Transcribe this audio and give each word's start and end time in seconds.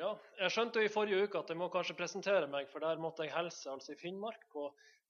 Ja, 0.00 0.14
jeg 0.38 0.52
skjønte 0.54 0.80
jo 0.80 0.88
i 0.88 0.92
forrige 0.92 1.26
uke 1.26 1.40
at 1.42 1.50
jeg 1.52 1.58
må 1.60 1.66
kanskje 1.68 1.94
presentere 1.98 2.46
meg, 2.48 2.70
for 2.72 2.80
der 2.80 3.00
måtte 3.02 3.26
jeg 3.26 3.34
helse 3.34 3.68
altså 3.68 3.92
i 3.92 3.98
Finnmark 4.00 4.46
på 4.48 4.62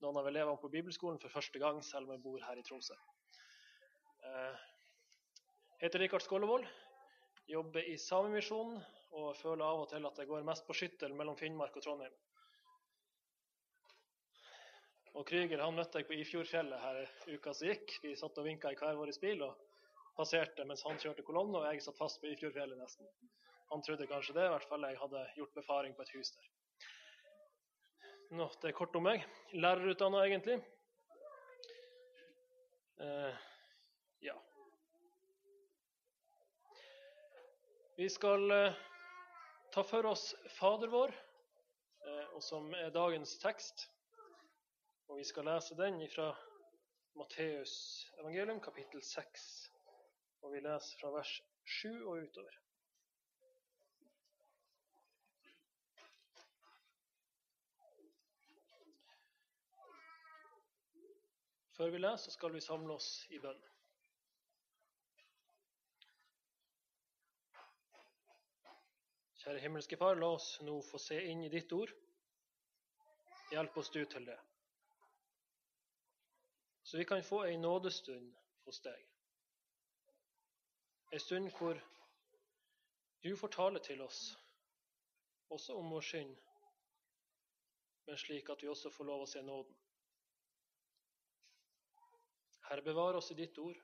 noen 0.03 0.17
av 0.19 0.27
elevene 0.27 0.59
på 0.59 0.71
bibelskolen 0.73 1.21
for 1.23 1.31
første 1.31 1.61
gang, 1.63 1.79
selv 1.87 2.09
om 2.09 2.17
jeg 2.17 2.23
bor 2.25 2.43
her 2.43 2.59
i 2.59 2.65
Tromsø. 2.67 2.97
Jeg 4.25 5.85
heter 5.85 6.03
Rikard 6.03 6.25
Skålevold, 6.25 6.67
jobber 7.53 7.87
i 7.87 7.95
Samemisjonen 8.03 8.81
og 9.21 9.29
føler 9.39 9.63
av 9.69 9.85
og 9.85 9.89
til 9.93 10.11
at 10.11 10.19
jeg 10.19 10.31
går 10.33 10.49
mest 10.49 10.67
på 10.67 10.75
skyttel 10.81 11.15
mellom 11.15 11.39
Finnmark 11.39 11.79
og 11.79 11.87
Trondheim. 11.87 12.17
Og 15.15 15.27
Krüger 15.29 15.63
han 15.63 15.79
møtte 15.79 16.03
jeg 16.03 16.09
på 16.11 16.19
Ifjordfjellet 16.19 16.83
her 16.83 17.05
uka 17.37 17.55
som 17.55 17.71
gikk. 17.71 17.95
Vi 18.03 18.17
satt 18.19 18.43
og 18.43 18.47
vinka 18.47 18.75
i 18.75 18.79
hver 18.79 18.99
vår 18.99 19.15
bil 19.23 19.47
og 19.47 19.55
passerte 20.19 20.67
mens 20.67 20.83
han 20.87 20.99
kjørte 20.99 21.23
kolonne, 21.27 21.63
og 21.63 21.71
jeg 21.71 21.87
satt 21.87 21.99
fast 21.99 22.19
på 22.23 22.31
Ifjordfjellet 22.35 22.83
nesten. 22.83 23.07
Han 23.71 23.83
trodde 23.83 24.07
kanskje 24.11 24.35
det, 24.35 24.45
i 24.47 24.51
hvert 24.51 24.67
fall 24.67 24.85
jeg 24.89 24.99
hadde 24.99 25.21
gjort 25.37 25.55
befaring 25.55 25.95
på 25.95 26.03
et 26.03 26.13
hus 26.17 26.33
der. 26.35 26.47
Nå, 28.35 28.47
det 28.63 28.71
er 28.71 28.75
kort 28.79 28.97
om 28.99 29.05
meg. 29.07 29.23
Lærerutdanna, 29.55 30.25
egentlig. 30.27 30.57
Eh, 33.01 33.37
ja. 34.27 34.35
Vi 37.97 38.09
skal 38.11 38.51
eh, 38.55 38.79
ta 39.75 39.83
for 39.87 40.07
oss 40.11 40.29
Fader 40.59 40.91
vår, 40.91 41.15
eh, 42.07 42.27
og 42.35 42.43
som 42.43 42.71
er 42.75 42.95
dagens 42.95 43.37
tekst. 43.43 43.87
Og 45.11 45.19
vi 45.19 45.27
skal 45.27 45.47
lese 45.51 45.79
den 45.79 46.03
fra 46.11 46.33
Matteus 47.19 47.75
evangelium, 48.19 48.63
kapittel 48.63 49.03
6. 49.03 49.47
Og 50.43 50.55
vi 50.55 50.63
leser 50.67 51.03
fra 51.03 51.15
vers 51.19 51.39
7 51.83 51.89
og 52.07 52.19
utover. 52.27 52.61
Før 61.81 61.91
vi 61.91 61.99
leser, 61.99 62.31
skal 62.31 62.53
vi 62.53 62.61
samle 62.61 62.93
oss 62.93 63.07
i 63.33 63.39
bønn. 63.41 63.61
Kjære 69.41 69.63
himmelske 69.63 69.97
Far, 69.97 70.21
la 70.21 70.29
oss 70.35 70.51
nå 70.67 70.75
få 70.85 71.01
se 71.01 71.23
inn 71.31 71.41
i 71.47 71.49
ditt 71.49 71.73
ord. 71.73 71.95
Hjelp 73.55 73.81
oss 73.81 73.89
du 73.97 74.03
til 74.05 74.29
det. 74.29 74.37
Så 76.85 77.01
vi 77.01 77.09
kan 77.09 77.25
få 77.25 77.47
ei 77.49 77.57
nådestund 77.57 78.29
hos 78.69 78.85
deg. 78.85 79.09
Ei 81.17 81.25
stund 81.31 81.49
hvor 81.57 81.81
du 83.25 83.33
får 83.41 83.57
tale 83.57 83.81
til 83.89 84.05
oss, 84.05 84.35
også 85.49 85.81
om 85.81 85.97
vår 85.97 86.11
synd, 86.13 86.37
men 88.05 88.27
slik 88.29 88.53
at 88.53 88.61
vi 88.61 88.69
også 88.69 88.93
får 88.93 89.15
lov 89.15 89.25
å 89.25 89.37
se 89.39 89.49
nåden. 89.49 89.81
Herre, 92.71 92.83
bevar 92.83 93.15
oss 93.19 93.33
i 93.33 93.35
ditt 93.35 93.57
ord. 93.59 93.79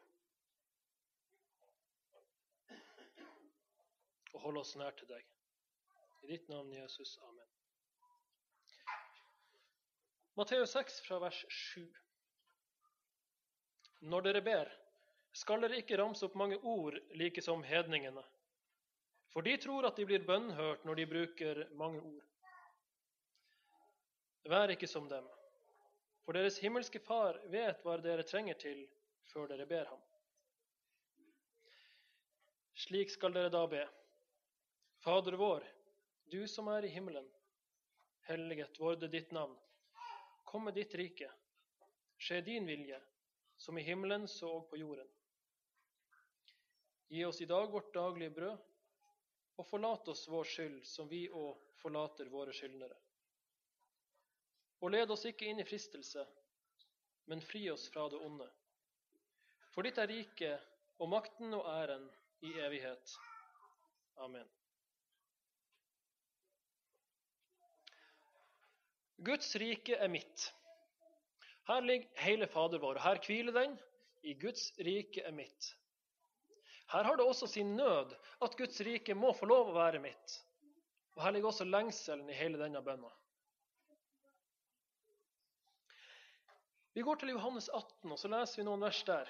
Og 4.31 4.41
hold 4.45 4.61
oss 4.61 4.77
nær 4.78 4.95
til 4.95 5.09
deg. 5.11 5.25
I 6.23 6.31
ditt 6.31 6.47
navn, 6.53 6.70
Jesus. 6.70 7.17
Amen. 7.27 7.48
Matteus 10.39 10.77
6 10.78 11.01
fra 11.09 11.19
vers 11.25 11.41
7. 11.48 11.83
Når 14.06 14.28
dere 14.28 14.45
ber, 14.47 14.70
skal 15.34 15.67
dere 15.67 15.81
ikke 15.83 15.98
ramse 15.98 16.23
opp 16.28 16.39
mange 16.39 16.61
ord 16.62 17.00
like 17.19 17.43
som 17.43 17.67
hedningene. 17.67 18.23
For 19.34 19.43
de 19.43 19.56
tror 19.67 19.91
at 19.91 19.98
de 19.98 20.06
blir 20.06 20.23
bønnhørt 20.28 20.87
når 20.87 21.00
de 21.00 21.09
bruker 21.11 21.65
mange 21.75 22.05
ord. 22.06 22.23
Vær 24.47 24.71
ikke 24.77 24.87
som 24.87 25.11
dem. 25.11 25.27
For 26.26 26.34
deres 26.34 26.59
himmelske 26.59 26.98
Far 26.98 27.37
vet 27.53 27.84
hva 27.87 27.92
dere 28.03 28.25
trenger 28.26 28.59
til 28.59 28.81
før 29.31 29.47
dere 29.53 29.66
ber 29.70 29.87
ham. 29.87 30.00
Slik 32.76 33.12
skal 33.14 33.37
dere 33.37 33.53
da 33.54 33.62
be. 33.70 33.84
Fader 35.04 35.38
vår, 35.38 35.62
du 36.34 36.41
som 36.50 36.66
er 36.75 36.82
i 36.82 36.91
himmelen. 36.91 37.28
Helliget 38.26 38.81
vorde 38.82 39.06
ditt 39.06 39.31
navn. 39.31 39.54
Kom 40.42 40.66
med 40.66 40.75
ditt 40.75 40.98
rike. 40.98 41.31
Skje 42.19 42.42
din 42.42 42.66
vilje, 42.66 42.98
som 43.56 43.78
i 43.78 43.86
himmelen 43.86 44.26
så 44.26 44.50
og 44.59 44.66
på 44.70 44.82
jorden. 44.82 45.09
Gi 47.06 47.22
oss 47.25 47.38
i 47.41 47.47
dag 47.47 47.70
vårt 47.70 47.94
daglige 47.94 48.34
brød, 48.34 48.59
og 49.62 49.66
forlat 49.70 50.09
oss 50.10 50.26
vår 50.28 50.50
skyld, 50.56 50.81
som 50.91 51.06
vi 51.06 51.28
òg 51.31 51.54
forlater 51.78 52.34
våre 52.34 52.50
skyldnere. 52.56 52.98
Og 54.81 54.92
led 54.92 55.10
oss 55.10 55.25
ikke 55.28 55.48
inn 55.48 55.60
i 55.62 55.66
fristelse, 55.66 56.25
men 57.31 57.42
fri 57.42 57.64
oss 57.72 57.88
fra 57.92 58.09
det 58.12 58.20
onde. 58.22 58.47
For 59.75 59.87
ditt 59.87 59.98
er 60.00 60.10
riket 60.10 61.00
og 61.03 61.10
makten 61.12 61.54
og 61.56 61.66
æren 61.69 62.04
i 62.44 62.53
evighet. 62.66 63.16
Amen. 64.25 64.48
Guds 69.25 69.54
rike 69.56 69.97
er 69.97 70.09
mitt. 70.12 70.50
Her 71.66 71.81
ligger 71.81 72.22
hele 72.22 72.47
Fader 72.47 72.78
vår, 72.78 73.00
og 73.00 73.03
her 73.03 73.20
hviler 73.26 73.53
den. 73.53 73.76
I 74.22 74.34
Guds 74.38 74.70
rike 74.78 75.22
er 75.25 75.32
mitt. 75.32 75.72
Her 76.92 77.03
har 77.03 77.16
det 77.16 77.26
også 77.26 77.47
sin 77.50 77.76
nød 77.76 78.12
at 78.42 78.56
Guds 78.59 78.81
rike 78.81 79.15
må 79.15 79.32
få 79.34 79.48
lov 79.50 79.70
å 79.72 79.78
være 79.78 80.03
mitt. 80.03 80.36
Og 81.16 81.25
her 81.25 81.34
ligger 81.34 81.50
også 81.50 81.66
lengselen 81.66 82.28
i 82.31 82.36
hele 82.36 82.60
denne 82.60 82.82
bønna. 82.84 83.10
Vi 86.97 87.03
går 87.03 87.17
til 87.17 87.29
Johannes 87.29 87.67
18, 87.69 88.12
og 88.12 88.17
så 88.17 88.29
leser 88.33 88.57
vi 88.57 88.62
noen 88.65 88.81
vers 88.81 88.99
der. 89.05 89.29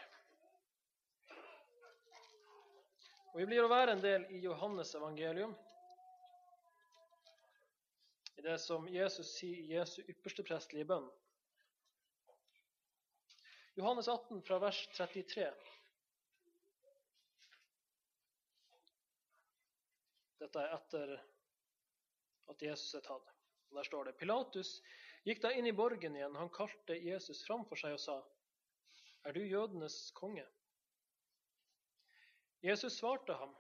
Og 3.32 3.41
Vi 3.41 3.47
blir 3.50 3.65
å 3.65 3.71
være 3.72 3.97
en 3.97 4.03
del 4.04 4.27
i 4.31 4.38
Johannes 4.44 4.93
evangelium, 4.94 5.50
i 8.38 8.44
det 8.47 8.54
som 8.62 8.87
Jesus 8.87 9.32
sier 9.41 9.59
i 9.59 9.72
Jesu 9.75 9.97
ypperste 10.04 10.44
prestelige 10.47 10.87
bønn. 10.93 11.09
Johannes 13.81 14.12
18 14.15 14.44
fra 14.47 14.60
vers 14.62 14.84
33. 14.94 15.48
Dette 20.44 20.62
er 20.62 20.78
etter 20.78 21.16
at 22.54 22.62
Jesus 22.71 22.94
er 22.94 23.03
tatt. 23.10 23.34
Og 23.72 23.83
Der 23.83 23.91
står 23.91 24.06
det 24.06 24.16
Pilatus 24.22 24.77
gikk 25.26 25.42
da 25.42 25.53
inn 25.53 25.66
i 25.66 25.75
borgen 25.75 26.16
igjen. 26.16 26.38
Han 26.38 26.53
kalte 26.54 26.97
Jesus 27.03 27.42
fram 27.47 27.64
for 27.66 27.81
seg 27.81 27.97
og 27.97 28.03
sa, 28.03 28.16
Er 29.26 29.34
du 29.34 29.42
jødenes 29.42 30.10
konge? 30.14 30.47
Jesus 32.62 32.98
svarte 32.98 33.34
ham, 33.34 33.54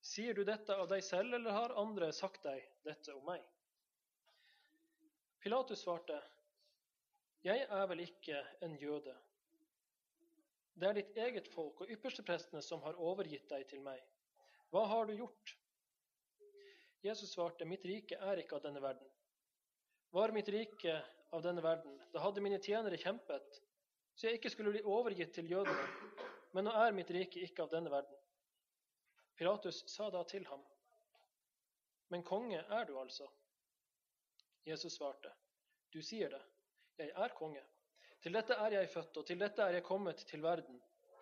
Sier 0.00 0.34
du 0.34 0.44
dette 0.48 0.72
av 0.72 0.88
deg 0.88 1.04
selv, 1.04 1.34
eller 1.36 1.52
har 1.52 1.76
andre 1.76 2.08
sagt 2.16 2.42
deg 2.46 2.64
dette 2.86 3.12
om 3.12 3.24
meg? 3.28 3.44
Pilatus 5.40 5.84
svarte, 5.84 6.16
Jeg 7.44 7.66
er 7.68 7.86
vel 7.88 8.00
ikke 8.04 8.40
en 8.64 8.76
jøde. 8.80 9.14
Det 10.80 10.88
er 10.88 10.96
ditt 10.96 11.16
eget 11.20 11.48
folk 11.52 11.82
og 11.84 11.92
yppersteprestene 11.92 12.62
som 12.64 12.80
har 12.84 12.96
overgitt 12.96 13.48
deg 13.52 13.66
til 13.68 13.82
meg. 13.84 14.00
Hva 14.72 14.86
har 14.88 15.08
du 15.08 15.12
gjort? 15.16 15.56
Jesus 17.04 17.32
svarte, 17.32 17.68
Mitt 17.68 17.84
rike 17.84 18.16
er 18.16 18.40
ikke 18.40 18.56
av 18.56 18.64
denne 18.64 18.80
verden. 18.84 19.08
Var 20.10 20.32
mitt 20.34 20.48
rike 20.48 21.02
av 21.30 21.42
denne 21.42 21.62
verden, 21.62 21.98
da 22.12 22.22
hadde 22.24 22.42
mine 22.42 22.58
tjenere 22.58 22.98
kjempet, 22.98 23.60
så 24.14 24.26
jeg 24.26 24.40
ikke 24.40 24.50
skulle 24.50 24.72
bli 24.74 24.82
overgitt 24.82 25.32
til 25.34 25.50
jødene. 25.50 26.16
Men 26.52 26.66
nå 26.66 26.72
er 26.74 26.96
mitt 26.96 27.10
rike 27.14 27.44
ikke 27.46 27.62
av 27.62 27.70
denne 27.70 27.92
verden. 27.92 28.16
Pilatus 29.38 29.84
sa 29.88 30.10
da 30.10 30.24
til 30.24 30.46
ham, 30.50 30.64
Men 32.10 32.24
konge 32.26 32.58
er 32.58 32.84
du 32.84 32.98
altså? 32.98 33.28
Jesus 34.66 34.96
svarte, 34.96 35.30
Du 35.92 36.02
sier 36.02 36.28
det, 36.28 36.42
jeg 36.98 37.12
er 37.16 37.34
konge. 37.38 37.62
Til 38.22 38.32
dette 38.32 38.54
er 38.54 38.72
jeg 38.72 38.88
født, 38.88 39.16
og 39.16 39.26
til 39.26 39.38
dette 39.38 39.62
er 39.62 39.78
jeg 39.78 39.84
kommet 39.84 40.26
til 40.26 40.42
verden, 40.42 40.80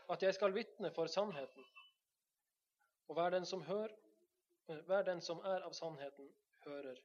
at 0.09 0.23
jeg 0.23 0.35
skal 0.35 0.55
vitne 0.55 0.91
for 0.91 1.07
sannheten. 1.07 1.65
Og 3.09 3.15
hver 3.15 3.31
den 3.31 3.45
som 3.47 3.63
hører 3.63 3.95
hver 4.69 5.03
den 5.03 5.21
som 5.21 5.39
er 5.45 5.65
av 5.65 5.73
sannheten, 5.73 6.29
hører 6.65 6.99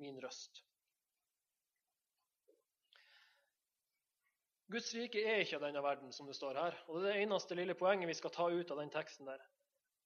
min 0.00 0.20
røst. 0.24 0.62
Guds 4.70 4.92
rike 4.94 5.22
er 5.26 5.42
ikke 5.42 5.58
av 5.58 5.64
denne 5.66 5.82
verden, 5.82 6.12
som 6.14 6.28
det 6.30 6.36
står 6.38 6.58
her. 6.60 6.76
Og 6.88 7.00
det 7.00 7.10
er 7.10 7.18
det 7.18 7.24
eneste 7.24 7.56
lille 7.58 7.74
poenget 7.78 8.10
vi 8.10 8.14
skal 8.18 8.32
ta 8.34 8.46
ut 8.50 8.70
av 8.70 8.78
den 8.78 8.92
teksten 8.94 9.26
der. 9.26 9.42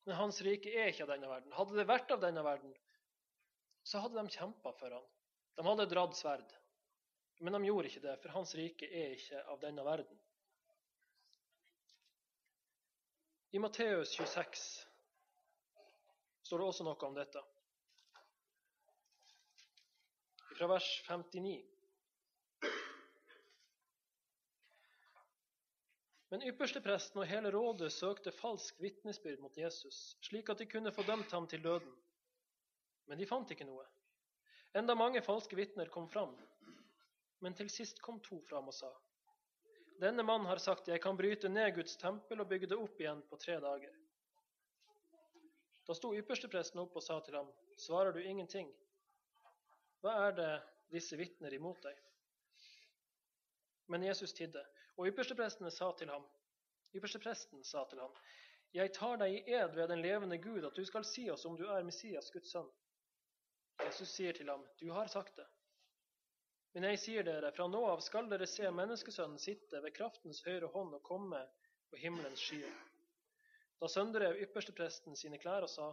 Men 0.08 0.16
hans 0.16 0.40
rike 0.44 0.72
er 0.72 0.88
ikke 0.92 1.04
av 1.04 1.12
denne 1.12 1.28
verden. 1.28 1.52
Hadde 1.56 1.76
det 1.76 1.86
vært 1.88 2.12
av 2.14 2.22
denne 2.22 2.44
verden, 2.44 2.72
så 3.84 4.00
hadde 4.00 4.16
de 4.16 4.32
kjempa 4.32 4.72
for 4.78 4.96
han. 4.96 5.08
De 5.58 5.66
hadde 5.66 5.88
dratt 5.90 6.16
sverd. 6.16 6.54
Men 7.44 7.56
de 7.58 7.68
gjorde 7.68 7.90
ikke 7.90 8.04
det, 8.04 8.14
for 8.22 8.32
hans 8.36 8.54
rike 8.56 8.88
er 8.88 9.16
ikke 9.18 9.42
av 9.52 9.60
denne 9.60 9.84
verden. 9.84 10.20
I 13.54 13.60
Matteus 13.62 14.16
26 14.16 14.62
står 16.48 16.60
det 16.60 16.70
også 16.70 16.86
noe 16.88 17.08
om 17.08 17.18
dette. 17.18 17.44
fra 20.54 20.66
vers 20.70 21.04
59. 21.08 21.73
Men 26.34 26.42
ypperstepresten 26.50 27.20
og 27.22 27.28
hele 27.30 27.50
rådet 27.54 27.92
søkte 27.94 28.32
falsk 28.34 28.80
vitnesbyrd 28.82 29.38
mot 29.38 29.54
Jesus, 29.54 30.16
slik 30.26 30.48
at 30.50 30.58
de 30.58 30.66
kunne 30.66 30.90
få 30.90 31.04
dømt 31.06 31.30
ham 31.30 31.46
til 31.46 31.62
døden. 31.62 31.92
Men 33.06 33.22
de 33.22 33.28
fant 33.30 33.52
ikke 33.54 33.66
noe. 33.68 33.84
Enda 34.74 34.96
mange 34.98 35.22
falske 35.22 35.54
vitner 35.54 35.92
kom 35.94 36.08
fram. 36.10 36.34
Men 37.38 37.54
til 37.54 37.70
sist 37.70 38.02
kom 38.02 38.18
to 38.18 38.40
fram 38.50 38.66
og 38.66 38.74
sa:" 38.74 38.90
Denne 40.02 40.26
mannen 40.26 40.50
har 40.50 40.58
sagt, 40.58 40.90
jeg 40.90 41.00
kan 41.06 41.16
bryte 41.16 41.48
ned 41.48 41.70
Guds 41.78 41.94
tempel 42.02 42.42
og 42.42 42.50
bygge 42.50 42.72
det 42.74 42.82
opp 42.82 42.98
igjen 42.98 43.22
på 43.30 43.38
tre 43.38 43.60
dager. 43.62 43.94
Da 45.86 45.94
sto 45.94 46.16
ypperstepresten 46.18 46.82
opp 46.82 46.96
og 46.98 47.06
sa 47.12 47.20
til 47.20 47.38
ham, 47.38 47.52
svarer 47.78 48.10
du 48.10 48.18
ingenting? 48.18 48.74
Hva 50.02 50.18
er 50.26 50.40
det 50.42 50.52
disse 50.90 51.14
vitner 51.16 51.54
imot 51.54 51.78
deg? 51.86 51.94
Men 53.86 54.02
Jesus 54.02 54.34
tidde, 54.34 54.66
og 54.96 55.08
ypperstepresten 55.10 55.70
sa 55.70 55.90
til 55.98 56.10
ham, 56.12 56.24
ypperstepresten 56.94 57.64
sa 57.66 57.84
til 57.90 58.00
ham, 58.02 58.14
jeg 58.74 58.90
tar 58.94 59.18
deg 59.20 59.36
i 59.36 59.54
ed 59.54 59.74
ved 59.76 59.88
den 59.90 60.02
levende 60.02 60.38
Gud 60.42 60.64
at 60.66 60.74
du 60.74 60.84
skal 60.86 61.04
si 61.06 61.28
oss 61.30 61.44
om 61.46 61.54
du 61.58 61.66
er 61.70 61.86
Messias, 61.86 62.30
Guds 62.34 62.50
sønn. 62.50 62.70
Jesus 63.84 64.10
sier 64.10 64.34
til 64.34 64.50
ham, 64.50 64.64
du 64.80 64.88
har 64.94 65.10
sagt 65.10 65.36
det. 65.38 65.46
Men 66.74 66.88
jeg 66.88 66.98
sier 66.98 67.26
dere, 67.26 67.52
fra 67.54 67.68
nå 67.70 67.84
av 67.86 68.02
skal 68.02 68.26
dere 68.30 68.48
se 68.50 68.66
Menneskesønnen 68.74 69.38
sitte 69.38 69.78
ved 69.82 69.94
kraftens 69.94 70.42
høyre 70.46 70.72
hånd 70.74 70.96
og 70.96 71.04
komme 71.06 71.44
på 71.90 72.00
himmelens 72.02 72.42
skyer. 72.42 72.74
Da 73.78 73.90
søndrev 73.90 74.40
ypperstepresten 74.42 75.14
sine 75.18 75.38
klær 75.38 75.66
og 75.66 75.70
sa, 75.70 75.92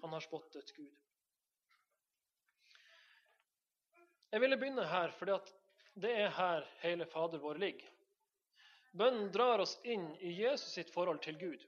han 0.00 0.16
har 0.16 0.24
spottet 0.24 0.72
Gud. 0.76 0.96
Jeg 4.32 4.40
ville 4.40 4.56
begynne 4.60 4.88
her 4.88 5.12
fordi 5.16 5.36
det 6.00 6.16
er 6.22 6.32
her 6.36 6.64
hele 6.80 7.04
Fader 7.12 7.40
vår 7.44 7.60
ligger. 7.60 7.97
Bønnen 8.98 9.30
drar 9.32 9.62
oss 9.62 9.76
inn 9.86 10.08
i 10.26 10.32
Jesus 10.40 10.72
sitt 10.74 10.90
forhold 10.90 11.20
til 11.22 11.38
Gud, 11.38 11.62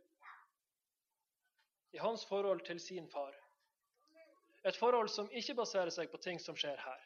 i 1.94 1.98
hans 2.02 2.24
forhold 2.26 2.64
til 2.66 2.80
sin 2.82 3.06
far. 3.10 3.36
Et 4.66 4.76
forhold 4.76 5.08
som 5.08 5.30
ikke 5.30 5.54
baserer 5.58 5.90
seg 5.94 6.10
på 6.10 6.20
ting 6.22 6.40
som 6.42 6.58
skjer 6.58 6.80
her, 6.82 7.04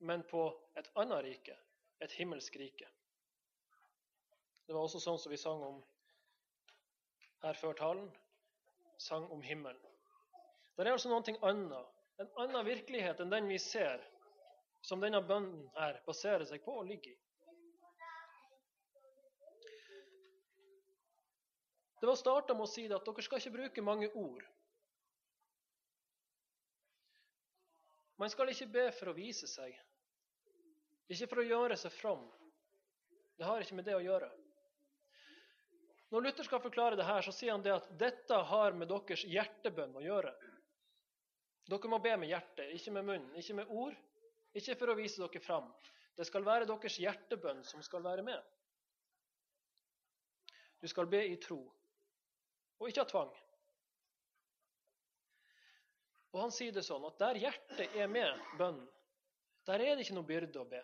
men 0.00 0.22
på 0.30 0.44
et 0.78 0.90
annet 1.02 1.24
rike, 1.26 1.56
et 2.02 2.14
himmelsk 2.18 2.56
rike. 2.62 2.88
Det 4.66 4.74
var 4.76 4.86
også 4.86 5.02
sånn 5.02 5.18
som 5.18 5.34
vi 5.34 5.40
sang 5.40 5.62
om 5.66 5.82
her 7.42 7.58
før 7.58 7.74
talen. 7.78 8.06
Sang 9.02 9.26
om 9.34 9.42
himmelen. 9.42 9.98
Det 10.76 10.86
er 10.86 10.94
altså 10.94 11.10
noe 11.10 11.34
annet, 11.48 11.88
en 12.22 12.30
annen 12.38 12.66
virkelighet 12.66 13.20
enn 13.20 13.32
den 13.34 13.48
vi 13.50 13.58
ser, 13.58 14.02
som 14.86 15.02
denne 15.02 15.20
bønnen 15.26 15.66
her 15.74 15.98
baserer 16.06 16.46
seg 16.46 16.62
på 16.64 16.76
og 16.78 16.86
ligger 16.86 17.10
i. 17.10 17.21
Det 22.02 22.06
var 22.06 22.16
starta 22.18 22.54
med 22.58 22.66
å 22.66 22.66
si 22.66 22.82
at 22.90 23.04
dere 23.06 23.22
skal 23.22 23.38
ikke 23.38 23.50
bruke 23.54 23.82
mange 23.86 24.08
ord. 24.18 24.42
Man 28.18 28.30
skal 28.32 28.48
ikke 28.50 28.66
be 28.74 28.86
for 28.96 29.12
å 29.12 29.14
vise 29.14 29.46
seg, 29.46 29.76
ikke 31.06 31.28
for 31.30 31.42
å 31.42 31.44
gjøre 31.46 31.76
seg 31.78 31.92
fram. 31.94 32.24
Det 33.38 33.46
har 33.46 33.62
ikke 33.62 33.76
med 33.78 33.86
det 33.86 33.94
å 33.94 34.00
gjøre. 34.02 34.30
Når 36.10 36.24
Luther 36.26 36.48
skal 36.48 36.64
forklare 36.64 36.98
det 36.98 37.06
her, 37.06 37.22
så 37.22 37.34
sier 37.36 37.54
han 37.54 37.62
det 37.62 37.76
at 37.76 37.86
dette 38.00 38.38
har 38.50 38.74
med 38.74 38.90
deres 38.90 39.22
hjertebønn 39.22 39.94
å 40.00 40.02
gjøre. 40.02 40.32
Dere 41.70 41.90
må 41.92 42.00
be 42.02 42.16
med 42.18 42.32
hjertet, 42.32 42.72
ikke 42.80 42.96
med 42.96 43.06
munnen, 43.12 43.36
ikke 43.38 43.60
med 43.60 43.70
ord, 43.70 43.94
ikke 44.58 44.74
for 44.80 44.90
å 44.90 44.98
vise 44.98 45.22
dere 45.22 45.44
fram. 45.44 45.70
Det 46.18 46.26
skal 46.26 46.42
være 46.50 46.66
deres 46.66 46.98
hjertebønn 46.98 47.62
som 47.70 47.86
skal 47.86 48.02
være 48.02 48.26
med. 48.26 48.42
Du 50.82 50.90
skal 50.90 51.06
be 51.06 51.22
i 51.30 51.38
tro, 51.38 51.60
og 52.82 52.90
ikke 52.90 53.04
av 53.04 53.10
tvang. 53.12 53.30
Og 56.32 56.40
han 56.40 56.54
sier 56.54 56.74
det 56.74 56.82
sånn 56.82 57.04
at 57.06 57.20
der 57.20 57.38
hjertet 57.44 57.94
er 57.94 58.08
med 58.10 58.40
bønnen, 58.58 58.88
der 59.68 59.84
er 59.84 59.94
det 59.94 60.02
ikke 60.02 60.16
noe 60.16 60.26
byrde 60.26 60.58
å 60.58 60.66
be. 60.66 60.80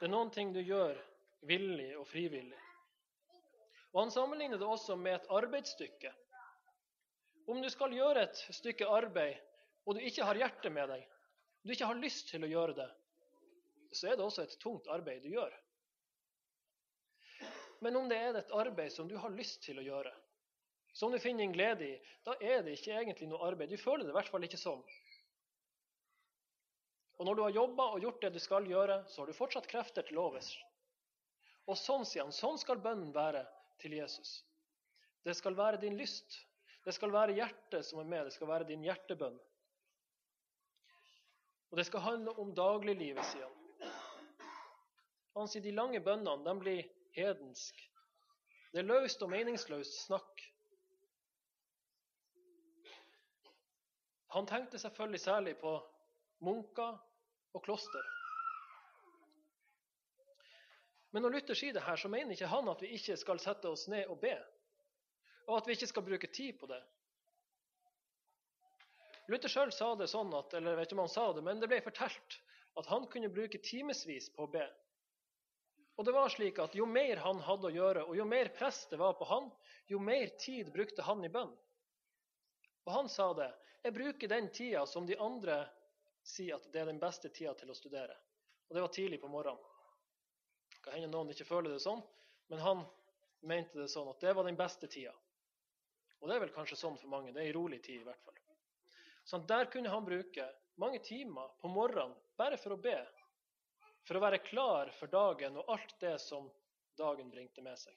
Det 0.00 0.08
er 0.08 0.10
noen 0.10 0.32
ting 0.34 0.50
du 0.50 0.58
gjør 0.58 0.98
villig 1.46 1.92
og 2.00 2.08
frivillig. 2.10 2.58
Og 3.92 4.00
Han 4.00 4.10
sammenligner 4.10 4.58
det 4.58 4.66
også 4.66 4.96
med 4.98 5.20
et 5.20 5.28
arbeidsstykke. 5.30 6.10
Om 7.46 7.60
du 7.62 7.68
skal 7.70 7.94
gjøre 7.94 8.24
et 8.26 8.40
stykke 8.56 8.88
arbeid, 8.90 9.38
og 9.86 9.94
du 9.94 10.02
ikke 10.02 10.26
har 10.26 10.40
hjertet 10.40 10.72
med 10.74 10.90
deg, 10.90 11.04
du 11.62 11.70
ikke 11.70 11.86
har 11.86 12.00
lyst 12.00 12.32
til 12.32 12.42
å 12.42 12.50
gjøre 12.50 12.74
det, 12.80 12.88
så 13.94 14.10
er 14.10 14.18
det 14.18 14.26
også 14.26 14.42
et 14.42 14.58
tungt 14.58 14.88
arbeid 14.90 15.22
du 15.22 15.30
gjør. 15.36 15.54
Men 17.84 18.00
om 18.00 18.08
det 18.08 18.18
er 18.18 18.40
et 18.40 18.52
arbeid 18.56 18.90
som 18.90 19.06
du 19.06 19.14
har 19.20 19.30
lyst 19.36 19.62
til 19.62 19.78
å 19.78 19.84
gjøre, 19.84 20.10
som 20.94 21.12
du 21.12 21.18
finner 21.18 21.42
din 21.42 21.54
glede 21.54 21.88
i, 21.88 21.94
da 22.26 22.36
er 22.38 22.62
det 22.62 22.76
ikke 22.78 22.94
egentlig 22.94 23.26
noe 23.28 23.42
arbeid. 23.48 23.72
Du 23.72 23.80
føler 23.80 24.06
det 24.06 24.14
i 24.14 24.16
hvert 24.16 24.30
fall 24.30 24.46
ikke 24.46 24.60
sånn. 24.60 24.82
Og 27.18 27.26
når 27.26 27.38
du 27.38 27.42
har 27.42 27.56
jobba 27.56 27.88
og 27.94 28.02
gjort 28.02 28.22
det 28.22 28.30
du 28.34 28.40
skal 28.42 28.66
gjøre, 28.70 29.00
så 29.10 29.22
har 29.22 29.30
du 29.30 29.36
fortsatt 29.36 29.66
krefter 29.70 30.06
til 30.06 30.18
overs. 30.22 30.52
Og 31.66 31.78
sånn, 31.78 32.06
sier 32.06 32.22
han, 32.22 32.34
sånn 32.34 32.58
skal 32.60 32.82
bønnen 32.82 33.10
være 33.14 33.42
til 33.82 33.96
Jesus. 33.96 34.36
Det 35.24 35.34
skal 35.38 35.56
være 35.58 35.80
din 35.82 35.98
lyst. 35.98 36.38
Det 36.84 36.92
skal 36.92 37.14
være 37.14 37.34
hjertet 37.38 37.86
som 37.86 38.02
er 38.02 38.08
med. 38.08 38.28
Det 38.28 38.36
skal 38.36 38.50
være 38.50 38.68
din 38.68 38.84
hjertebønn. 38.84 39.38
Og 41.72 41.78
det 41.80 41.86
skal 41.88 42.04
handle 42.04 42.34
om 42.38 42.52
dagliglivet, 42.54 43.24
sier 43.32 43.48
han. 43.48 43.60
Han 45.34 45.48
sier 45.50 45.64
de 45.64 45.72
lange 45.74 45.98
bønnene 46.04 46.44
de 46.46 46.54
blir 46.60 46.84
hedensk. 47.16 47.80
Det 48.70 48.82
er 48.82 48.86
løst 48.86 49.22
og 49.26 49.32
meningsløst 49.32 50.04
snakk. 50.04 50.44
Han 54.34 54.46
tenkte 54.50 54.78
selvfølgelig 54.82 55.20
særlig 55.22 55.54
på 55.60 55.76
munker 56.42 56.96
og 57.54 57.62
kloster. 57.62 58.02
Men 61.14 61.22
når 61.22 61.36
Luther 61.36 61.54
sier 61.54 61.76
det 61.76 61.84
her, 61.86 61.96
så 61.96 62.10
mener 62.10 62.34
ikke 62.34 62.50
han 62.50 62.68
at 62.72 62.80
vi 62.82 62.90
ikke 62.96 63.14
skal 63.20 63.38
sette 63.38 63.70
oss 63.70 63.86
ned 63.92 64.10
og 64.10 64.18
be, 64.24 64.34
og 65.46 65.60
at 65.60 65.68
vi 65.68 65.76
ikke 65.76 65.86
skal 65.92 66.06
bruke 66.08 66.30
tid 66.34 66.58
på 66.58 66.66
det. 66.66 66.80
Luther 69.30 69.52
sjøl 69.52 69.70
sa 69.72 69.92
det 69.96 70.10
sånn 70.10 70.34
at, 70.34 70.56
eller 70.58 70.74
jeg 70.74 70.80
vet 70.80 70.90
ikke 70.90 70.98
om 70.98 71.04
han 71.04 71.14
sa 71.14 71.28
det, 71.36 71.44
men 71.46 71.62
det 71.62 71.70
ble 71.70 71.78
fortalt 71.84 72.40
at 72.80 72.90
han 72.90 73.06
kunne 73.12 73.30
bruke 73.32 73.62
timevis 73.62 74.26
på 74.34 74.48
å 74.48 74.50
be. 74.50 74.66
Og 75.94 76.08
det 76.08 76.16
var 76.16 76.32
slik 76.34 76.58
at 76.58 76.74
Jo 76.74 76.88
mer 76.90 77.22
han 77.22 77.38
hadde 77.46 77.70
å 77.70 77.76
gjøre, 77.76 78.02
og 78.10 78.18
jo 78.18 78.26
mer 78.26 78.50
press 78.58 78.82
det 78.90 78.98
var 78.98 79.14
på 79.14 79.30
han, 79.30 79.46
jo 79.86 80.02
mer 80.02 80.34
tid 80.42 80.72
brukte 80.74 81.06
han 81.06 81.22
i 81.22 81.30
bønn. 81.30 81.54
Og 82.84 82.92
han 82.92 83.08
sa 83.08 83.30
det. 83.36 83.50
Jeg 83.84 83.96
bruker 83.96 84.28
den 84.28 84.48
tida 84.52 84.84
som 84.86 85.06
de 85.06 85.16
andre 85.20 85.62
sier 86.24 86.56
at 86.56 86.68
det 86.72 86.82
er 86.82 86.88
den 86.88 87.00
beste 87.00 87.28
tida 87.28 87.54
til 87.58 87.72
å 87.72 87.76
studere. 87.76 88.16
Og 88.68 88.76
det 88.76 88.84
var 88.84 88.92
tidlig 88.92 89.20
på 89.20 89.30
morgenen. 89.32 89.60
Det 90.72 90.80
kan 90.84 90.96
hende 90.96 91.12
noen 91.12 91.32
ikke 91.32 91.48
føler 91.48 91.72
det 91.72 91.82
sånn, 91.84 92.00
men 92.52 92.60
han 92.60 92.84
mente 93.44 93.80
det 93.80 93.90
sånn 93.92 94.08
at 94.12 94.20
det 94.20 94.32
var 94.36 94.48
den 94.48 94.58
beste 94.58 94.88
tida. 94.88 95.12
Og 96.20 96.28
det 96.28 96.36
er 96.36 96.44
vel 96.46 96.54
kanskje 96.54 96.80
sånn 96.80 96.96
for 97.00 97.12
mange. 97.12 97.32
Det 97.32 97.42
er 97.42 97.50
ei 97.50 97.56
rolig 97.56 97.82
tid 97.84 98.00
i 98.00 98.06
hvert 98.06 98.20
fall. 98.24 98.40
Så 99.24 99.40
der 99.48 99.68
kunne 99.72 99.88
han 99.88 100.04
bruke 100.04 100.46
mange 100.80 100.98
timer 101.04 101.52
på 101.60 101.68
morgenen 101.68 102.12
bare 102.36 102.56
for 102.60 102.76
å 102.76 102.80
be. 102.80 102.96
For 104.04 104.18
å 104.18 104.24
være 104.24 104.42
klar 104.44 104.90
for 104.98 105.08
dagen 105.12 105.56
og 105.60 105.70
alt 105.72 105.94
det 106.00 106.18
som 106.20 106.50
dagen 106.98 107.30
bringte 107.32 107.64
med 107.64 107.78
seg. 107.80 107.96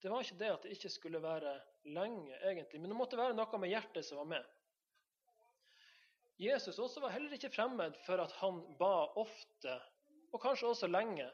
Det 0.00 0.08
var 0.08 0.24
ikke 0.24 0.38
det 0.40 0.48
at 0.48 0.62
det 0.64 0.72
ikke 0.76 0.90
skulle 0.92 1.20
være 1.22 1.52
lenge, 1.84 2.38
egentlig, 2.40 2.80
men 2.80 2.90
det 2.92 2.96
måtte 2.96 3.18
være 3.20 3.36
noe 3.36 3.60
med 3.60 3.72
hjertet 3.72 4.06
som 4.06 4.22
var 4.22 4.30
med. 4.32 4.48
Jesus 6.40 6.78
også 6.80 7.02
var 7.04 7.12
heller 7.12 7.36
ikke 7.36 7.52
fremmed 7.52 7.98
for 8.06 8.22
at 8.22 8.32
han 8.40 8.62
ba 8.80 9.10
ofte, 9.20 9.74
og 10.32 10.40
kanskje 10.40 10.70
også 10.70 10.88
lenge, 10.88 11.28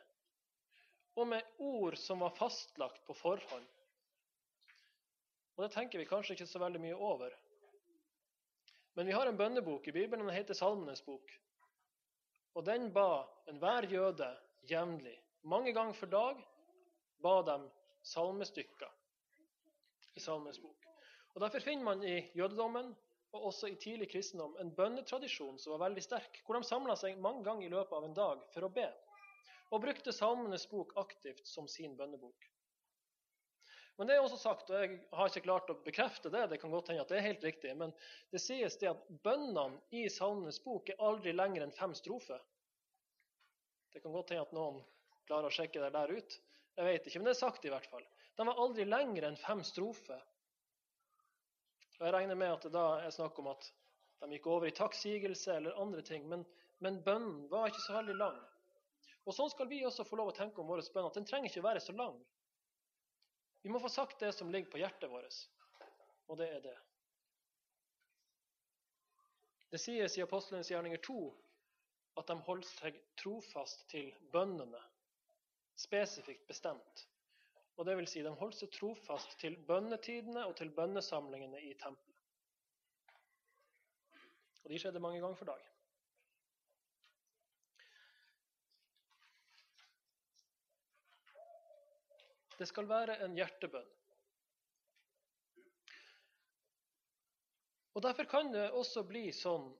og 1.16 1.28
med 1.30 1.42
ord 1.62 1.94
som 2.00 2.24
var 2.24 2.34
fastlagt 2.34 3.04
på 3.06 3.14
forhånd. 3.14 3.68
Og 5.56 5.62
Det 5.64 5.72
tenker 5.72 5.98
vi 6.02 6.08
kanskje 6.08 6.34
ikke 6.34 6.48
så 6.50 6.60
veldig 6.60 6.80
mye 6.82 6.96
over. 6.96 7.30
Men 8.96 9.06
vi 9.06 9.14
har 9.14 9.28
en 9.28 9.38
bønnebok 9.38 9.88
i 9.88 9.92
Bibelen, 9.92 10.26
den 10.26 10.34
heter 10.34 10.54
Salmenes 10.54 11.02
bok. 11.06 11.32
Og 12.56 12.64
den 12.66 12.90
ba 12.92 13.24
enhver 13.48 13.86
jøde 13.88 14.28
jevnlig. 14.68 15.16
Mange 15.42 15.72
ganger 15.72 15.96
for 15.96 16.10
dag 16.12 16.42
ba 17.22 17.40
dem 17.46 17.70
salmestykker 18.06 18.92
i 20.16 20.22
Salmens 20.22 20.60
bok. 20.62 20.86
Og 21.34 21.42
Derfor 21.42 21.60
finner 21.60 21.84
man 21.84 22.04
i 22.06 22.16
jødedommen 22.38 22.94
og 23.36 23.48
også 23.50 23.68
i 23.68 23.78
tidlig 23.80 24.08
kristendom 24.12 24.54
en 24.62 24.72
bønnetradisjon 24.76 25.58
som 25.60 25.74
var 25.74 25.88
veldig 25.88 26.04
sterk, 26.04 26.40
hvor 26.46 26.56
de 26.56 26.64
samla 26.68 26.96
seg 26.96 27.18
mange 27.20 27.44
ganger 27.44 27.66
i 27.66 27.72
løpet 27.74 27.96
av 27.98 28.06
en 28.06 28.16
dag 28.16 28.44
for 28.54 28.64
å 28.64 28.72
be, 28.72 28.86
og 29.74 29.82
brukte 29.82 30.14
Salmenes 30.14 30.68
bok 30.70 30.94
aktivt 31.02 31.44
som 31.48 31.68
sin 31.68 31.96
bønnebok. 31.98 32.46
Men 33.96 34.08
det 34.08 34.16
er 34.16 34.22
også 34.24 34.36
sagt, 34.36 34.70
og 34.70 34.82
jeg 34.82 34.98
har 35.16 35.30
ikke 35.30 35.44
klart 35.46 35.70
å 35.72 35.78
bekrefte 35.84 36.30
det, 36.32 36.42
det 36.52 36.58
kan 36.60 36.72
godt 36.72 36.90
hende 36.92 37.04
at 37.04 37.12
det 37.12 37.16
er 37.18 37.28
helt 37.30 37.44
riktig, 37.44 37.72
men 37.80 37.94
det 38.32 38.42
sies 38.44 38.76
det 38.80 38.90
at 38.92 39.06
bønnene 39.24 39.80
i 39.96 40.04
Salmenes 40.12 40.60
bok 40.64 40.92
er 40.92 41.00
aldri 41.04 41.32
lenger 41.32 41.64
enn 41.64 41.76
fem 41.76 41.96
strofer. 41.96 42.42
Det 43.92 44.02
kan 44.04 44.12
godt 44.12 44.34
hende 44.34 44.44
at 44.44 44.52
noen 44.56 44.82
klarer 45.28 45.48
å 45.48 45.56
sjekke 45.56 45.80
det 45.80 45.94
der 45.96 46.12
ut. 46.12 46.36
Jeg 46.76 46.84
vet 46.84 47.06
ikke, 47.08 47.20
men 47.20 47.30
det 47.30 47.36
er 47.36 47.40
sagt 47.40 47.64
i 47.64 47.72
hvert 47.72 47.88
fall. 47.88 48.04
De 48.36 48.44
var 48.44 48.60
aldri 48.60 48.84
lengre 48.84 49.30
enn 49.30 49.38
fem 49.40 49.62
strofer. 49.64 50.20
Og 51.96 52.04
Jeg 52.04 52.12
regner 52.12 52.36
med 52.36 52.52
at 52.52 52.66
det 52.66 52.74
da 52.74 52.86
er 53.00 53.14
snakk 53.14 53.38
om 53.40 53.48
at 53.54 53.70
de 54.20 54.28
gikk 54.36 54.48
over 54.52 54.68
i 54.68 54.76
takksigelse 54.76 55.56
eller 55.56 55.80
andre 55.80 56.02
ting, 56.04 56.26
men, 56.28 56.44
men 56.84 57.00
bønnen 57.04 57.46
var 57.52 57.70
ikke 57.70 57.84
så 57.86 57.96
veldig 57.96 58.16
lang. 58.20 58.36
Og 59.26 59.34
Sånn 59.34 59.50
skal 59.50 59.68
vi 59.70 59.80
også 59.84 60.04
få 60.06 60.18
lov 60.20 60.30
å 60.30 60.36
tenke 60.36 60.60
om 60.60 60.68
vår 60.68 60.84
bønn, 60.92 61.08
at 61.08 61.16
den 61.16 61.28
trenger 61.28 61.50
ikke 61.50 61.64
være 61.64 61.82
så 61.82 61.96
lang. 61.96 62.18
Vi 63.64 63.72
må 63.72 63.80
få 63.82 63.90
sagt 63.90 64.20
det 64.22 64.30
som 64.36 64.52
ligger 64.52 64.70
på 64.70 64.78
hjertet 64.78 65.10
vårt, 65.10 65.38
og 66.28 66.38
det 66.38 66.46
er 66.54 66.60
det. 66.68 66.76
Det 69.72 69.80
sies 69.82 70.14
i 70.16 70.22
Apostlenes 70.22 70.70
gjerninger 70.70 71.00
2 71.02 71.16
at 72.20 72.28
de 72.30 72.36
holdt 72.46 72.68
seg 72.68 73.00
trofast 73.18 73.82
til 73.90 74.12
bønnene, 74.32 74.78
spesifikt 75.86 76.46
bestemt. 76.46 77.06
Og 77.76 77.86
det 77.86 77.96
vil 77.98 78.08
si, 78.08 78.22
de 78.24 78.32
holdt 78.40 78.58
seg 78.58 78.72
trofast 78.74 79.36
til 79.40 79.56
bønnetidene 79.68 80.46
og 80.48 80.56
til 80.58 80.72
bønnesamlingene 80.74 81.60
i 81.62 81.74
tempelet. 81.78 82.22
Og 84.64 84.72
de 84.72 84.78
skjedde 84.82 85.02
mange 85.02 85.20
ganger 85.22 85.38
for 85.38 85.52
dag. 85.52 85.64
Det 92.56 92.66
skal 92.66 92.88
være 92.88 93.18
en 93.24 93.36
hjertebønn. 93.36 93.92
Og 97.96 98.02
Derfor 98.02 98.24
kan 98.28 98.50
det 98.52 98.70
også 98.76 99.04
bli 99.08 99.28
sånn 99.32 99.70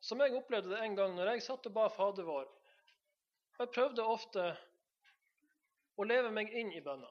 som 0.00 0.22
jeg 0.24 0.34
opplevde 0.34 0.72
det 0.72 0.80
en 0.82 0.96
gang 0.96 1.12
når 1.14 1.34
jeg 1.34 1.44
satt 1.44 1.68
og 1.68 1.74
ba 1.76 1.84
Fader 1.92 2.24
vår. 2.24 2.48
Jeg 3.60 3.72
prøvde 3.74 4.06
ofte 4.08 4.46
å 6.00 6.06
leve 6.08 6.32
meg 6.32 6.52
inn 6.56 6.72
i 6.72 6.80
bønna 6.80 7.10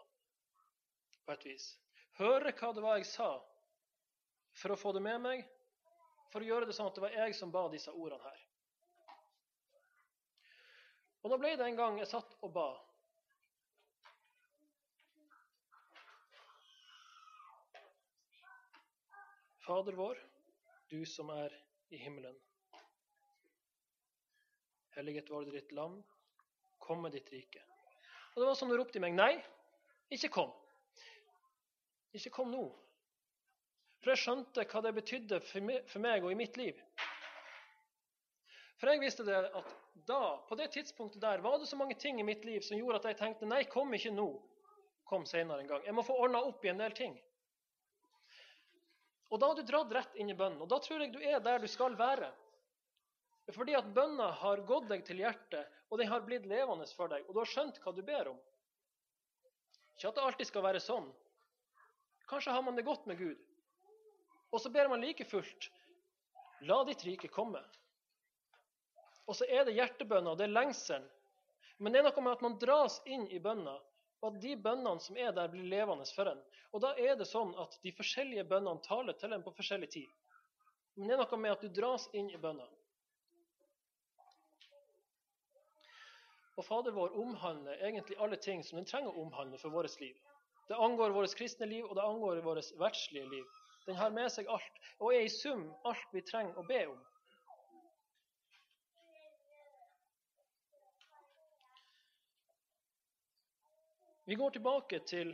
på 1.26 1.36
et 1.36 1.46
vis. 1.46 1.70
Høre 2.18 2.54
hva 2.58 2.74
det 2.74 2.84
var 2.84 2.98
jeg 2.98 3.08
sa, 3.12 3.30
for 4.58 4.74
å 4.74 4.80
få 4.80 4.94
det 4.98 5.04
med 5.06 5.22
meg, 5.22 5.44
for 6.34 6.42
å 6.42 6.50
gjøre 6.50 6.70
det 6.70 6.76
sånn 6.78 6.90
at 6.90 6.98
det 6.98 7.06
var 7.06 7.18
jeg 7.22 7.36
som 7.38 7.54
ba 7.54 7.68
disse 7.70 7.94
ordene 7.94 8.26
her. 8.26 8.46
Og 11.22 11.34
da 11.34 11.38
ble 11.38 11.56
det 11.60 11.68
en 11.68 11.78
gang 11.78 12.00
jeg 12.00 12.10
satt 12.10 12.36
og 12.46 12.54
ba. 12.56 12.68
Fader 19.70 19.98
vår, 20.00 20.22
du 20.90 21.04
som 21.06 21.30
er 21.36 21.54
i 21.94 22.00
himmelen. 22.02 22.38
Helliget 24.96 25.30
det 25.30 25.60
ditt 25.60 25.76
lam, 25.78 26.00
kom 26.82 27.04
med 27.06 27.14
ditt 27.14 27.30
rike. 27.30 27.62
Og 28.40 28.44
Det 28.46 28.48
var 28.48 28.56
som 28.56 28.70
du 28.72 28.78
ropte 28.80 28.96
i 28.96 29.02
meg, 29.04 29.16
nei, 29.20 29.34
ikke 30.16 30.30
kom. 30.32 30.52
Ikke 32.16 32.32
kom 32.32 32.54
nå. 32.54 32.62
For 34.00 34.14
jeg 34.14 34.22
skjønte 34.22 34.64
hva 34.64 34.82
det 34.86 34.94
betydde 34.96 35.40
for 35.44 36.00
meg 36.00 36.24
og 36.24 36.32
i 36.32 36.38
mitt 36.40 36.56
liv. 36.56 36.78
For 38.80 38.88
jeg 38.88 39.02
visste 39.02 39.26
det 39.28 39.42
at 39.44 39.74
da, 40.08 40.38
på 40.48 40.56
det 40.56 40.70
tidspunktet 40.72 41.20
der, 41.20 41.44
var 41.44 41.58
det 41.60 41.68
så 41.68 41.76
mange 41.76 42.00
ting 42.00 42.22
i 42.22 42.24
mitt 42.24 42.48
liv 42.48 42.64
som 42.64 42.80
gjorde 42.80 43.02
at 43.02 43.10
jeg 43.12 43.20
tenkte 43.20 43.50
nei, 43.50 43.66
kom 43.68 43.92
ikke 43.98 44.16
nå. 44.16 44.30
Kom 45.12 45.28
senere 45.28 45.66
en 45.66 45.74
gang. 45.74 45.84
Jeg 45.84 45.98
må 45.98 46.08
få 46.08 46.16
ordna 46.16 46.40
opp 46.48 46.64
i 46.64 46.72
en 46.72 46.80
del 46.80 46.96
ting. 46.96 47.20
Og 49.36 49.44
da 49.44 49.52
har 49.52 49.60
du 49.60 49.68
dratt 49.68 49.92
rett 50.00 50.16
inn 50.16 50.32
i 50.32 50.38
bønnen. 50.38 50.64
Og 50.64 50.72
da 50.72 50.80
tror 50.80 51.04
jeg 51.04 51.12
du 51.12 51.20
er 51.20 51.44
der 51.44 51.60
du 51.60 51.68
skal 51.68 52.00
være. 52.00 52.32
Fordi 53.56 53.74
at 53.78 53.88
bønna 53.96 54.30
har 54.42 54.62
gått 54.68 54.90
deg 54.92 55.04
til 55.08 55.24
hjertet, 55.24 55.66
og 55.90 55.98
den 55.98 56.10
har 56.12 56.26
blitt 56.26 56.46
levende 56.50 56.86
for 56.94 57.10
deg. 57.10 57.26
Og 57.28 57.34
du 57.34 57.42
har 57.42 57.50
skjønt 57.50 57.80
hva 57.82 57.94
du 57.96 58.04
ber 58.06 58.30
om. 58.34 58.38
Ikke 59.98 60.12
at 60.12 60.20
det 60.20 60.26
alltid 60.28 60.50
skal 60.50 60.66
være 60.68 60.82
sånn. 60.84 61.10
Kanskje 62.30 62.54
har 62.54 62.62
man 62.64 62.78
det 62.78 62.86
godt 62.86 63.08
med 63.10 63.18
Gud. 63.18 63.40
Og 64.54 64.62
så 64.62 64.70
ber 64.74 64.90
man 64.90 65.02
like 65.02 65.26
fullt 65.26 65.70
La 66.68 66.84
ditt 66.84 67.06
rike 67.08 67.30
komme. 67.32 67.62
Og 69.30 69.36
så 69.38 69.46
er 69.48 69.64
det 69.66 69.78
hjertebønna, 69.78 70.34
det 70.36 70.50
er 70.50 70.52
lengselen. 70.52 71.06
Men 71.80 71.94
det 71.94 72.02
er 72.02 72.10
noe 72.10 72.24
med 72.26 72.34
at 72.36 72.42
man 72.44 72.58
dras 72.60 72.98
inn 73.08 73.24
i 73.32 73.40
bønna, 73.40 73.78
og 74.20 74.34
at 74.34 74.42
de 74.44 74.56
bønnene 74.60 75.00
som 75.00 75.16
er 75.16 75.32
der, 75.32 75.48
blir 75.48 75.70
levende 75.72 76.08
for 76.12 76.28
en. 76.28 76.42
Og 76.76 76.84
da 76.84 76.92
er 77.00 77.16
det 77.16 77.30
sånn 77.30 77.54
at 77.62 77.78
de 77.86 77.94
forskjellige 77.96 78.44
bønnene 78.50 78.84
taler 78.84 79.16
til 79.16 79.32
en 79.32 79.46
på 79.46 79.54
forskjellig 79.56 79.88
tid. 79.94 80.10
Men 80.98 81.08
det 81.08 81.16
er 81.16 81.22
noe 81.24 81.40
med 81.40 81.56
at 81.56 81.64
du 81.64 81.72
dras 81.80 82.10
inn 82.12 82.28
i 82.34 82.42
bønna. 82.42 82.68
Og 86.60 86.66
Fader 86.66 86.92
vår 86.92 87.14
omhandler 87.16 87.80
egentlig 87.88 88.18
alle 88.20 88.36
ting 88.36 88.66
som 88.68 88.82
den 88.82 88.88
trenger 88.88 89.16
å 89.16 89.22
omhandle 89.24 89.58
for 89.62 89.72
vårt 89.72 89.94
liv. 90.02 90.18
Det 90.68 90.76
angår 90.76 91.14
vårt 91.16 91.36
kristne 91.40 91.70
liv, 91.72 91.86
og 91.86 91.96
det 91.96 92.04
angår 92.04 92.42
vårt 92.44 92.74
verdslige 92.82 93.30
liv. 93.32 93.46
Den 93.86 93.96
har 93.96 94.12
med 94.12 94.28
seg 94.34 94.50
alt, 94.52 94.82
og 95.00 95.14
er 95.16 95.24
i 95.24 95.32
sum 95.32 95.64
alt 95.88 96.12
vi 96.12 96.22
trenger 96.28 96.60
å 96.60 96.66
be 96.68 96.82
om. 96.92 97.00
Vi 104.28 104.36
går 104.36 104.52
tilbake 104.60 105.00
til 105.10 105.32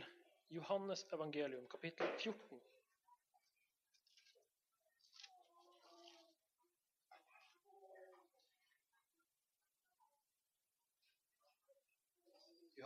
Johannes 0.54 1.02
evangelium, 1.12 1.66
kapittel 1.68 2.06
14. 2.22 2.62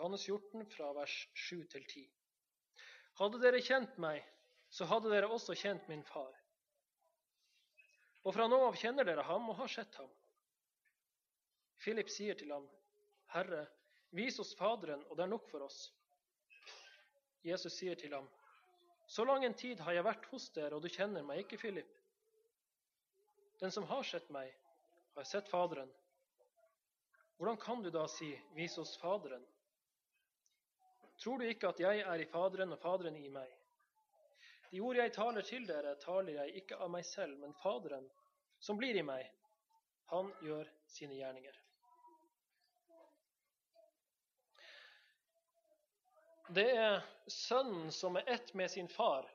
Johannes 0.01 0.23
14, 0.25 0.67
fra 0.67 0.93
vers 0.97 1.15
7 1.35 1.67
til 1.69 1.83
10. 1.85 2.03
Hadde 3.19 3.41
dere 3.43 3.59
kjent 3.61 3.99
meg, 4.01 4.23
så 4.73 4.87
hadde 4.89 5.11
dere 5.13 5.29
også 5.29 5.53
kjent 5.61 5.91
min 5.93 6.01
far. 6.09 6.33
Og 8.25 8.33
fra 8.33 8.47
nå 8.49 8.63
av 8.65 8.79
kjenner 8.81 9.05
dere 9.05 9.27
ham 9.29 9.51
og 9.53 9.59
har 9.59 9.69
sett 9.69 9.99
ham. 10.01 10.09
Philip 11.85 12.09
sier 12.09 12.41
til 12.41 12.49
ham, 12.57 12.65
Herre, 13.35 13.67
vis 14.17 14.41
oss 14.41 14.55
Faderen, 14.57 15.05
og 15.11 15.21
det 15.21 15.27
er 15.27 15.33
nok 15.35 15.53
for 15.53 15.69
oss. 15.69 15.83
Jesus 17.45 17.77
sier 17.77 18.01
til 18.01 18.17
ham, 18.17 18.29
Så 19.05 19.25
lang 19.29 19.45
en 19.45 19.55
tid 19.55 19.81
har 19.85 19.93
jeg 19.99 20.09
vært 20.09 20.27
hos 20.33 20.49
dere, 20.57 20.77
og 20.77 20.83
du 20.83 20.89
kjenner 20.89 21.29
meg 21.29 21.45
ikke, 21.45 21.61
Philip. 21.61 21.93
Den 23.61 23.73
som 23.75 23.85
har 23.85 24.03
sett 24.07 24.33
meg, 24.33 24.49
har 25.17 25.29
sett 25.29 25.49
Faderen. 25.53 25.93
Hvordan 27.37 27.61
kan 27.61 27.83
du 27.83 27.91
da 27.91 28.09
si, 28.09 28.33
vis 28.57 28.79
oss 28.79 28.97
Faderen? 28.97 29.45
Tror 31.21 31.39
du 31.39 31.49
ikke 31.49 31.69
at 31.69 31.81
jeg 31.83 32.01
er 32.01 32.23
i 32.23 32.29
Faderen 32.29 32.73
og 32.73 32.81
Faderen 32.81 33.17
i 33.21 33.29
meg? 33.33 33.51
De 34.71 34.81
ord 34.81 34.97
jeg 34.97 35.13
taler 35.13 35.45
til 35.45 35.67
dere, 35.69 35.97
taler 36.01 36.39
jeg 36.39 36.63
ikke 36.63 36.79
av 36.81 36.93
meg 36.95 37.05
selv, 37.05 37.37
men 37.43 37.53
Faderen, 37.61 38.07
som 38.63 38.79
blir 38.81 38.97
i 38.97 39.05
meg, 39.05 39.27
han 40.15 40.31
gjør 40.43 40.71
sine 40.89 41.19
gjerninger. 41.19 41.59
Det 46.51 46.67
er 46.75 46.97
sønnen 47.31 47.93
som 47.95 48.17
er 48.19 48.33
ett 48.33 48.55
med 48.59 48.71
sin 48.73 48.89
far, 48.91 49.29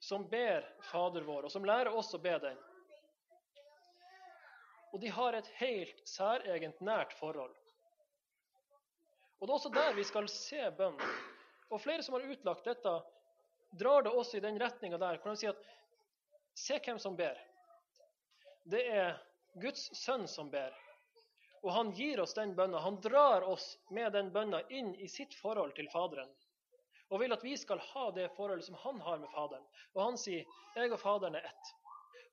som 0.00 0.24
ber 0.30 0.64
Fader 0.92 1.26
vår, 1.26 1.48
og 1.48 1.52
som 1.52 1.66
lærer 1.66 1.92
oss 1.92 2.14
å 2.16 2.22
be 2.22 2.38
den. 2.40 2.60
Og 4.94 5.00
de 5.02 5.10
har 5.12 5.36
et 5.36 5.50
helt 5.58 6.04
særegent 6.08 6.78
nært 6.80 7.12
forhold. 7.18 7.57
Og 9.38 9.46
Det 9.46 9.52
er 9.52 9.54
også 9.54 9.74
der 9.74 9.94
vi 9.94 10.04
skal 10.04 10.28
se 10.28 10.70
bønn. 10.78 10.98
Og 11.70 11.80
Flere 11.80 12.02
som 12.02 12.16
har 12.16 12.26
utlagt 12.26 12.64
dette, 12.66 12.94
drar 13.78 14.02
det 14.02 14.12
også 14.12 14.38
i 14.38 14.40
den 14.42 14.58
retninga 14.60 14.98
der, 14.98 15.20
hvor 15.22 15.34
de 15.34 15.40
sier 15.42 15.54
at 15.54 15.66
se 16.58 16.78
hvem 16.84 16.98
som 16.98 17.16
ber. 17.16 17.38
Det 18.68 18.82
er 18.90 19.18
Guds 19.60 19.88
sønn 19.96 20.26
som 20.28 20.50
ber. 20.50 20.74
Og 21.62 21.72
han 21.74 21.90
gir 21.94 22.20
oss 22.22 22.34
den 22.34 22.54
bønna. 22.56 22.80
Han 22.82 23.00
drar 23.02 23.46
oss 23.46 23.76
med 23.90 24.12
den 24.12 24.32
bønna 24.34 24.62
inn 24.70 24.94
i 24.94 25.08
sitt 25.10 25.34
forhold 25.38 25.74
til 25.76 25.88
Faderen. 25.92 26.30
Og 27.08 27.22
vil 27.22 27.32
at 27.32 27.44
vi 27.44 27.56
skal 27.56 27.80
ha 27.92 28.10
det 28.14 28.28
forholdet 28.36 28.66
som 28.66 28.76
han 28.82 29.00
har 29.00 29.18
med 29.22 29.30
Faderen. 29.32 29.64
Og 29.94 30.02
han 30.04 30.18
sier 30.18 30.44
'Jeg 30.76 30.92
og 30.92 31.00
Faderen 31.00 31.34
er 31.34 31.46
ett'. 31.46 31.74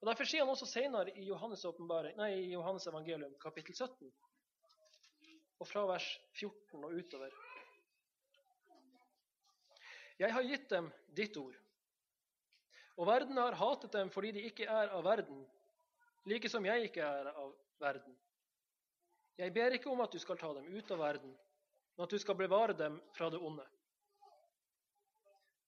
Og 0.01 0.07
Derfor 0.07 0.23
sier 0.23 0.41
han 0.41 0.49
også 0.49 0.65
senere 0.65 1.09
i 1.15 1.23
Johannes, 1.25 1.65
nei, 2.17 2.31
i 2.33 2.51
Johannes 2.51 2.87
evangelium, 2.87 3.33
kapittel 3.41 3.75
17, 3.75 4.11
og 5.59 5.67
fra 5.69 5.85
vers 5.89 6.07
14 6.39 6.83
og 6.83 6.95
utover. 6.95 7.35
Jeg 10.19 10.31
har 10.31 10.47
gitt 10.47 10.69
dem 10.71 10.89
ditt 11.15 11.37
ord. 11.37 11.55
Og 12.95 13.07
verden 13.07 13.37
har 13.37 13.57
hatet 13.59 13.91
dem 13.91 14.11
fordi 14.11 14.31
de 14.37 14.45
ikke 14.47 14.67
er 14.71 14.93
av 14.95 15.03
verden, 15.03 15.41
like 16.25 16.49
som 16.51 16.65
jeg 16.65 16.87
ikke 16.87 17.03
er 17.03 17.31
av 17.33 17.51
verden. 17.83 18.15
Jeg 19.35 19.51
ber 19.51 19.75
ikke 19.75 19.91
om 19.91 19.99
at 20.05 20.13
du 20.15 20.19
skal 20.19 20.39
ta 20.39 20.53
dem 20.55 20.69
ut 20.71 20.91
av 20.95 21.01
verden, 21.03 21.33
men 21.95 22.05
at 22.07 22.13
du 22.13 22.19
skal 22.19 22.39
bevare 22.39 22.75
dem 22.77 23.01
fra 23.17 23.27
det 23.29 23.41
onde. 23.43 23.65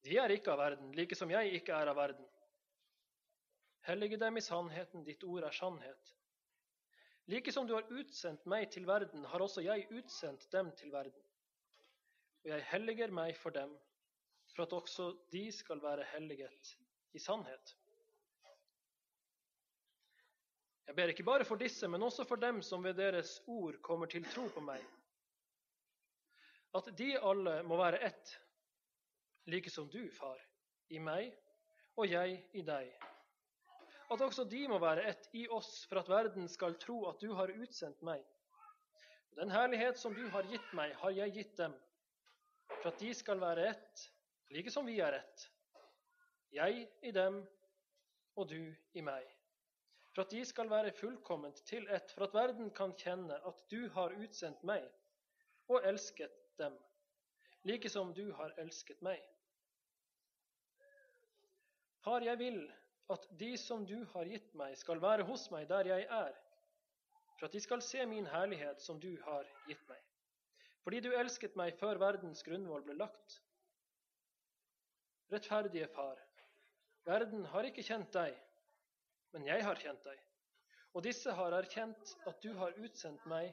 De 0.08 0.16
er 0.16 0.32
ikke 0.32 0.54
av 0.54 0.62
verden, 0.62 0.94
like 0.96 1.16
som 1.20 1.32
jeg 1.32 1.60
ikke 1.60 1.76
er 1.76 1.92
av 1.92 2.00
verden. 2.00 2.28
Hellige 3.88 4.20
dem 4.20 4.40
i 4.40 4.44
sannheten, 4.44 5.04
ditt 5.04 5.24
ord 5.28 5.44
er 5.48 5.56
sannhet. 5.56 6.14
Like 7.28 7.52
som 7.52 7.68
du 7.68 7.74
har 7.76 7.90
utsendt 7.92 8.46
meg 8.48 8.70
til 8.72 8.86
verden, 8.88 9.26
har 9.28 9.44
også 9.44 9.62
jeg 9.66 9.88
utsendt 9.92 10.48
dem 10.52 10.72
til 10.80 10.92
verden. 10.94 11.24
Og 12.46 12.54
jeg 12.54 12.64
helliger 12.70 13.12
meg 13.12 13.36
for 13.36 13.52
dem, 13.52 13.74
for 14.56 14.64
at 14.64 14.76
også 14.78 15.10
de 15.34 15.44
skal 15.52 15.82
være 15.84 16.06
helliget 16.14 16.78
i 17.14 17.20
sannhet. 17.20 17.74
Jeg 20.88 20.96
ber 20.96 21.12
ikke 21.12 21.28
bare 21.28 21.46
for 21.46 21.60
disse, 21.60 21.88
men 21.88 22.04
også 22.04 22.24
for 22.24 22.40
dem 22.40 22.62
som 22.64 22.84
ved 22.84 22.94
deres 22.96 23.42
ord 23.48 23.76
kommer 23.84 24.08
til 24.08 24.24
tro 24.32 24.48
på 24.56 24.64
meg. 24.64 24.80
At 26.76 26.88
de 26.98 27.10
alle 27.20 27.60
må 27.68 27.76
være 27.76 28.00
ett, 28.08 28.32
like 29.52 29.70
som 29.70 29.90
du, 29.92 30.06
far, 30.16 30.40
i 30.90 31.00
meg 31.04 31.34
og 31.98 32.08
jeg 32.08 32.40
i 32.54 32.64
deg. 32.64 32.92
At 34.12 34.24
også 34.24 34.46
de 34.48 34.64
må 34.72 34.80
være 34.80 35.04
ett 35.12 35.28
i 35.36 35.48
oss, 35.52 35.84
for 35.90 36.00
at 36.02 36.10
verden 36.10 36.48
skal 36.52 36.78
tro 36.80 37.02
at 37.10 37.20
du 37.22 37.34
har 37.36 37.52
utsendt 37.52 38.02
meg. 38.08 38.24
Den 39.38 39.52
herlighet 39.54 40.00
som 40.00 40.16
du 40.16 40.24
har 40.34 40.48
gitt 40.50 40.74
meg, 40.78 40.96
har 41.02 41.14
jeg 41.14 41.36
gitt 41.36 41.58
dem, 41.60 41.76
for 42.80 42.92
at 42.92 43.02
de 43.04 43.14
skal 43.14 43.42
være 43.44 43.68
ett, 43.74 44.06
like 44.56 44.72
som 44.74 44.88
vi 44.88 45.00
er 45.04 45.20
ett. 45.20 45.50
Jeg 46.56 46.88
i 47.04 47.12
dem 47.12 47.44
og 48.38 48.48
du 48.50 48.62
i 48.96 49.04
meg 49.04 49.28
for 50.18 50.26
at 50.26 50.32
de 50.34 50.40
skal 50.50 50.66
være 50.66 50.92
fullkomment 50.98 51.60
til 51.70 51.84
ett, 51.94 52.10
for 52.10 52.26
at 52.26 52.34
verden 52.34 52.72
kan 52.74 52.96
kjenne 52.98 53.36
at 53.46 53.60
du 53.70 53.84
har 53.94 54.16
utsendt 54.18 54.64
meg 54.66 54.82
og 55.70 55.86
elsket 55.86 56.34
dem, 56.58 56.74
like 57.70 57.92
som 57.94 58.10
du 58.18 58.32
har 58.34 58.56
elsket 58.58 58.98
meg. 59.06 59.22
Far, 62.02 62.26
jeg 62.26 62.40
vil 62.42 62.58
at 63.14 63.28
de 63.40 63.54
som 63.58 63.86
du 63.88 63.98
har 64.14 64.28
gitt 64.28 64.54
meg, 64.60 64.76
skal 64.78 65.02
være 65.02 65.26
hos 65.28 65.48
meg 65.54 65.68
der 65.70 65.88
jeg 65.94 66.08
er, 66.12 66.36
for 67.38 67.48
at 67.48 67.56
de 67.56 67.62
skal 67.64 67.84
se 67.86 68.06
min 68.10 68.28
herlighet 68.28 68.82
som 68.84 69.00
du 69.00 69.14
har 69.24 69.48
gitt 69.68 69.84
meg. 69.90 70.02
Fordi 70.84 71.02
du 71.04 71.12
elsket 71.16 71.56
meg 71.60 71.76
før 71.80 72.00
verdens 72.02 72.44
grunnvoll 72.48 72.84
ble 72.84 72.98
lagt. 73.00 73.42
Rettferdige 75.32 75.88
Far, 75.92 76.20
verden 77.08 77.46
har 77.52 77.68
ikke 77.68 77.84
kjent 77.84 78.12
deg, 78.16 78.36
men 79.36 79.48
jeg 79.48 79.64
har 79.64 79.80
kjent 79.80 80.04
deg. 80.08 80.20
Og 80.96 81.04
disse 81.04 81.32
har 81.36 81.54
erkjent 81.54 82.14
at 82.28 82.40
du 82.44 82.54
har 82.58 82.76
utsendt 82.82 83.26
meg, 83.30 83.52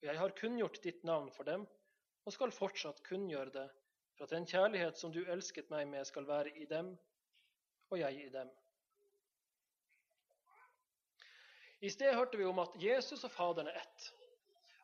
og 0.00 0.08
jeg 0.08 0.20
har 0.20 0.36
kunngjort 0.38 0.80
ditt 0.84 1.04
navn 1.08 1.30
for 1.32 1.48
dem, 1.48 1.64
og 2.24 2.34
skal 2.36 2.52
fortsatt 2.54 3.02
kunngjøre 3.08 3.54
det, 3.54 3.68
for 4.14 4.26
at 4.28 4.34
den 4.36 4.46
kjærlighet 4.46 5.00
som 5.00 5.12
du 5.12 5.24
elsket 5.24 5.72
meg 5.72 5.88
med, 5.90 6.04
skal 6.06 6.28
være 6.28 6.52
i 6.60 6.68
dem, 6.70 6.92
og 7.90 7.98
jeg 7.98 8.26
i 8.26 8.28
dem. 8.32 8.52
I 11.82 11.90
sted 11.90 12.14
hørte 12.14 12.38
vi 12.38 12.46
om 12.46 12.60
at 12.62 12.74
Jesus 12.78 13.24
og 13.26 13.32
Faderen 13.34 13.68
er 13.68 13.80
ett. 13.82 14.08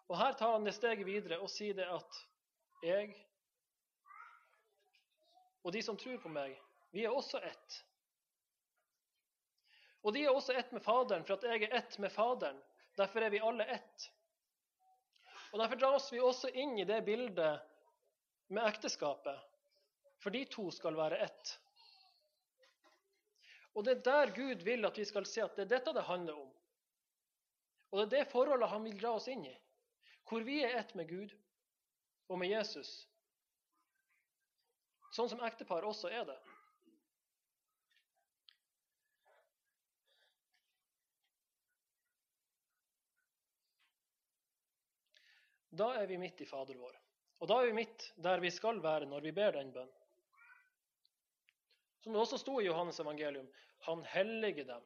Og 0.09 0.19
her 0.19 0.35
tar 0.39 0.57
han 0.57 0.65
det 0.67 0.75
steget 0.75 1.07
videre 1.07 1.39
og 1.39 1.51
sier 1.53 1.77
det 1.79 1.87
at 1.87 2.23
jeg 2.83 3.13
og 5.63 5.73
de 5.75 5.83
som 5.85 5.99
tror 6.01 6.17
på 6.23 6.31
meg, 6.33 6.55
vi 6.95 7.03
er 7.05 7.13
også 7.13 7.41
ett. 7.45 7.79
Og 10.07 10.15
de 10.15 10.23
er 10.25 10.33
også 10.33 10.55
ett 10.57 10.71
med 10.73 10.81
Faderen, 10.81 11.27
for 11.29 11.37
at 11.37 11.45
jeg 11.45 11.67
er 11.67 11.75
ett 11.77 11.99
med 12.01 12.13
Faderen. 12.15 12.57
Derfor 12.97 13.27
er 13.27 13.35
vi 13.35 13.43
alle 13.45 13.67
ett. 13.75 14.07
Og 15.53 15.59
Derfor 15.61 15.81
dras 15.81 16.07
vi 16.13 16.23
også 16.25 16.49
inn 16.57 16.79
i 16.79 16.87
det 16.89 17.03
bildet 17.05 17.61
med 18.49 18.65
ekteskapet, 18.65 19.37
for 20.23 20.33
de 20.33 20.45
to 20.49 20.71
skal 20.73 20.97
være 20.97 21.21
ett. 21.27 21.53
Og 23.77 23.85
det 23.85 23.99
er 23.99 24.05
der 24.09 24.35
Gud 24.35 24.65
vil 24.65 24.89
at 24.89 24.97
vi 24.99 25.05
skal 25.05 25.27
se 25.29 25.45
at 25.45 25.57
det 25.57 25.67
er 25.67 25.75
dette 25.77 25.93
det 25.95 26.09
handler 26.09 26.41
om. 26.47 26.49
Og 27.91 28.01
det 28.01 28.05
er 28.05 28.13
det 28.25 28.33
forholdet 28.33 28.71
han 28.71 28.85
vil 28.85 28.99
dra 29.01 29.15
oss 29.17 29.29
inn 29.33 29.47
i, 29.49 29.55
hvor 30.29 30.45
vi 30.45 30.61
er 30.65 30.77
ett 30.81 30.95
med 30.99 31.09
Gud 31.09 31.33
og 32.29 32.41
med 32.41 32.53
Jesus. 32.53 32.91
Sånn 35.17 35.31
som 35.33 35.41
ektepar 35.47 35.87
også 35.89 36.11
er 36.13 36.27
det. 36.29 36.37
Da 45.79 45.93
er 46.01 46.09
vi 46.11 46.19
midt 46.19 46.41
i 46.43 46.47
Fader 46.49 46.79
vår. 46.81 46.97
Og 47.39 47.49
da 47.51 47.61
er 47.61 47.69
vi 47.71 47.77
midt 47.77 48.09
der 48.19 48.41
vi 48.43 48.51
skal 48.51 48.81
være 48.83 49.07
når 49.07 49.23
vi 49.29 49.33
ber 49.37 49.55
den 49.55 49.71
bønn. 49.73 49.91
Som 52.03 52.15
det 52.15 52.23
også 52.23 52.39
sto 52.41 52.57
i 52.59 52.67
Johannes 52.67 52.99
evangelium, 53.03 53.47
han 53.87 54.03
hellige 54.11 54.65
dem. 54.67 54.83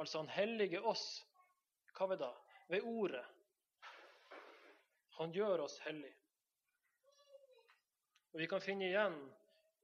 Altså 0.00 0.22
han 0.22 0.32
hellige 0.34 0.80
oss. 0.82 1.22
Hva 1.94 2.08
ved 2.10 2.20
da? 2.22 2.30
Ved 2.68 2.82
ordet. 2.82 3.24
Han 5.18 5.32
gjør 5.32 5.64
oss 5.66 5.78
hellige. 5.84 6.16
Og 8.34 8.40
Vi 8.40 8.46
kan 8.50 8.60
finne 8.60 8.88
igjen 8.88 9.18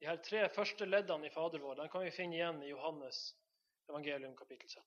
de 0.01 0.09
her 0.09 0.17
tre 0.27 0.49
første 0.51 0.87
leddene 0.89 1.29
i 1.29 1.31
Fader 1.31 1.63
vår. 1.63 1.77
Den 1.79 1.91
kan 1.93 2.03
vi 2.03 2.11
finne 2.11 2.35
igjen 2.35 2.63
i 2.65 2.73
Johannes 2.73 3.21
evangelium 3.89 4.35
kapittel 4.37 4.69
17. 4.69 4.83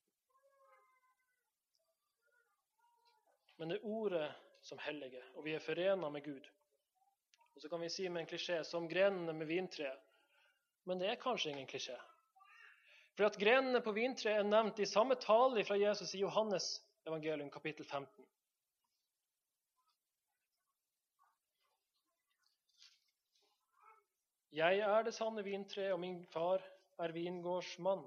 Men 3.58 3.70
det 3.70 3.80
ordet 3.84 4.32
som 4.62 4.80
hellige, 4.84 5.22
og 5.36 5.46
vi 5.46 5.54
er 5.56 5.64
forena 5.64 6.10
med 6.10 6.24
Gud. 6.24 6.48
Og 7.56 7.62
Så 7.62 7.70
kan 7.70 7.82
vi 7.82 7.90
si 7.90 8.10
med 8.10 8.22
en 8.22 8.28
klisjé 8.28 8.64
som 8.64 8.88
grenene 8.90 9.34
med 9.34 9.48
vintreet. 9.48 10.00
Men 10.84 11.00
det 11.00 11.08
er 11.10 11.22
kanskje 11.22 11.52
ingen 11.52 11.68
klisjé. 11.68 11.96
For 13.16 13.28
at 13.30 13.38
grenene 13.40 13.82
på 13.82 13.94
vintreet 13.94 14.42
er 14.42 14.50
nevnt 14.50 14.80
i 14.80 14.90
samme 14.90 15.16
tale 15.22 15.64
fra 15.64 15.78
Jesus 15.78 16.16
i 16.16 16.24
Johannes 16.24 16.82
evangelium 17.06 17.52
kapittel 17.52 17.86
15. 17.86 18.26
Jeg 24.54 24.80
er 24.80 25.04
det 25.04 25.14
sanne 25.14 25.44
vintre, 25.44 25.94
og 25.94 26.00
min 26.00 26.26
far 26.26 26.62
er 27.00 27.12
vingårdsmann. 27.12 28.04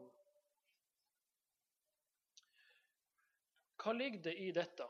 Hva 3.83 3.93
ligger 3.93 4.23
det 4.23 4.35
i 4.39 4.53
dette? 4.55 4.87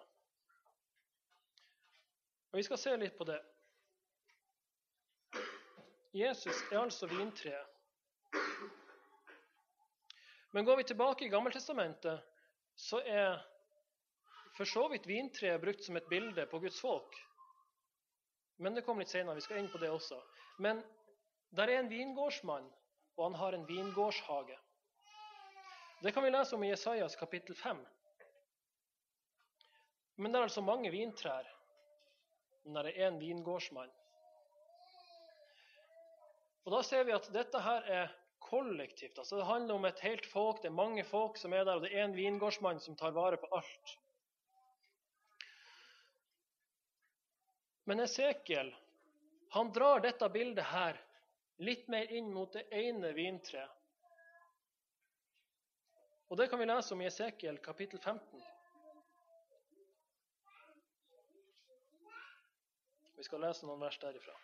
Og 2.53 2.59
Vi 2.59 2.63
skal 2.63 2.79
se 2.79 2.97
litt 2.97 3.17
på 3.17 3.25
det. 3.29 3.41
Jesus 6.17 6.63
er 6.73 6.79
altså 6.81 7.07
vintreet. 7.07 7.73
Men 10.53 10.65
går 10.65 10.77
vi 10.77 10.85
tilbake 10.89 11.27
i 11.27 11.29
Gammeltestamentet, 11.29 12.23
så 12.77 13.03
er 13.05 13.56
for 14.57 14.69
så 14.69 14.87
vidt 14.89 15.09
vintreet 15.09 15.61
brukt 15.61 15.85
som 15.85 15.97
et 15.97 16.09
bilde 16.09 16.47
på 16.51 16.61
Guds 16.63 16.81
folk. 16.81 17.19
Men 18.59 18.75
det 18.75 18.85
kommer 18.87 19.05
litt 19.05 19.13
senere. 19.13 19.37
Vi 19.37 19.45
skal 19.45 19.61
inn 19.61 19.73
på 19.73 19.81
det 19.83 19.91
også. 19.93 20.21
Men 20.65 20.81
der 21.57 21.69
er 21.69 21.83
en 21.83 21.91
vingårdsmann, 21.93 22.71
og 23.17 23.25
han 23.25 23.37
har 23.41 23.53
en 23.53 23.67
vingårdshage. 23.69 24.57
Det 26.03 26.13
kan 26.13 26.25
vi 26.25 26.33
lese 26.33 26.57
om 26.57 26.65
i 26.65 26.71
Jesajas 26.71 27.17
kapittel 27.17 27.57
5. 27.57 27.85
Men 30.17 30.33
det 30.33 30.41
er 30.41 30.49
altså 30.49 30.65
mange 30.65 30.91
vintrær 30.91 31.57
men 32.67 32.83
det 32.83 32.93
er 32.97 33.09
en 33.09 33.21
vingårdsmann. 33.21 33.91
Og 36.67 36.73
Da 36.73 36.83
ser 36.83 37.05
vi 37.07 37.15
at 37.15 37.29
dette 37.33 37.61
her 37.63 37.85
er 37.99 38.15
kollektivt. 38.43 39.19
altså 39.19 39.37
Det 39.37 39.47
handler 39.47 39.75
om 39.75 39.85
et 39.85 40.01
helt 40.01 40.27
folk, 40.27 40.63
det 40.63 40.69
er 40.69 40.81
mange 40.83 41.05
folk 41.05 41.37
som 41.37 41.53
er 41.53 41.65
der, 41.65 41.75
og 41.75 41.83
det 41.83 41.95
er 41.95 42.05
en 42.05 42.17
vingårdsmann 42.17 42.81
som 42.81 42.97
tar 42.97 43.11
vare 43.11 43.37
på 43.37 43.47
alt. 43.53 43.99
Men 47.89 48.01
Esekiel 48.01 48.77
han 49.49 49.73
drar 49.73 50.01
dette 50.01 50.29
bildet 50.29 50.65
her 50.65 50.97
litt 51.63 51.87
mer 51.89 52.11
inn 52.13 52.33
mot 52.35 52.53
det 52.53 52.65
ene 52.75 53.13
vintreet. 53.15 53.71
Og 56.27 56.37
Det 56.37 56.49
kan 56.51 56.59
vi 56.59 56.67
lese 56.67 56.95
om 56.95 57.03
i 57.05 57.07
Esekiel 57.07 57.61
kapittel 57.63 58.03
15. 58.03 58.43
Vi 63.17 63.25
skal 63.29 63.47
lese 63.47 63.69
noen 63.69 63.81
vers 63.87 63.99
derifra. 64.03 64.35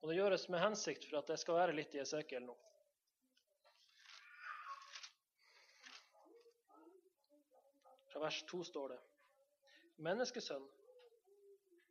Og 0.00 0.08
Det 0.08 0.16
gjøres 0.16 0.48
med 0.48 0.64
hensikt 0.64 1.04
for 1.10 1.20
at 1.20 1.28
det 1.28 1.36
skal 1.44 1.60
være 1.60 1.76
litt 1.76 1.92
i 1.92 2.00
Esekiel 2.00 2.48
nå. 2.48 2.56
Fra 8.16 8.22
vers 8.22 8.44
2 8.48 8.62
står 8.64 8.88
det 8.88 8.98
Menneskesønn, 10.00 10.62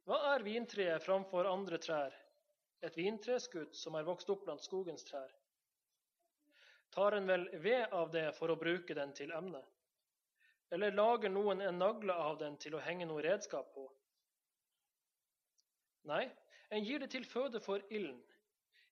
hva 0.09 0.17
er 0.31 0.41
vintreet 0.41 1.03
framfor 1.05 1.45
andre 1.45 1.77
trær, 1.77 2.15
et 2.81 2.97
vintreskudd 2.97 3.75
som 3.77 3.93
er 3.93 4.07
vokst 4.07 4.31
opp 4.33 4.41
blant 4.47 4.65
skogens 4.65 5.05
trær? 5.05 5.29
tar 6.95 7.11
en 7.11 7.27
vel 7.27 7.45
ved 7.61 7.93
av 7.93 8.09
det 8.11 8.31
for 8.39 8.49
å 8.49 8.57
bruke 8.57 8.97
den 8.97 9.13
til 9.13 9.33
emne? 9.37 9.61
Eller 10.73 10.97
lager 10.97 11.29
noen 11.29 11.61
en 11.61 11.77
nagle 11.77 12.13
av 12.13 12.39
den 12.41 12.57
til 12.57 12.73
å 12.73 12.81
henge 12.81 13.05
noe 13.05 13.21
redskap 13.21 13.69
på? 13.75 13.85
Nei, 16.09 16.23
en 16.73 16.89
gir 16.89 17.05
det 17.05 17.11
til 17.13 17.29
føde 17.29 17.61
for 17.61 17.85
ilden. 17.89 18.17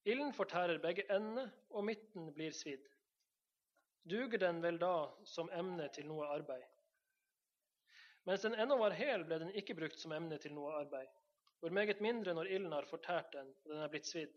Ilden 0.05 0.37
fortærer 0.37 0.83
begge 0.85 1.07
endene, 1.09 1.47
og 1.73 1.89
midten 1.89 2.29
blir 2.37 2.53
svidd. 2.53 2.85
Duger 4.05 4.45
den 4.45 4.61
vel 4.61 4.77
da 4.77 5.09
som 5.25 5.49
emne 5.49 5.89
til 5.95 6.05
noe 6.05 6.29
arbeid? 6.29 6.72
Mens 8.23 8.41
den 8.41 8.55
ennå 8.55 8.77
var 8.79 8.95
hel, 8.95 9.25
ble 9.27 9.39
den 9.41 9.51
ikke 9.59 9.75
brukt 9.75 9.99
som 9.99 10.13
emne 10.15 10.37
til 10.39 10.53
noe 10.55 10.71
arbeid. 10.79 11.09
Hvor 11.59 11.75
meget 11.75 12.01
mindre 12.03 12.33
når 12.35 12.49
ilden 12.51 12.71
har 12.75 12.87
fortært 12.87 13.31
den, 13.35 13.51
og 13.63 13.71
den 13.71 13.83
er 13.83 13.91
blitt 13.91 14.07
svidd. 14.07 14.33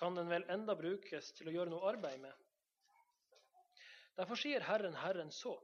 Kan 0.00 0.16
den 0.16 0.28
vel 0.32 0.44
enda 0.52 0.76
brukes 0.76 1.32
til 1.36 1.48
å 1.48 1.54
gjøre 1.54 1.72
noe 1.72 1.88
arbeid 1.92 2.20
med? 2.22 2.36
Derfor 4.20 4.40
sier 4.40 4.64
Herren, 4.64 4.96
Herren 5.00 5.32
så. 5.32 5.54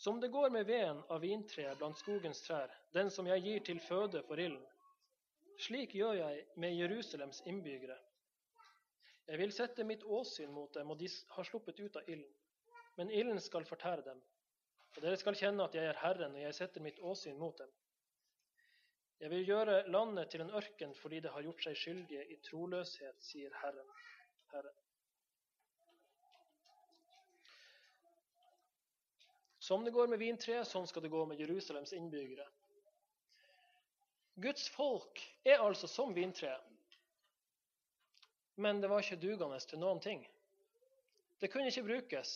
Som 0.00 0.20
det 0.20 0.30
går 0.32 0.52
med 0.52 0.68
veden 0.68 1.02
av 1.12 1.20
vintreet 1.20 1.76
blant 1.80 1.98
skogens 2.00 2.40
trær, 2.46 2.72
den 2.96 3.10
som 3.12 3.26
jeg 3.28 3.44
gir 3.44 3.64
til 3.64 3.80
føde 3.84 4.22
for 4.28 4.40
ilden. 4.40 4.64
Slik 5.60 5.92
gjør 5.96 6.14
jeg 6.16 6.44
med 6.56 6.72
Jerusalems 6.72 7.42
innbyggere. 7.44 7.98
Jeg 9.28 9.38
vil 9.38 9.52
sette 9.52 9.84
mitt 9.84 10.04
åsyn 10.04 10.52
mot 10.56 10.72
dem, 10.74 10.88
og 10.90 10.96
de 10.98 11.08
har 11.34 11.44
sluppet 11.44 11.80
ut 11.80 11.98
av 12.00 12.08
ilden. 12.08 12.32
Men 12.96 13.12
ilden 13.12 13.40
skal 13.44 13.68
fortære 13.68 14.06
dem. 14.08 14.22
Og 14.96 15.02
dere 15.04 15.18
skal 15.20 15.38
kjenne 15.38 15.64
at 15.64 15.74
jeg 15.74 15.86
er 15.86 16.00
Herren, 16.02 16.34
og 16.34 16.42
jeg 16.42 16.56
setter 16.56 16.82
mitt 16.82 16.98
åsyn 17.00 17.38
mot 17.38 17.56
dem. 17.58 17.70
Jeg 19.20 19.30
vil 19.30 19.46
gjøre 19.46 19.82
landet 19.92 20.30
til 20.32 20.40
en 20.40 20.52
ørken 20.56 20.94
fordi 20.96 21.20
det 21.20 21.32
har 21.34 21.44
gjort 21.44 21.66
seg 21.66 21.76
skyldige 21.76 22.22
i 22.32 22.38
troløshet, 22.46 23.18
sier 23.22 23.52
Herren. 23.60 23.90
Herren. 24.52 24.78
Som 29.60 29.84
det 29.84 29.92
går 29.92 30.08
med 30.08 30.18
vintreet, 30.18 30.66
sånn 30.66 30.88
skal 30.88 31.04
det 31.04 31.12
gå 31.12 31.20
med 31.28 31.38
Jerusalems 31.38 31.92
innbyggere. 31.94 32.48
Guds 34.40 34.70
folk 34.72 35.20
er 35.44 35.60
altså 35.60 35.86
som 35.86 36.14
vintreet. 36.16 36.64
Men 38.56 38.80
det 38.80 38.88
var 38.90 39.04
ikke 39.04 39.20
dugende 39.20 39.60
til 39.68 39.80
noen 39.80 40.00
ting. 40.00 40.24
Det 41.40 41.52
kunne 41.52 41.68
ikke 41.68 41.86
brukes. 41.86 42.32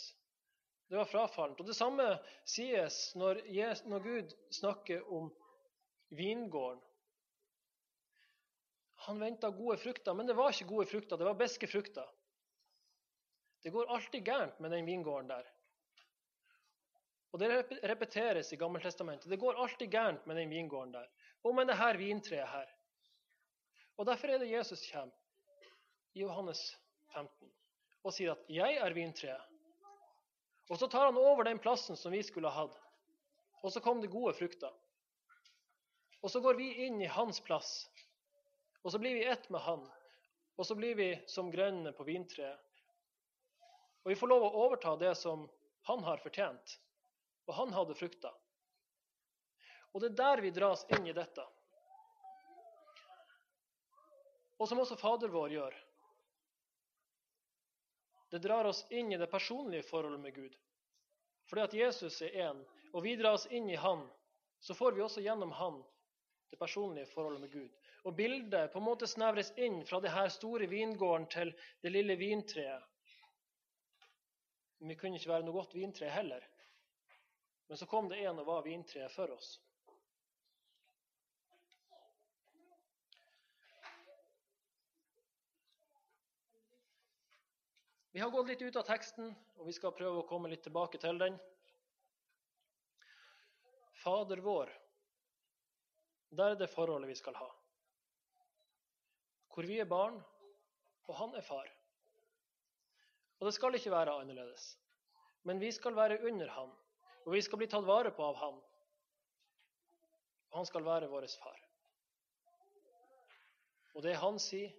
Det 0.89 0.97
var 0.97 1.09
frafallent. 1.09 1.61
Og 1.61 1.67
det 1.67 1.77
samme 1.77 2.07
sies 2.49 2.99
når, 3.19 3.41
når 3.89 4.05
Gud 4.05 4.35
snakker 4.53 5.07
om 5.13 5.31
vingården. 6.15 6.83
Han 9.07 9.21
venta 9.21 9.51
gode 9.53 9.77
frukter, 9.81 10.15
men 10.17 10.29
det 10.29 10.37
var 10.37 10.53
ikke 10.53 10.69
gode 10.69 10.87
frukter, 10.89 11.21
det 11.21 11.27
var 11.29 11.37
beske 11.37 11.69
frukter. 11.69 12.07
Det 13.65 13.73
går 13.73 13.91
alltid 13.93 14.25
gærent 14.25 14.61
med 14.61 14.73
den 14.73 14.87
vingården 14.87 15.29
der. 15.29 15.51
Og 17.33 17.41
Det 17.41 17.49
repeteres 17.83 18.53
i 18.53 18.57
Gammeltestamentet. 18.57 19.31
Det 19.31 19.41
går 19.43 19.57
alltid 19.59 19.91
gærent 19.91 20.27
med 20.27 20.37
den 20.37 20.51
vingården 20.51 20.93
der, 20.95 21.07
og 21.43 21.55
med 21.55 21.67
det 21.67 21.77
her 21.77 21.97
vintreet 21.99 22.49
her. 22.49 22.69
Og 23.97 24.07
Derfor 24.07 24.29
er 24.29 24.39
det 24.39 24.51
Jesus 24.51 24.91
kommer 24.93 25.13
i 26.15 26.21
Johannes 26.21 26.61
15 27.15 27.51
og 28.05 28.13
sier 28.13 28.33
at 28.33 28.47
'jeg 28.49 28.77
er 28.77 28.95
vintreet'. 28.95 29.54
Og 30.69 30.79
så 30.79 30.89
tar 30.89 31.11
han 31.11 31.19
over 31.21 31.45
den 31.45 31.59
plassen 31.59 31.97
som 31.97 32.13
vi 32.13 32.23
skulle 32.25 32.49
ha 32.49 32.65
hatt. 32.65 32.79
Og 33.65 33.73
så 33.73 33.81
kom 33.81 34.01
det 34.01 34.13
gode 34.13 34.33
frukter. 34.37 34.73
Og 36.25 36.31
så 36.33 36.41
går 36.41 36.57
vi 36.57 36.71
inn 36.87 37.03
i 37.03 37.11
hans 37.11 37.41
plass. 37.45 37.89
Og 38.83 38.93
så 38.93 38.99
blir 39.01 39.15
vi 39.15 39.25
ett 39.25 39.51
med 39.53 39.61
han. 39.61 39.85
Og 40.57 40.67
så 40.67 40.77
blir 40.77 40.95
vi 40.97 41.09
som 41.29 41.51
grønne 41.53 41.93
på 41.93 42.07
vintreet. 42.09 42.61
Og 44.05 44.13
vi 44.13 44.17
får 44.21 44.29
lov 44.29 44.45
å 44.45 44.65
overta 44.67 44.97
det 45.01 45.15
som 45.17 45.47
han 45.89 46.05
har 46.05 46.21
fortjent. 46.21 46.79
Og 47.49 47.55
han 47.57 47.73
hadde 47.73 47.97
frukter. 47.97 48.33
Og 49.93 50.01
det 50.01 50.13
er 50.13 50.21
der 50.21 50.43
vi 50.45 50.53
dras 50.53 50.85
inn 50.97 51.09
i 51.09 51.17
dette. 51.17 51.45
Og 54.59 54.69
som 54.69 54.81
også 54.81 54.97
Fader 54.97 55.33
vår 55.33 55.57
gjør. 55.57 55.77
Det 58.35 58.41
drar 58.43 58.67
oss 58.67 58.87
inn 58.91 59.13
i 59.13 59.17
det 59.17 59.31
personlige 59.31 59.87
forholdet 59.87 60.21
med 60.21 60.35
Gud. 60.35 60.55
Fordi 61.47 61.63
at 61.63 61.75
Jesus 61.79 62.17
er 62.27 62.33
én, 62.49 62.63
og 62.91 63.05
vi 63.05 63.13
dras 63.15 63.45
inn 63.47 63.69
i 63.71 63.77
Han, 63.79 64.01
så 64.59 64.75
får 64.75 64.97
vi 64.97 65.05
også 65.05 65.23
gjennom 65.23 65.53
Han 65.55 65.77
det 66.51 66.59
personlige 66.59 67.07
forholdet 67.13 67.45
med 67.45 67.53
Gud. 67.53 67.71
Og 68.03 68.17
bildet 68.19 68.73
på 68.73 68.83
en 68.83 68.87
måte 68.89 69.07
snevres 69.07 69.53
inn 69.55 69.85
fra 69.87 70.01
det 70.03 70.11
her 70.11 70.33
store 70.35 70.67
vingården 70.67 71.29
til 71.31 71.55
det 71.87 71.95
lille 71.95 72.17
vintreet. 72.19 72.83
Men 74.81 74.91
vi 74.91 74.99
kunne 74.99 75.23
ikke 75.23 75.31
være 75.31 75.47
noe 75.47 75.61
godt 75.61 75.79
vintre 75.79 76.11
heller. 76.11 76.43
Men 77.71 77.79
så 77.79 77.87
kom 77.87 78.11
det 78.11 78.19
en 78.19 78.43
og 78.43 78.51
var 78.51 78.67
vintreet 78.67 79.15
for 79.15 79.31
oss. 79.31 79.61
Vi 88.15 88.21
har 88.21 88.31
gått 88.31 88.47
litt 88.47 88.61
ut 88.63 88.77
av 88.79 88.85
teksten, 88.87 89.33
og 89.59 89.67
vi 89.67 89.73
skal 89.75 89.91
prøve 89.91 90.21
å 90.21 90.27
komme 90.29 90.47
litt 90.47 90.61
tilbake 90.63 91.01
til 91.03 91.17
den. 91.19 91.35
Fader 94.05 94.39
vår, 94.45 94.71
der 96.31 96.55
er 96.55 96.61
det 96.61 96.69
forholdet 96.71 97.11
vi 97.11 97.17
skal 97.19 97.35
ha. 97.41 97.49
Hvor 99.51 99.67
vi 99.67 99.81
er 99.83 99.91
barn, 99.91 100.21
og 101.09 101.19
han 101.19 101.35
er 101.35 101.43
far. 101.43 101.67
Og 103.41 103.49
det 103.49 103.55
skal 103.59 103.81
ikke 103.81 103.97
være 103.97 104.15
annerledes. 104.23 104.69
Men 105.43 105.59
vi 105.59 105.73
skal 105.75 105.99
være 105.99 106.21
under 106.31 106.55
han, 106.55 106.71
og 107.25 107.35
vi 107.35 107.43
skal 107.43 107.65
bli 107.65 107.71
tatt 107.75 107.91
vare 107.91 108.15
på 108.15 108.29
av 108.29 108.39
han. 108.45 108.63
Og 110.53 110.61
han 110.61 110.71
skal 110.71 110.87
være 110.87 111.11
vår 111.11 111.27
far. 111.43 111.59
Og 113.99 114.07
det 114.07 114.15
han 114.23 114.39
sier, 114.39 114.71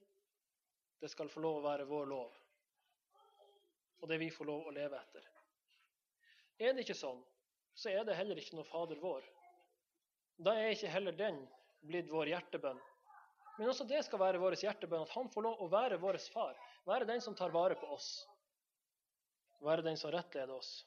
det 1.04 1.12
skal 1.12 1.28
få 1.28 1.44
lov 1.44 1.60
å 1.60 1.68
være 1.68 1.92
vår 1.92 2.12
lov 2.16 2.42
og 4.06 4.12
det 4.12 4.20
vi 4.22 4.30
får 4.30 4.46
lov 4.46 4.68
å 4.70 4.74
leve 4.74 4.98
etter. 5.00 5.24
Er 6.62 6.76
det 6.76 6.84
ikke 6.86 6.98
sånn, 6.98 7.24
så 7.74 7.90
er 7.90 8.06
det 8.06 8.16
heller 8.16 8.38
ikke 8.38 8.60
noe 8.60 8.68
Fader 8.70 9.00
vår. 9.02 9.26
Da 10.46 10.54
er 10.60 10.76
ikke 10.76 10.92
heller 10.94 11.16
den 11.18 11.40
blitt 11.90 12.12
vår 12.14 12.30
hjertebønn. 12.30 12.78
Men 13.58 13.72
også 13.72 13.88
det 13.90 14.04
skal 14.06 14.22
være 14.22 14.42
vår 14.44 14.58
hjertebønn, 14.62 15.08
at 15.08 15.16
han 15.16 15.32
får 15.34 15.46
lov 15.48 15.64
å 15.64 15.70
være 15.72 15.98
vår 15.98 16.20
far. 16.34 16.54
Være 16.86 17.08
den 17.10 17.24
som 17.24 17.38
tar 17.40 17.56
vare 17.56 17.78
på 17.80 17.90
oss. 17.96 18.10
Være 19.66 19.86
den 19.88 19.98
som 19.98 20.14
rettleder 20.14 20.54
oss. 20.54 20.84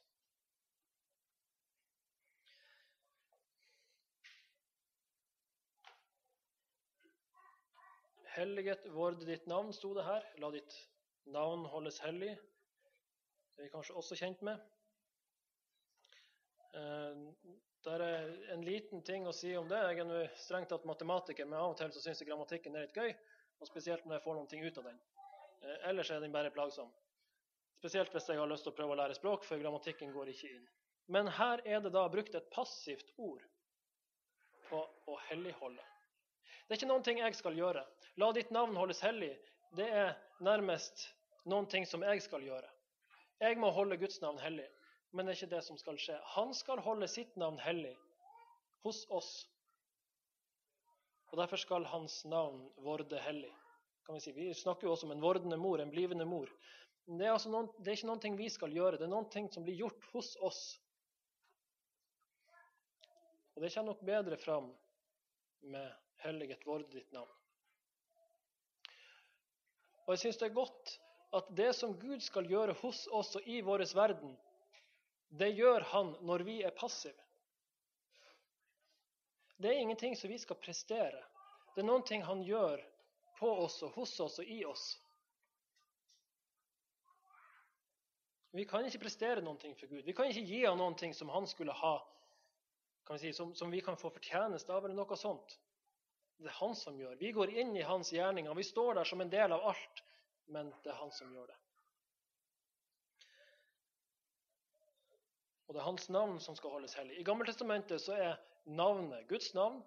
Helliget 8.36 8.86
vorde 8.94 9.26
ditt 9.26 9.48
navn, 9.50 9.72
sto 9.74 9.90
det 9.96 10.06
her. 10.06 10.22
La 10.38 10.52
ditt 10.54 10.76
navn 11.34 11.66
holdes 11.72 11.98
hellig. 12.04 12.36
Det 13.58 13.64
er 13.64 13.66
vi 13.66 13.72
kanskje 13.72 13.94
også 13.98 14.14
kjent 14.14 14.42
med. 14.46 14.60
Eh, 16.78 17.22
det 17.82 17.94
er 17.94 18.28
en 18.54 18.60
liten 18.62 19.00
ting 19.02 19.24
å 19.26 19.32
si 19.34 19.50
om 19.58 19.66
det. 19.66 19.80
Jeg 19.82 19.98
er 19.98 20.06
nå 20.06 20.20
strengt 20.38 20.70
tatt 20.70 20.86
matematiker, 20.86 21.48
men 21.48 21.58
av 21.58 21.72
og 21.72 21.74
til 21.80 21.90
så 21.90 22.04
syns 22.04 22.22
jeg 22.22 22.28
grammatikken 22.28 22.78
er 22.78 22.86
litt 22.86 22.94
gøy. 22.94 23.10
Og 23.58 23.66
spesielt 23.66 24.06
når 24.06 24.20
jeg 24.20 24.24
får 24.28 24.38
noen 24.38 24.46
ting 24.54 24.62
ut 24.62 24.78
av 24.78 24.86
den. 24.86 25.02
Eh, 25.64 25.74
ellers 25.90 26.14
er 26.14 26.22
den 26.22 26.36
bare 26.38 26.54
plagsom. 26.54 26.94
Spesielt 27.80 28.14
hvis 28.14 28.30
jeg 28.30 28.38
har 28.38 28.52
lyst 28.54 28.68
til 28.68 28.76
å 28.76 28.78
prøve 28.78 28.94
å 28.94 29.00
lære 29.02 29.18
språk, 29.18 29.42
for 29.50 29.58
grammatikken 29.58 30.14
går 30.14 30.30
ikke 30.36 30.52
inn. 30.54 30.70
Men 31.10 31.34
her 31.40 31.66
er 31.66 31.82
det 31.82 31.94
da 31.98 32.06
brukt 32.14 32.38
et 32.38 32.48
passivt 32.54 33.10
ord 33.18 33.42
på 34.70 34.86
å 34.86 35.18
helligholde. 35.32 35.82
Det 36.62 36.76
er 36.76 36.78
ikke 36.78 36.92
noen 36.94 37.10
ting 37.10 37.24
jeg 37.24 37.42
skal 37.42 37.58
gjøre. 37.58 37.82
La 38.22 38.30
ditt 38.38 38.54
navn 38.54 38.78
holdes 38.78 39.02
hellig. 39.02 39.34
Det 39.74 39.90
er 40.06 40.14
nærmest 40.46 41.08
noen 41.42 41.66
ting 41.66 41.90
som 41.90 42.06
jeg 42.06 42.22
skal 42.22 42.46
gjøre. 42.46 42.77
Jeg 43.38 43.58
må 43.58 43.70
holde 43.70 43.96
Guds 44.00 44.18
navn 44.20 44.40
hellig, 44.42 44.66
men 45.14 45.26
det 45.26 45.34
er 45.34 45.38
ikke 45.38 45.54
det 45.54 45.62
som 45.66 45.78
skal 45.78 45.98
skje. 46.00 46.16
Han 46.34 46.50
skal 46.56 46.82
holde 46.82 47.06
sitt 47.10 47.36
navn 47.38 47.58
hellig 47.62 47.94
hos 48.86 49.04
oss. 49.14 49.30
Og 51.30 51.38
Derfor 51.38 51.60
skal 51.60 51.86
hans 51.86 52.24
navn 52.24 52.64
vorde 52.82 53.20
hellig. 53.22 53.52
Kan 54.06 54.16
Vi 54.16 54.24
si. 54.24 54.32
Vi 54.32 54.48
snakker 54.56 54.88
jo 54.88 54.94
også 54.94 55.06
om 55.06 55.14
en 55.14 55.22
vordende 55.22 55.58
mor, 55.60 55.80
en 55.80 55.92
blivende 55.92 56.24
mor. 56.24 56.50
Det 57.08 57.24
er, 57.24 57.32
altså 57.32 57.50
noen, 57.52 57.68
det 57.78 57.92
er 57.92 57.98
ikke 57.98 58.08
noe 58.10 58.36
vi 58.36 58.48
skal 58.52 58.74
gjøre, 58.74 58.98
det 59.00 59.06
er 59.06 59.12
noe 59.12 59.48
som 59.52 59.64
blir 59.64 59.78
gjort 59.78 60.08
hos 60.12 60.34
oss. 60.44 60.62
Og 63.54 63.62
Det 63.62 63.70
kommer 63.74 63.92
nok 63.92 64.02
bedre 64.06 64.36
fram 64.36 64.72
med 65.60 65.92
'helliget 66.22 66.66
vorde 66.66 66.90
ditt 66.92 67.12
navn'. 67.12 67.34
Og 70.06 70.12
jeg 70.14 70.18
syns 70.18 70.36
det 70.36 70.50
er 70.50 70.54
godt 70.54 70.98
at 71.30 71.48
det 71.56 71.72
som 71.76 71.92
Gud 72.00 72.22
skal 72.24 72.48
gjøre 72.48 72.76
hos 72.80 73.06
oss 73.12 73.34
og 73.36 73.48
i 73.48 73.60
vår 73.64 73.84
verden, 73.94 74.36
det 75.28 75.50
gjør 75.52 75.84
han 75.92 76.14
når 76.24 76.44
vi 76.46 76.60
er 76.64 76.76
passive. 76.76 77.20
Det 79.58 79.68
er 79.68 79.82
ingenting 79.82 80.16
som 80.16 80.30
vi 80.30 80.38
skal 80.38 80.56
prestere. 80.56 81.20
Det 81.74 81.82
er 81.82 81.88
noen 81.88 82.06
ting 82.06 82.22
han 82.24 82.44
gjør 82.46 82.80
på 83.38 83.50
oss 83.64 83.82
og 83.82 83.96
hos 83.98 84.14
oss 84.22 84.38
og 84.38 84.48
i 84.48 84.62
oss. 84.64 84.86
Vi 88.56 88.64
kan 88.64 88.86
ikke 88.86 89.02
prestere 89.02 89.42
noen 89.44 89.58
ting 89.60 89.74
for 89.76 89.90
Gud. 89.90 90.06
Vi 90.06 90.14
kan 90.16 90.30
ikke 90.30 90.46
gi 90.46 90.62
ham 90.64 90.78
noen 90.80 90.96
ting 90.98 91.12
som 91.14 91.28
han 91.34 91.46
skulle 91.46 91.74
ha, 91.76 91.98
vi 93.10 93.18
si, 93.20 93.32
som, 93.32 93.52
som, 93.54 93.70
vi 93.70 93.80
kan 93.84 93.96
få 93.96 94.10
fortjeneste 94.12 94.72
av, 94.72 94.84
eller 94.84 94.96
noe 94.96 95.16
sånt. 95.16 95.58
Det 96.38 96.48
er 96.48 96.56
han 96.60 96.74
som 96.76 96.96
gjør. 96.98 97.16
Vi 97.20 97.32
går 97.34 97.52
inn 97.60 97.76
i 97.76 97.84
hans 97.84 98.12
gjerninger. 98.12 98.54
Vi 98.54 98.66
står 98.66 98.98
der 99.00 99.08
som 99.08 99.20
en 99.20 99.32
del 99.32 99.52
av 99.52 99.64
alt, 99.72 100.02
men 100.54 100.70
det 100.84 100.92
er 100.92 101.00
han 101.00 101.12
som 101.14 101.32
gjør 101.34 101.50
det. 101.50 101.58
Og 105.68 105.74
det 105.74 105.80
er 105.82 105.88
hans 105.90 106.08
navn 106.08 106.38
som 106.40 106.56
skal 106.56 106.72
holdes 106.72 106.96
hellig. 106.96 107.18
I 107.20 107.26
Gammeltestamentet 107.28 108.00
så 108.00 108.16
er 108.16 108.38
navnet, 108.64 109.26
Guds 109.28 109.52
navn, 109.54 109.82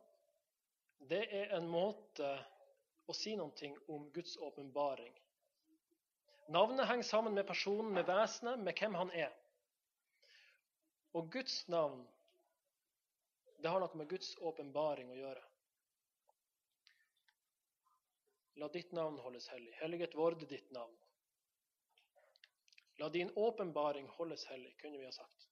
det 1.10 1.24
er 1.34 1.56
en 1.58 1.68
måte 1.70 2.30
å 3.10 3.16
si 3.18 3.34
noe 3.36 3.72
om 3.90 4.06
Guds 4.14 4.36
åpenbaring. 4.38 5.14
Navnet 6.54 6.88
henger 6.88 7.08
sammen 7.08 7.34
med 7.34 7.48
personen, 7.48 7.94
med 7.96 8.06
vesenet, 8.06 8.60
med 8.60 8.78
hvem 8.78 8.98
han 9.00 9.12
er. 9.18 9.34
Og 11.18 11.32
Guds 11.32 11.64
navn, 11.68 12.04
det 13.62 13.70
har 13.72 13.82
noe 13.82 13.98
med 13.98 14.10
Guds 14.10 14.36
åpenbaring 14.38 15.10
å 15.12 15.18
gjøre. 15.18 15.44
La 18.60 18.68
ditt 18.68 18.92
navn 18.92 19.20
holdes 19.20 19.48
hellig. 19.54 19.72
Helliget 19.80 20.16
vorde 20.16 20.46
ditt 20.46 20.72
navn. 20.72 20.98
La 23.00 23.10
din 23.10 23.32
åpenbaring 23.36 24.08
holdes 24.18 24.46
hellig, 24.46 24.76
kunne 24.82 24.98
vi 24.98 25.06
ha 25.08 25.12
sagt. 25.12 25.48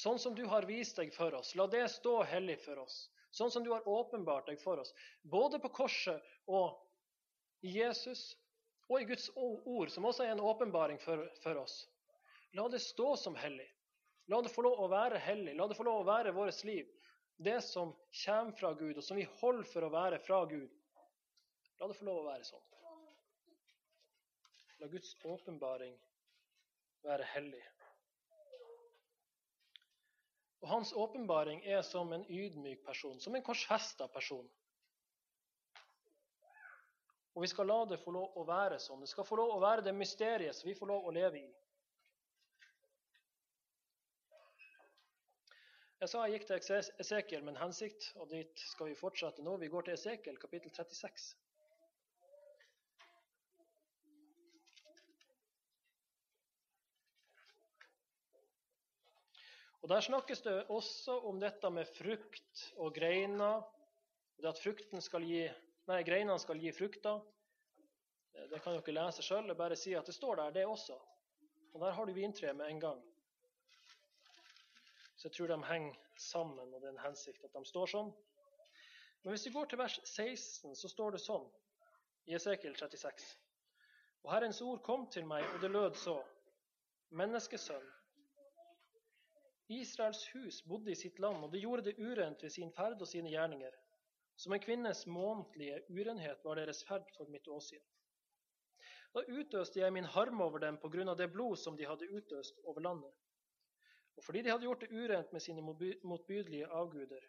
Sånn 0.00 0.18
som 0.18 0.34
du 0.34 0.46
har 0.48 0.64
vist 0.66 0.96
deg 0.96 1.12
for 1.12 1.34
oss, 1.36 1.52
la 1.58 1.66
det 1.70 1.84
stå 1.92 2.22
hellig 2.26 2.56
for 2.64 2.80
oss. 2.82 3.02
Sånn 3.30 3.50
som 3.52 3.62
du 3.62 3.70
har 3.70 3.86
åpenbart 3.88 4.48
deg 4.48 4.58
for 4.62 4.80
oss, 4.80 4.94
både 5.22 5.60
på 5.62 5.70
korset 5.76 6.24
og 6.50 6.80
i 7.62 7.76
Jesus, 7.76 8.32
og 8.90 9.02
i 9.02 9.06
Guds 9.06 9.28
ord, 9.36 9.90
som 9.92 10.06
også 10.08 10.24
er 10.24 10.32
en 10.32 10.42
åpenbaring 10.42 10.98
for, 10.98 11.22
for 11.44 11.60
oss. 11.60 11.84
La 12.58 12.66
det 12.72 12.80
stå 12.82 13.12
som 13.20 13.36
hellig. 13.38 13.68
La 14.26 14.40
det 14.42 14.50
få 14.50 14.64
lov 14.66 14.80
å 14.82 14.88
være 14.90 15.20
hellig. 15.22 15.54
La 15.58 15.68
det 15.70 15.76
få 15.78 15.86
lov 15.86 16.02
å 16.02 16.08
være 16.08 16.34
vårt 16.34 16.64
liv 16.66 16.88
det 17.40 17.60
som 17.62 17.94
kommer 18.24 18.52
fra 18.52 18.72
Gud, 18.74 18.96
og 18.96 19.04
som 19.04 19.16
vi 19.16 19.28
holder 19.40 19.64
for 19.72 19.86
å 19.86 19.92
være 19.92 20.18
fra 20.26 20.42
Gud, 20.50 20.68
la 21.80 21.88
det 21.88 21.96
få 21.96 22.04
lov 22.04 22.20
å 22.20 22.28
være 22.28 22.44
sånn. 22.44 22.66
La 24.80 24.88
Guds 24.92 25.14
åpenbaring 25.24 25.94
være 27.04 27.28
hellig. 27.34 27.62
Og 30.60 30.68
Hans 30.68 30.92
åpenbaring 30.92 31.62
er 31.64 31.80
som 31.82 32.12
en 32.12 32.26
ydmyk 32.28 32.84
person, 32.84 33.16
som 33.20 33.36
en 33.36 33.44
korsfesta 33.44 34.08
person. 34.12 34.44
Og 37.32 37.44
vi 37.44 37.48
skal 37.48 37.68
la 37.70 37.78
det 37.88 38.00
få 38.02 38.12
lov 38.12 38.36
å 38.36 38.44
være 38.44 38.76
sånn. 38.82 39.00
Det 39.00 39.08
skal 39.08 39.24
få 39.24 39.38
lov 39.40 39.54
å 39.54 39.62
være 39.62 39.84
det 39.86 39.96
mysteriet 39.96 40.56
som 40.56 40.68
vi 40.68 40.76
får 40.76 40.92
lov 40.92 41.08
å 41.08 41.14
leve 41.14 41.40
i. 41.40 41.50
Jeg 46.00 46.08
sa 46.08 46.20
jeg 46.24 46.38
gikk 46.38 46.62
til 46.64 46.86
Esekiel 47.02 47.42
med 47.44 47.52
en 47.52 47.58
hensikt, 47.60 48.06
og 48.16 48.30
dit 48.30 48.62
skal 48.70 48.88
vi 48.88 48.94
fortsette 48.96 49.42
nå. 49.44 49.58
Vi 49.60 49.68
går 49.68 49.84
til 49.84 49.98
Esekiel 49.98 50.38
kapittel 50.40 50.72
36. 50.72 51.34
Og 59.82 59.92
Der 59.92 60.00
snakkes 60.00 60.40
det 60.40 60.56
også 60.72 61.18
om 61.28 61.36
dette 61.40 61.68
med 61.70 61.92
frukt 61.98 62.64
og 62.76 62.94
greiner. 62.96 63.60
og 64.40 64.48
at 64.48 64.64
frukten 64.64 65.04
skal 65.04 65.28
gi, 65.28 65.44
nei, 65.84 66.02
greinene 66.02 66.38
skal 66.40 66.56
gi 66.64 66.72
frukter. 66.72 67.20
Det 68.48 68.64
kan 68.64 68.80
dere 68.80 68.96
lese 69.02 69.20
sjøl. 69.20 69.52
Jeg 69.52 69.60
bare 69.60 69.76
sier 69.76 70.00
at 70.00 70.08
det 70.08 70.16
står 70.16 70.40
der, 70.40 70.50
det 70.50 70.66
også. 70.66 70.96
Og 71.74 71.80
Der 71.84 71.92
har 71.92 72.06
du 72.06 72.12
vintreet 72.12 72.56
med 72.56 72.70
en 72.70 72.80
gang. 72.80 73.09
Så 75.20 75.28
jeg 75.28 75.36
tror 75.36 75.50
de 75.52 75.64
henger 75.68 75.96
sammen, 76.16 76.58
og 76.72 76.80
det 76.80 76.86
er 76.88 76.94
en 76.94 77.02
hensikt 77.04 77.42
at 77.44 77.52
de 77.52 77.60
står 77.68 77.90
sånn. 77.92 78.06
Men 79.20 79.34
hvis 79.34 79.42
vi 79.46 79.52
går 79.52 79.66
til 79.68 79.78
vers 79.82 79.98
16, 80.08 80.72
så 80.80 80.88
står 80.88 81.12
det 81.12 81.20
sånn 81.20 81.44
i 82.30 82.38
Esekiel 82.38 82.72
36. 82.78 83.26
Og 84.24 84.32
Herrens 84.32 84.62
ord 84.64 84.80
kom 84.86 85.04
til 85.12 85.28
meg, 85.28 85.44
og 85.52 85.60
det 85.60 85.70
lød 85.74 86.00
så. 86.00 86.16
Menneskesønn. 87.20 87.84
Israels 89.76 90.24
hus 90.32 90.62
bodde 90.64 90.94
i 90.94 90.98
sitt 91.02 91.20
land, 91.20 91.44
og 91.44 91.52
det 91.52 91.60
gjorde 91.66 91.90
det 91.90 91.98
urent 92.00 92.40
ved 92.40 92.56
sin 92.56 92.72
ferd 92.72 93.04
og 93.04 93.12
sine 93.12 93.28
gjerninger. 93.36 93.76
Som 94.40 94.56
en 94.56 94.64
kvinnes 94.64 95.04
månedlige 95.04 95.82
urenhet 95.92 96.48
var 96.48 96.56
deres 96.56 96.80
ferd 96.88 97.12
for 97.18 97.28
mitt 97.28 97.44
åsyn. 97.60 97.84
Da 99.12 99.28
utøste 99.28 99.84
jeg 99.84 99.92
min 99.92 100.08
harme 100.16 100.48
over 100.48 100.64
dem 100.64 100.80
på 100.80 100.88
grunn 100.88 101.12
av 101.12 101.20
det 101.20 101.28
blod 101.34 101.60
som 101.60 101.76
de 101.76 101.84
hadde 101.84 102.08
utøst 102.08 102.64
over 102.64 102.88
landet 102.88 103.12
og 104.20 104.24
fordi 104.24 104.42
de 104.44 104.50
hadde 104.52 104.66
gjort 104.66 104.82
det 104.84 104.92
urent 104.92 105.30
med 105.32 105.40
sine 105.40 105.62
motbydelige 105.64 106.66
avguder. 106.76 107.22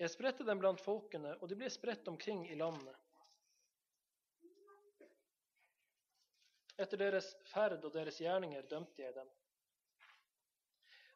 Jeg 0.00 0.08
spredte 0.08 0.46
dem 0.48 0.62
blant 0.62 0.80
folkene, 0.80 1.34
og 1.36 1.50
de 1.50 1.58
ble 1.60 1.68
spredt 1.68 2.08
omkring 2.08 2.46
i 2.48 2.56
landet. 2.56 2.96
Etter 6.80 6.96
deres 6.96 7.28
ferd 7.52 7.84
og 7.84 7.92
deres 7.92 8.22
gjerninger 8.24 8.64
dømte 8.72 9.04
jeg 9.04 9.12
dem. 9.20 9.28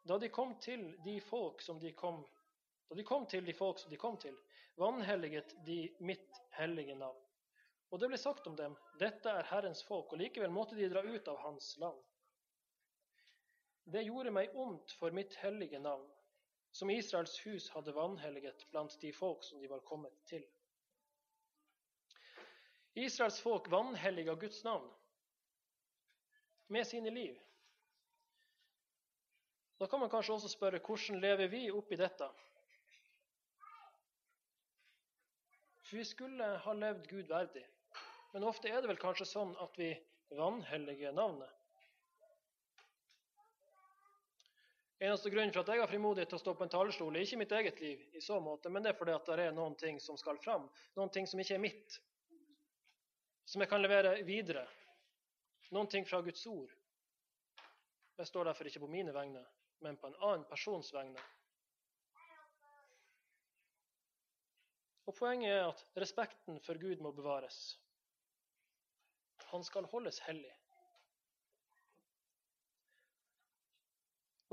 Da 0.04 0.20
de 0.20 0.28
kom 0.28 0.58
til 0.60 0.90
de 1.08 1.16
folk 1.24 1.64
som 1.64 1.80
de 1.80 1.96
kom, 1.96 2.20
da 2.90 3.00
de 3.00 3.08
kom 3.08 3.24
til 3.24 3.48
de 3.48 3.56
folk 3.56 3.80
som 3.80 3.88
de 3.88 3.96
kom 3.96 4.20
til, 4.20 4.36
vanhelliget 4.76 5.56
de 5.64 5.86
mitt 6.04 6.42
hellige 6.60 7.00
navn. 7.00 7.22
Og 7.88 8.02
det 8.02 8.12
ble 8.12 8.20
sagt 8.20 8.44
om 8.44 8.60
dem, 8.60 8.76
dette 9.00 9.32
er 9.32 9.48
Herrens 9.48 9.80
folk, 9.88 10.12
og 10.12 10.20
likevel 10.20 10.52
måtte 10.52 10.76
de 10.76 10.92
dra 10.92 11.00
ut 11.00 11.32
av 11.32 11.40
hans 11.46 11.78
land. 11.80 12.10
Det 13.84 14.02
gjorde 14.02 14.32
meg 14.32 14.54
ondt 14.56 14.92
for 14.98 15.12
mitt 15.12 15.34
hellige 15.42 15.78
navn, 15.78 16.06
som 16.72 16.90
Israels 16.90 17.36
hus 17.44 17.68
hadde 17.74 17.94
vanhelliget 17.94 18.66
blant 18.72 18.96
de 19.00 19.12
folk 19.12 19.44
som 19.44 19.60
de 19.60 19.68
var 19.70 19.84
kommet 19.84 20.14
til. 20.30 20.44
Israels 22.94 23.40
folk 23.42 23.70
vanhelliga 23.70 24.34
Guds 24.34 24.64
navn 24.64 24.88
med 26.68 26.86
sine 26.86 27.10
liv. 27.10 27.38
Da 29.78 29.86
kan 29.90 30.00
man 30.00 30.10
kanskje 30.10 30.34
også 30.34 30.48
spørre 30.48 30.80
hvordan 30.80 31.20
lever 31.20 31.50
vi 31.50 31.66
oppi 31.74 31.98
dette? 31.98 32.28
For 35.84 35.98
vi 35.98 36.04
skulle 36.08 36.46
ha 36.64 36.72
levd 36.72 37.08
Gud 37.10 37.28
verdig. 37.28 37.66
Men 38.32 38.46
ofte 38.48 38.70
er 38.70 38.80
det 38.80 38.88
vel 38.90 39.02
kanskje 39.02 39.26
sånn 39.28 39.52
at 39.62 39.76
vi 39.78 39.90
vanhelliger 40.34 41.12
navnet. 41.14 41.50
Eneste 45.04 45.30
grunnen 45.30 45.52
for 45.52 45.60
at 45.60 45.68
jeg 45.74 45.82
har 45.82 45.90
frimodighet 45.90 46.30
til 46.32 46.38
å 46.38 46.40
stå 46.40 46.54
på 46.56 46.64
en 46.64 46.70
talerstol, 46.72 47.16
er 47.16 47.26
ikke 47.26 47.40
mitt 47.42 47.52
eget 47.52 47.80
liv, 47.82 48.04
i 48.16 48.22
så 48.24 48.38
måte, 48.40 48.70
men 48.72 48.84
det 48.84 48.94
er 48.94 48.96
fordi 48.96 49.12
at 49.12 49.26
det 49.28 49.44
er 49.44 49.52
noen 49.52 49.76
ting 49.76 49.98
som 50.00 50.16
skal 50.16 50.38
fram. 50.40 50.64
Noen 50.96 51.12
ting 51.12 51.28
som 51.28 51.42
ikke 51.42 51.58
er 51.58 51.60
mitt. 51.60 51.98
Som 53.44 53.60
jeg 53.60 53.68
kan 53.68 53.84
levere 53.84 54.14
videre. 54.24 54.64
Noen 55.76 55.90
ting 55.92 56.08
fra 56.08 56.22
Guds 56.24 56.46
ord. 56.48 56.72
Jeg 58.16 58.30
står 58.30 58.48
derfor 58.48 58.70
ikke 58.70 58.80
på 58.86 58.88
mine 58.94 59.12
vegne, 59.12 59.44
men 59.84 60.00
på 60.00 60.08
en 60.08 60.16
annen 60.22 60.48
persons 60.48 60.88
vegne. 60.94 61.20
Og 65.04 65.12
Poenget 65.18 65.52
er 65.52 65.66
at 65.68 65.84
respekten 66.00 66.62
for 66.64 66.80
Gud 66.80 67.02
må 67.04 67.12
bevares. 67.12 67.74
Han 69.50 69.66
skal 69.68 69.84
holdes 69.92 70.22
hellig. 70.24 70.54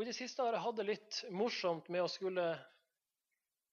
Og 0.01 0.05
I 0.05 0.09
det 0.09 0.17
siste 0.17 0.41
har 0.41 0.55
jeg 0.55 0.63
hatt 0.63 0.77
det 0.79 0.83
litt 0.87 1.17
morsomt 1.29 1.89
med 1.93 2.01
å 2.01 2.09
skulle 2.09 2.43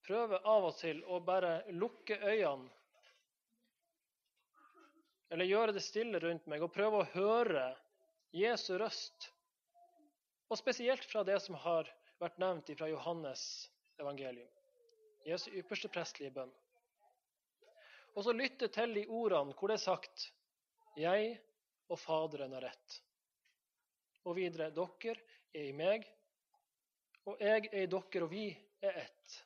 prøve 0.05 0.37
av 0.45 0.67
og 0.69 0.75
til 0.77 0.99
å 1.09 1.23
bare 1.25 1.63
lukke 1.73 2.19
øynene. 2.21 2.69
Eller 5.33 5.49
gjøre 5.49 5.73
det 5.73 5.81
stille 5.87 6.21
rundt 6.21 6.45
meg 6.53 6.67
og 6.67 6.75
prøve 6.75 7.01
å 7.01 7.07
høre 7.15 7.63
Jesu 8.37 8.75
røst. 8.77 9.31
Og 10.53 10.61
spesielt 10.61 11.07
fra 11.09 11.23
det 11.25 11.39
som 11.47 11.57
har 11.63 11.89
vært 12.21 12.37
nevnt 12.45 12.75
fra 12.77 12.91
Johannes 12.93 13.47
evangelium. 13.97 14.53
Jesu 15.25 15.49
ypperste 15.63 15.89
prestlige 15.97 16.35
bønn. 16.37 16.53
Og 18.13 18.29
så 18.29 18.37
lytte 18.37 18.69
til 18.77 18.93
de 19.01 19.07
ordene 19.09 19.57
hvor 19.57 19.73
det 19.73 19.81
er 19.81 19.87
sagt 19.87 20.29
'Jeg 20.93 21.41
og 21.89 21.97
Faderen 22.05 22.53
har 22.53 22.69
rett'. 22.69 23.01
Og 24.29 24.37
videre 24.37 24.69
'Dere 24.69 25.17
er 25.55 25.73
i 25.73 25.73
meg, 25.73 26.05
og 27.29 27.43
jeg 27.43 27.69
er 27.69 27.83
i 27.85 27.91
dere, 27.91 28.25
og 28.25 28.31
vi 28.33 28.47
er 28.81 29.03
ett. 29.05 29.39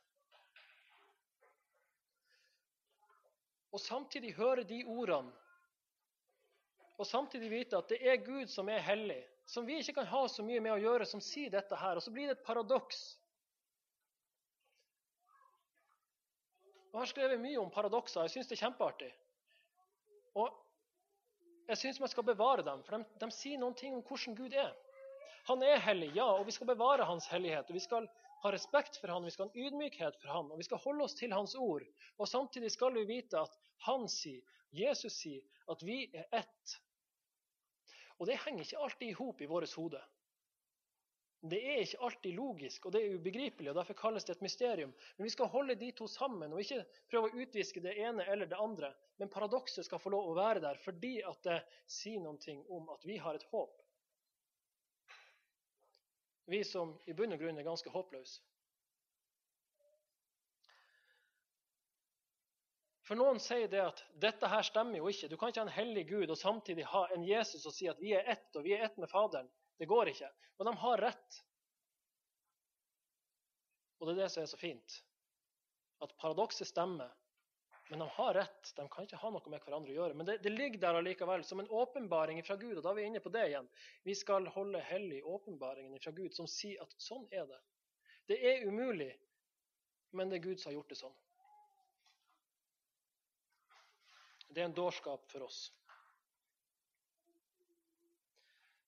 Og 3.73 3.81
samtidig 3.81 4.35
høre 4.37 4.63
de 4.69 4.83
ordene, 4.87 5.33
og 7.01 7.09
samtidig 7.09 7.49
vite 7.51 7.79
at 7.79 7.89
det 7.91 7.99
er 8.07 8.21
Gud 8.23 8.51
som 8.53 8.69
er 8.71 8.85
hellig, 8.85 9.23
som 9.49 9.67
vi 9.67 9.81
ikke 9.81 9.97
kan 9.97 10.07
ha 10.07 10.21
så 10.31 10.45
mye 10.47 10.61
med 10.63 10.77
å 10.77 10.83
gjøre, 10.83 11.09
som 11.09 11.23
sier 11.25 11.51
dette 11.51 11.77
her. 11.77 11.99
Og 11.99 12.05
så 12.05 12.13
blir 12.15 12.29
det 12.29 12.37
et 12.37 12.47
paradoks. 12.47 13.01
Jeg 16.93 17.01
har 17.01 17.11
skrevet 17.11 17.41
mye 17.41 17.59
om 17.59 17.73
paradokser. 17.73 18.29
Jeg 18.29 18.37
syns 18.37 18.53
det 18.53 18.59
er 18.59 18.67
kjempeartig. 18.67 19.11
Og 20.39 20.53
jeg 21.73 21.81
syns 21.81 22.01
man 22.05 22.13
skal 22.13 22.29
bevare 22.29 22.63
dem, 22.67 22.85
for 22.87 23.01
de, 23.01 23.19
de 23.19 23.31
sier 23.35 23.59
noen 23.59 23.75
ting 23.75 23.97
om 23.97 24.05
hvordan 24.07 24.37
Gud 24.39 24.55
er. 24.55 24.71
Han 25.51 25.63
er 25.67 25.81
hellig, 25.83 26.13
ja, 26.15 26.29
og 26.39 26.47
vi 26.47 26.55
skal 26.55 26.71
bevare 26.71 27.07
hans 27.09 27.27
hellighet. 27.33 27.71
Og 27.71 27.79
vi 27.79 27.83
skal 27.83 28.07
ha 28.43 28.53
respekt 28.55 28.99
for 29.01 29.11
han, 29.11 29.27
vi 29.27 29.35
skal 29.35 29.51
ha 29.51 29.67
ydmykhet 29.67 30.19
for 30.23 30.35
han, 30.35 30.51
og 30.51 30.59
vi 30.59 30.67
skal 30.67 30.83
holde 30.85 31.07
oss 31.07 31.19
til 31.19 31.35
hans 31.35 31.55
ord. 31.59 31.85
Og 32.19 32.31
samtidig 32.31 32.71
skal 32.75 32.95
vi 32.95 33.07
vite 33.09 33.43
at 33.43 33.59
han 33.87 34.09
sier, 34.11 34.43
Jesus 34.73 35.19
sier, 35.19 35.43
at 35.71 35.83
vi 35.85 36.05
er 36.15 36.27
ett. 36.43 36.79
Og 38.19 38.29
det 38.31 38.39
henger 38.45 38.65
ikke 38.65 38.83
alltid 38.87 39.09
i 39.11 39.19
hop 39.19 39.41
i 39.43 39.51
vårt 39.51 39.75
hode. 39.79 40.01
Det 41.43 41.59
er 41.59 41.81
ikke 41.83 41.99
alltid 42.07 42.37
logisk, 42.39 42.85
og 42.87 42.93
det 42.95 43.01
er 43.03 43.15
ubegripelig, 43.19 43.71
og 43.73 43.75
derfor 43.81 43.99
kalles 43.99 44.25
det 44.25 44.37
et 44.37 44.45
mysterium. 44.47 44.93
Men 45.17 45.27
vi 45.27 45.33
skal 45.35 45.51
holde 45.51 45.75
de 45.75 45.89
to 45.99 46.07
sammen, 46.07 46.53
og 46.55 46.63
ikke 46.63 46.85
prøve 47.11 47.33
å 47.33 47.43
utviske 47.43 47.83
det 47.83 47.97
ene 47.99 48.27
eller 48.31 48.47
det 48.47 48.61
andre. 48.63 48.93
Men 49.19 49.31
paradokset 49.33 49.89
skal 49.89 49.99
få 49.99 50.13
lov 50.15 50.31
å 50.31 50.37
være 50.39 50.63
der 50.63 50.79
fordi 50.85 51.17
at 51.27 51.43
det 51.43 51.59
sier 51.91 52.23
noe 52.23 52.55
om 52.71 52.87
at 52.95 53.03
vi 53.11 53.19
har 53.19 53.35
et 53.35 53.49
håp. 53.51 53.82
Vi 56.51 56.65
som 56.65 56.97
i 57.07 57.15
bunn 57.15 57.35
og 57.35 57.41
grunn 57.43 57.59
er 57.59 57.67
ganske 57.67 57.91
håpløse. 57.93 58.43
For 63.03 63.19
noen 63.19 63.41
sier 63.43 63.69
det 63.69 63.81
at 63.83 64.01
dette 64.23 64.49
her 64.49 64.63
stemmer 64.65 65.01
jo 65.01 65.09
ikke. 65.11 65.29
Du 65.29 65.35
kan 65.37 65.51
ikke 65.51 65.61
ha 65.61 65.67
en 65.67 65.75
hellig 65.75 66.05
Gud 66.09 66.31
og 66.31 66.39
samtidig 66.39 66.87
ha 66.89 67.03
en 67.15 67.25
Jesus 67.27 67.67
og 67.67 67.75
si 67.75 67.89
at 67.91 67.99
vi 68.01 68.15
er 68.17 68.29
ett, 68.31 68.47
og 68.57 68.63
vi 68.65 68.77
er 68.77 68.87
ett 68.87 68.99
med 69.03 69.11
Faderen. 69.11 69.51
Det 69.79 69.89
går 69.91 70.13
ikke. 70.13 70.31
Og 70.59 70.69
de 70.69 70.75
har 70.85 71.03
rett. 71.03 71.41
Og 73.99 74.07
det 74.07 74.15
er 74.15 74.23
det 74.23 74.31
som 74.35 74.45
er 74.45 74.53
så 74.53 74.61
fint. 74.61 74.95
At 76.03 76.15
paradokset 76.19 76.71
stemmer. 76.71 77.11
Men 77.93 77.99
de 77.99 78.09
har 78.09 78.35
rett. 78.35 78.73
De 78.77 78.89
kan 78.89 79.05
ikke 79.05 79.19
ha 79.21 79.29
noe 79.35 79.51
med 79.53 79.61
hverandre 79.61 79.93
å 79.93 79.95
gjøre. 79.99 80.15
Men 80.17 80.25
det, 80.25 80.39
det 80.41 80.51
ligger 80.55 80.81
der 80.81 80.97
allikevel 80.97 81.43
som 81.45 81.61
en 81.61 81.67
åpenbaring 81.69 82.39
fra 82.41 82.57
Gud. 82.57 82.79
Og 82.79 82.81
da 82.87 82.89
er 82.89 82.97
vi 82.97 83.05
inne 83.05 83.21
på 83.21 83.29
det 83.35 83.43
igjen. 83.51 83.69
Vi 84.09 84.15
skal 84.17 84.49
holde 84.55 84.81
hellig 84.89 85.19
åpenbaringen 85.29 86.01
fra 86.01 86.15
Gud 86.17 86.33
som 86.33 86.49
sier 86.49 86.81
at 86.81 86.97
sånn 86.97 87.29
er 87.29 87.45
det. 87.51 87.61
Det 88.33 88.41
er 88.49 88.65
umulig, 88.65 89.11
men 90.17 90.33
det 90.33 90.41
er 90.41 90.47
Gud 90.49 90.65
som 90.65 90.71
har 90.71 90.79
gjort 90.79 90.97
det 90.97 91.01
sånn. 91.03 91.21
Det 94.49 94.65
er 94.65 94.73
en 94.73 94.81
dårskap 94.81 95.29
for 95.29 95.45
oss. 95.51 95.61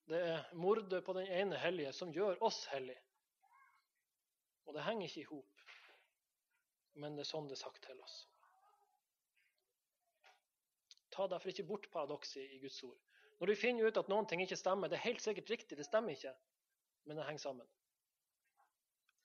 Det 0.09 0.27
er 0.33 0.53
mordet 0.57 1.05
på 1.05 1.13
den 1.21 1.29
ene 1.29 1.61
hellige 1.61 1.93
som 1.93 2.17
gjør 2.17 2.41
oss 2.41 2.65
hellige. 2.73 3.05
Og 4.65 4.73
det 4.73 4.89
henger 4.89 5.13
ikke 5.13 5.27
i 5.29 5.33
hop, 5.35 5.67
men 7.05 7.21
det 7.21 7.29
er 7.29 7.35
sånn 7.37 7.53
det 7.53 7.61
er 7.61 7.67
sagt 7.69 7.85
til 7.85 8.01
oss. 8.01 8.23
Ta 11.15 11.29
derfor 11.31 11.53
ikke 11.53 11.67
bort 11.69 11.87
paradokset 11.93 12.43
i 12.57 12.59
Guds 12.63 12.81
ord. 12.83 12.99
Når 13.39 13.51
du 13.51 13.59
finner 13.59 13.87
ut 13.87 13.99
at 13.99 14.11
noen 14.11 14.27
ting 14.27 14.43
ikke 14.43 14.59
stemmer, 14.59 14.91
det 14.91 14.99
er 14.99 15.07
helt 15.07 15.23
sikkert 15.23 15.51
riktig, 15.51 15.79
det 15.79 15.87
stemmer 15.87 16.15
ikke, 16.15 16.33
men 17.07 17.19
det 17.19 17.27
henger 17.29 17.45
sammen. 17.47 17.69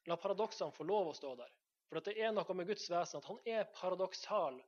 La 0.10 0.18
paradoksene 0.18 0.74
få 0.74 0.86
lov 0.90 1.12
å 1.12 1.16
stå 1.18 1.34
der. 1.40 1.52
For 1.90 2.06
det 2.06 2.16
er 2.22 2.34
noe 2.34 2.56
med 2.58 2.70
Guds 2.70 2.86
vesen 2.92 3.18
at 3.18 3.28
han 3.30 3.40
er 3.50 3.70
paradoksal. 3.74 4.60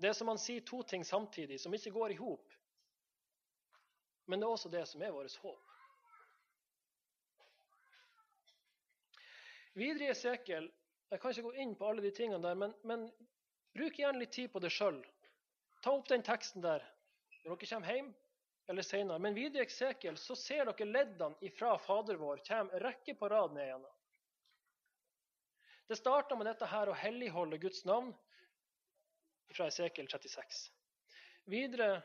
Det 0.00 0.10
er 0.10 0.16
som 0.16 0.30
han 0.30 0.38
sier 0.40 0.62
to 0.66 0.82
ting 0.86 1.02
samtidig, 1.04 1.58
som 1.60 1.74
ikke 1.74 1.92
går 1.94 2.14
i 2.14 2.20
hop. 2.20 2.54
Men 4.30 4.40
det 4.40 4.46
er 4.46 4.54
også 4.54 4.70
det 4.70 4.84
som 4.86 5.02
er 5.02 5.12
vårt 5.14 5.34
håp. 5.42 5.66
Videre 9.78 10.08
i 10.08 10.10
Esekiel 10.10 10.66
Jeg 11.10 11.18
kan 11.18 11.32
ikke 11.32 11.48
gå 11.48 11.52
inn 11.62 11.72
på 11.74 11.86
alle 11.88 12.02
de 12.04 12.10
tingene 12.14 12.38
der, 12.42 12.54
men, 12.54 12.74
men 12.86 13.08
bruk 13.74 13.96
gjerne 13.98 14.20
litt 14.22 14.30
tid 14.30 14.52
på 14.52 14.60
det 14.62 14.70
sjøl. 14.70 15.00
Ta 15.80 15.92
opp 15.96 16.08
den 16.08 16.22
teksten 16.22 16.62
der 16.64 16.84
når 17.44 17.56
dere 17.56 17.68
kommer 17.70 17.94
hjem 17.94 18.10
eller 18.70 18.86
senere. 18.86 19.18
Men 19.18 19.34
videre 19.34 19.64
i 19.64 19.66
Eksekiel 19.66 20.18
så 20.20 20.36
ser 20.38 20.68
dere 20.68 20.88
leddene 20.88 21.38
ifra 21.46 21.72
Fader 21.80 22.20
vår 22.20 22.42
kommer 22.46 22.84
rekke 22.84 23.16
på 23.18 23.30
rad 23.32 23.56
ned 23.56 23.66
igjen. 23.66 23.86
Det 25.90 25.98
starter 25.98 26.38
med 26.38 26.46
dette 26.46 26.68
her 26.70 26.90
å 26.90 26.94
helligholde 26.94 27.58
Guds 27.58 27.82
navn 27.88 28.12
fra 29.50 29.66
Esekiel 29.66 30.06
36. 30.06 30.60
Videre 31.50 31.96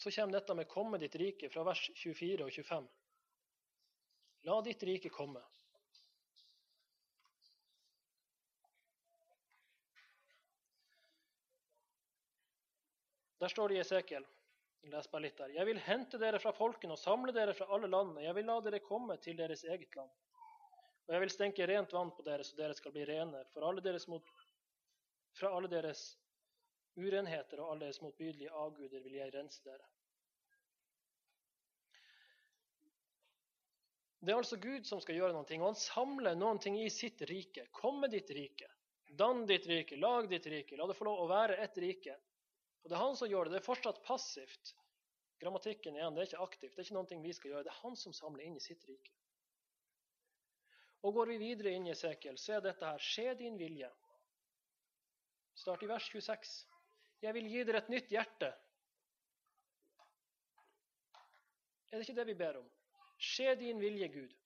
så 0.00 0.10
kommer 0.10 0.32
dette 0.32 0.54
med 0.54 0.68
'komme 0.68 0.98
ditt 0.98 1.14
rike' 1.14 1.52
fra 1.52 1.62
vers 1.62 1.90
24 1.94 2.44
og 2.44 2.50
25. 2.50 2.88
La 4.48 4.60
ditt 4.64 4.82
rike 4.82 5.08
komme. 5.12 5.42
Der 13.40 13.48
står 13.48 13.68
det 13.68 13.78
i 13.78 13.80
Esekiel. 13.80 14.26
Les 14.88 15.08
bare 15.12 15.26
litt 15.26 15.36
der. 15.36 15.52
Jeg 15.52 15.68
vil 15.68 15.80
hente 15.84 16.18
dere 16.20 16.40
fra 16.40 16.52
folkene 16.56 16.96
og 16.96 17.00
samle 17.00 17.32
dere 17.36 17.54
fra 17.56 17.68
alle 17.74 17.88
landene. 17.88 18.24
Jeg 18.24 18.36
vil 18.36 18.48
la 18.48 18.56
dere 18.64 18.80
komme 18.84 19.16
til 19.20 19.36
deres 19.36 19.64
eget 19.64 19.96
land. 19.96 20.10
Og 21.08 21.14
jeg 21.14 21.24
vil 21.24 21.32
stenke 21.34 21.66
rent 21.68 21.92
vann 21.92 22.12
på 22.16 22.24
dere, 22.24 22.44
så 22.46 22.56
dere 22.56 22.76
skal 22.76 22.92
bli 22.94 23.04
rene. 23.08 23.42
Alle 23.56 23.94
mot, 24.08 24.28
fra 25.36 25.52
alle 25.56 25.68
deres 25.72 26.04
urenheter 26.96 27.60
og 27.60 27.72
alle 27.72 27.88
deres 27.88 28.00
motbydelige 28.04 28.52
avguder 28.52 29.02
vil 29.04 29.16
jeg 29.18 29.34
rense 29.34 29.64
dere. 29.64 29.88
Det 34.20 34.32
er 34.32 34.36
altså 34.36 34.60
Gud 34.60 34.84
som 34.84 35.00
skal 35.00 35.16
gjøre 35.16 35.32
noe, 35.32 35.46
og 35.48 35.66
han 35.70 35.78
samler 35.80 36.36
noe 36.36 36.72
i 36.76 36.90
sitt 36.92 37.22
rike. 37.28 37.66
Kom 37.72 38.02
med 38.04 38.12
ditt 38.12 38.30
rike. 38.36 38.68
Dann 39.16 39.46
ditt 39.48 39.66
rike. 39.66 39.96
Lag 39.96 40.28
ditt 40.28 40.46
rike. 40.46 40.76
La 40.76 40.86
det 40.86 40.96
få 40.98 41.08
lov 41.08 41.24
å 41.24 41.30
være 41.30 41.56
ett 41.64 41.78
rike. 41.80 42.18
Og 42.82 42.90
Det 42.90 42.96
er 42.96 43.02
han 43.04 43.16
som 43.16 43.28
gjør 43.28 43.48
det. 43.48 43.54
Det 43.54 43.60
er 43.60 43.66
fortsatt 43.66 44.02
passivt. 44.06 44.74
Grammatikken 45.40 45.96
igjen, 45.96 46.14
det 46.14 46.22
er 46.22 46.28
ikke 46.28 46.44
aktivt. 46.44 46.74
Det 46.74 46.82
er 46.82 46.88
ikke 46.88 46.98
noe 46.98 47.22
vi 47.24 47.32
skal 47.36 47.54
gjøre. 47.54 47.64
Det 47.64 47.72
er 47.72 47.82
han 47.82 47.96
som 47.96 48.12
samler 48.16 48.44
inn 48.44 48.56
i 48.58 48.64
sitt 48.64 48.84
rike. 48.88 49.12
Og 51.00 51.14
Går 51.16 51.30
vi 51.32 51.38
videre 51.40 51.72
inn 51.72 51.86
i 51.88 51.94
Esekiel, 51.94 52.36
så 52.36 52.58
er 52.58 52.64
dette 52.64 52.84
her 52.84 53.00
Skje 53.00 53.32
din 53.38 53.56
vilje. 53.56 53.88
Start 55.56 55.82
i 55.84 55.88
vers 55.88 56.08
26. 56.12 56.50
Jeg 57.24 57.36
vil 57.36 57.48
gi 57.52 57.62
dere 57.68 57.80
et 57.80 57.88
nytt 57.92 58.12
hjerte. 58.12 58.50
Er 61.90 61.98
det 61.98 62.04
ikke 62.06 62.18
det 62.20 62.28
vi 62.28 62.36
ber 62.38 62.60
om? 62.60 62.68
Skje 63.20 63.56
din 63.60 63.80
vilje, 63.80 64.08
Gud. 64.12 64.36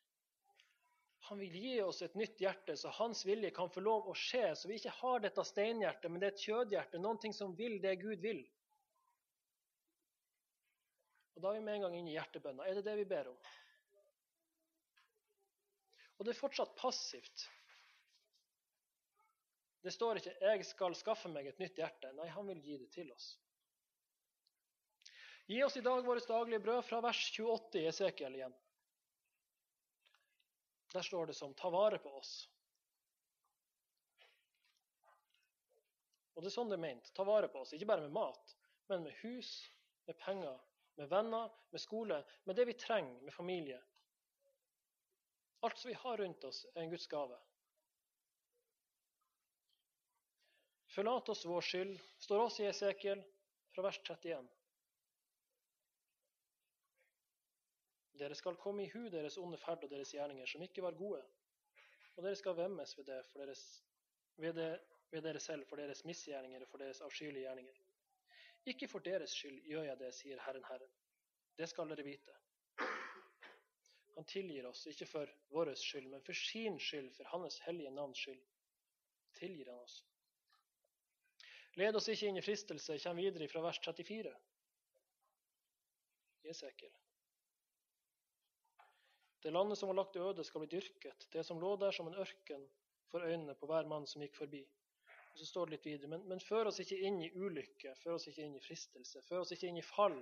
Han 1.24 1.38
vil 1.40 1.54
gi 1.56 1.76
oss 1.80 2.02
et 2.04 2.16
nytt 2.20 2.40
hjerte, 2.40 2.76
så 2.76 2.90
hans 2.98 3.22
vilje 3.24 3.50
kan 3.56 3.70
få 3.72 3.80
lov 3.80 4.10
å 4.10 4.14
skje. 4.18 4.50
Så 4.60 4.68
vi 4.68 4.76
ikke 4.76 4.92
har 4.98 5.22
dette 5.24 5.44
steinhjertet, 5.48 6.10
men 6.10 6.20
det 6.20 6.28
er 6.28 6.34
et 6.34 6.44
kjødhjerte, 6.44 7.00
noe 7.00 7.32
som 7.32 7.54
vil 7.56 7.78
det 7.80 7.94
Gud 8.02 8.20
vil. 8.20 8.42
Og 11.34 11.42
Da 11.42 11.50
er 11.50 11.58
vi 11.58 11.64
med 11.64 11.78
en 11.78 11.86
gang 11.86 11.96
inne 11.98 12.12
i 12.12 12.18
hjertebønna. 12.18 12.66
Er 12.68 12.76
det 12.78 12.84
det 12.86 12.96
vi 13.00 13.06
ber 13.08 13.32
om? 13.32 13.38
Og 16.18 16.26
det 16.26 16.34
er 16.34 16.38
fortsatt 16.38 16.76
passivt. 16.78 17.48
Det 19.84 19.92
står 19.92 20.20
ikke 20.20 20.36
'jeg 20.40 20.64
skal 20.64 20.94
skaffe 20.94 21.28
meg 21.28 21.46
et 21.46 21.58
nytt 21.58 21.76
hjerte'. 21.76 22.12
Nei, 22.16 22.28
han 22.28 22.46
vil 22.46 22.60
gi 22.60 22.76
det 22.78 22.90
til 22.92 23.10
oss. 23.12 23.38
Gi 25.46 25.62
oss 25.62 25.76
i 25.76 25.80
dag 25.84 26.04
vårt 26.04 26.28
daglige 26.28 26.60
brød 26.60 26.84
fra 26.84 27.00
vers 27.00 27.20
28 27.32 27.80
i 27.80 27.88
Esekiel 27.90 28.34
igjen. 28.34 28.54
Der 30.94 31.02
står 31.02 31.26
det 31.26 31.34
som 31.34 31.54
'ta 31.54 31.70
vare 31.70 31.98
på 31.98 32.10
oss'. 32.18 32.48
Og 36.34 36.42
det 36.42 36.50
er 36.50 36.54
sånn 36.54 36.70
det 36.70 36.78
er 36.78 36.82
ment. 36.82 37.10
Ta 37.14 37.24
vare 37.24 37.48
på 37.48 37.62
oss. 37.62 37.72
Ikke 37.72 37.86
bare 37.86 38.06
med 38.06 38.14
mat, 38.14 38.54
men 38.90 39.02
med 39.06 39.12
hus, 39.22 39.50
med 40.06 40.18
penger, 40.18 40.58
med 40.98 41.08
venner, 41.08 41.50
med 41.70 41.80
skole, 41.80 42.24
med 42.44 42.56
det 42.56 42.66
vi 42.66 42.76
trenger, 42.78 43.20
med 43.20 43.34
familie. 43.34 43.80
Alt 45.62 45.78
som 45.78 45.88
vi 45.88 45.94
har 45.94 46.16
rundt 46.16 46.44
oss, 46.44 46.64
er 46.74 46.82
en 46.82 46.90
Guds 46.90 47.06
gave. 47.06 47.38
Forlat 50.94 51.28
oss 51.28 51.46
vår 51.46 51.64
skyld, 51.66 51.94
står 52.22 52.42
også 52.44 52.62
i 52.62 52.68
Esekiel 52.70 53.22
fra 53.74 53.86
vers 53.86 53.98
31. 54.04 54.50
Dere 58.18 58.34
skal 58.38 58.56
komme 58.56 58.84
i 58.84 58.90
hu 58.92 59.08
deres 59.10 59.38
onde 59.38 59.58
ferd 59.58 59.84
og 59.84 59.90
deres 59.90 60.12
gjerninger, 60.14 60.46
som 60.46 60.62
ikke 60.62 60.82
var 60.82 60.94
gode. 60.98 61.22
Og 62.14 62.22
dere 62.22 62.38
skal 62.38 62.56
vemmes 62.56 62.98
ved, 62.98 63.04
det 63.08 63.24
deres, 63.34 63.64
ved, 64.36 64.52
det, 64.54 64.68
ved 65.10 65.22
dere 65.22 65.40
selv 65.40 65.66
for 65.66 65.76
deres 65.76 66.04
misgjerninger 66.04 66.62
og 66.62 66.68
for 66.68 66.78
deres 66.78 67.00
avskyelige 67.00 67.48
gjerninger. 67.48 67.80
Ikke 68.66 68.88
for 68.88 68.98
deres 68.98 69.30
skyld 69.30 69.60
gjør 69.66 69.82
jeg 69.90 69.98
det, 69.98 70.14
sier 70.14 70.40
Herren 70.46 70.64
Herren. 70.70 70.94
Det 71.58 71.68
skal 71.68 71.90
dere 71.90 72.06
vite. 72.06 72.38
Han 74.14 74.26
tilgir 74.30 74.66
oss, 74.68 74.86
ikke 74.86 75.06
for 75.10 75.30
vår 75.50 75.74
skyld, 75.74 76.06
men 76.08 76.22
for 76.22 76.38
sin 76.38 76.78
skyld, 76.80 77.10
for 77.16 77.26
Hans 77.34 77.58
hellige 77.66 77.90
navns 77.90 78.18
skyld. 78.18 78.42
Tilgir 79.34 79.70
han 79.70 79.80
oss. 79.82 80.04
Led 81.74 81.96
oss 81.98 82.08
ikke 82.08 82.28
inn 82.30 82.38
i 82.38 82.44
fristelse, 82.46 82.98
kommer 83.02 83.26
videre 83.26 83.48
fra 83.50 83.62
vers 83.64 83.80
34. 83.82 84.30
Esekiel. 86.52 86.92
Det 89.44 89.52
landet 89.52 89.78
som 89.78 89.90
var 89.90 89.98
lagt 89.98 90.16
øde, 90.16 90.44
skal 90.44 90.62
bli 90.62 90.70
dyrket, 90.72 91.26
det 91.32 91.44
som 91.44 91.60
lå 91.60 91.74
der 91.76 91.92
som 91.92 92.08
en 92.08 92.16
ørken 92.16 92.62
for 93.10 93.20
øynene 93.20 93.54
på 93.54 93.68
hver 93.68 93.84
mann 93.86 94.06
som 94.08 94.22
gikk 94.24 94.38
forbi. 94.38 94.62
Og 95.34 95.38
Så 95.38 95.46
står 95.46 95.66
det 95.66 95.76
litt 95.76 95.86
videre, 95.86 96.08
men, 96.08 96.24
men 96.30 96.40
før 96.40 96.70
oss 96.70 96.80
ikke 96.80 96.96
inn 97.04 97.20
i 97.20 97.28
ulykke, 97.34 97.92
før 98.00 98.16
oss 98.16 98.28
ikke 98.30 98.46
inn 98.46 98.56
i 98.56 98.62
fristelse, 98.64 99.20
før 99.28 99.42
oss 99.42 99.52
ikke 99.52 99.68
inn 99.68 99.80
i 99.82 99.84
fall. 99.84 100.16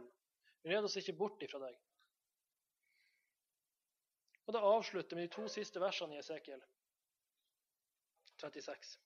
Red 0.67 0.89
oss 0.89 0.99
ikke 0.99 1.15
bort 1.19 1.43
ifra 1.47 1.61
deg. 1.63 1.79
Og 4.47 4.57
det 4.57 4.65
avslutter 4.73 5.17
med 5.17 5.29
de 5.29 5.35
to 5.37 5.47
siste 5.53 5.81
versene 5.81 6.17
i 6.17 6.23
Esekiel 6.23 6.63
36. 8.43 8.97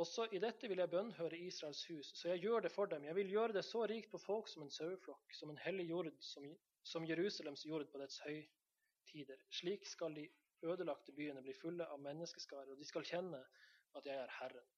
Også 0.00 0.24
i 0.32 0.38
dette 0.40 0.68
vil 0.70 0.80
jeg 0.80 0.90
bønnhøre 0.92 1.38
Israels 1.44 1.82
hus, 1.90 2.12
så 2.16 2.30
jeg 2.30 2.40
gjør 2.46 2.64
det 2.64 2.72
for 2.72 2.88
dem. 2.88 3.04
Jeg 3.04 3.14
vil 3.18 3.32
gjøre 3.34 3.52
det 3.58 3.64
så 3.68 3.82
rikt 3.90 4.08
på 4.12 4.20
folk 4.22 4.48
som 4.48 4.62
en 4.64 4.72
saueflokk, 4.72 5.34
som 5.36 5.50
en 5.52 5.60
hellig 5.60 5.90
jord, 5.90 6.08
som, 6.24 6.46
som 6.92 7.08
Jerusalems 7.08 7.66
jord 7.68 7.84
på 7.92 8.00
dets 8.00 8.20
høytider. 8.24 9.42
Slik 9.60 9.84
skal 9.90 10.16
de 10.16 10.24
ødelagte 10.64 11.12
byene 11.12 11.44
bli 11.44 11.52
fulle 11.58 11.84
av 11.84 12.00
menneskeskarer, 12.00 12.72
og 12.72 12.80
de 12.80 12.88
skal 12.88 13.04
kjenne 13.10 13.42
at 13.98 14.08
jeg 14.08 14.16
er 14.22 14.32
Herren. 14.38 14.72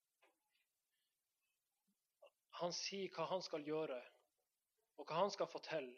Han 2.58 2.74
sier 2.74 3.14
hva 3.14 3.28
han 3.30 3.42
skal 3.46 3.66
gjøre, 3.66 4.02
og 4.98 5.06
hva 5.06 5.22
han 5.22 5.32
skal 5.34 5.50
få 5.50 5.62
til. 5.66 5.90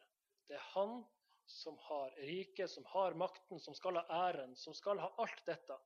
Det 0.49 0.59
er 0.59 0.71
han 0.75 0.99
som 1.49 1.77
har 1.89 2.13
riket, 2.29 2.71
som 2.71 2.85
har 2.93 3.17
makten, 3.21 3.61
som 3.61 3.77
skal 3.77 4.01
ha 4.01 4.29
æren, 4.29 4.53
som 4.57 4.77
skal 4.77 5.01
ha 5.01 5.11
alt 5.21 5.47
dette. 5.49 5.77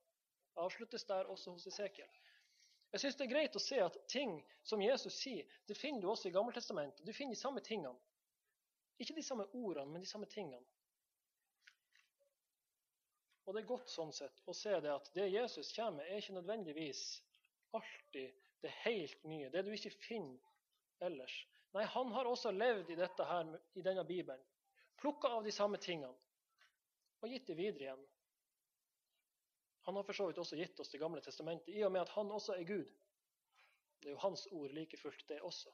Avsluttes 0.59 1.07
der 1.07 1.31
også 1.31 1.55
hos 1.55 1.67
Esekiel. 1.71 2.11
Jeg 2.91 3.03
syns 3.03 3.17
det 3.19 3.25
er 3.27 3.33
greit 3.33 3.55
å 3.55 3.61
se 3.61 3.77
at 3.83 3.97
ting 4.09 4.39
som 4.65 4.81
Jesus 4.81 5.13
sier, 5.21 5.45
det 5.69 5.77
finner 5.77 6.01
du 6.01 6.09
også 6.09 6.29
i 6.29 6.33
Gammeltestamentet. 6.33 7.05
Du 7.05 7.13
finner 7.13 7.37
de 7.37 7.41
samme 7.41 7.61
tingene. 7.61 7.97
Ikke 8.99 9.15
de 9.15 9.23
samme 9.23 9.45
ordene, 9.53 9.93
men 9.93 10.03
de 10.03 10.09
samme 10.09 10.27
tingene. 10.29 10.65
Og 13.45 13.55
det 13.55 13.61
er 13.63 13.69
godt 13.69 13.89
sånn 13.89 14.11
sett 14.13 14.41
å 14.49 14.53
se 14.53 14.75
det 14.81 14.91
at 14.93 15.07
det 15.15 15.29
Jesus 15.31 15.71
kommer 15.73 16.01
med, 16.01 16.09
er 16.09 16.21
ikke 16.21 16.35
nødvendigvis 16.35 17.03
alltid 17.77 18.35
det 18.61 18.73
helt 18.83 19.23
nye. 19.29 19.49
Det 19.49 19.63
du 19.65 19.71
ikke 19.73 19.93
finner 20.03 21.05
ellers. 21.05 21.33
Nei, 21.73 21.85
han 21.85 22.11
har 22.13 22.29
også 22.29 22.51
levd 22.53 22.91
i 22.93 22.97
dette 22.97 23.25
her, 23.25 23.49
i 23.77 23.85
denne 23.85 24.03
Bibelen. 24.05 24.43
Plukka 24.99 25.31
av 25.37 25.45
de 25.45 25.53
samme 25.55 25.79
tingene 25.81 26.13
og 27.19 27.31
gitt 27.31 27.49
det 27.49 27.57
videre 27.57 27.87
igjen. 27.87 28.05
Han 29.87 29.95
har 29.95 30.03
for 30.03 30.13
så 30.13 30.27
vidt 30.27 30.37
også 30.37 30.57
gitt 30.59 30.79
oss 30.79 30.89
Det 30.91 31.01
gamle 31.01 31.21
testamentet, 31.21 31.73
i 31.75 31.83
og 31.83 31.91
med 31.91 32.01
at 32.01 32.11
han 32.15 32.31
også 32.31 32.55
er 32.55 32.63
Gud. 32.67 32.89
Det 33.99 34.09
er 34.09 34.15
jo 34.15 34.23
hans 34.23 34.47
ord 34.51 34.71
like 34.71 34.97
fullt, 34.97 35.25
det 35.27 35.41
også. 35.41 35.71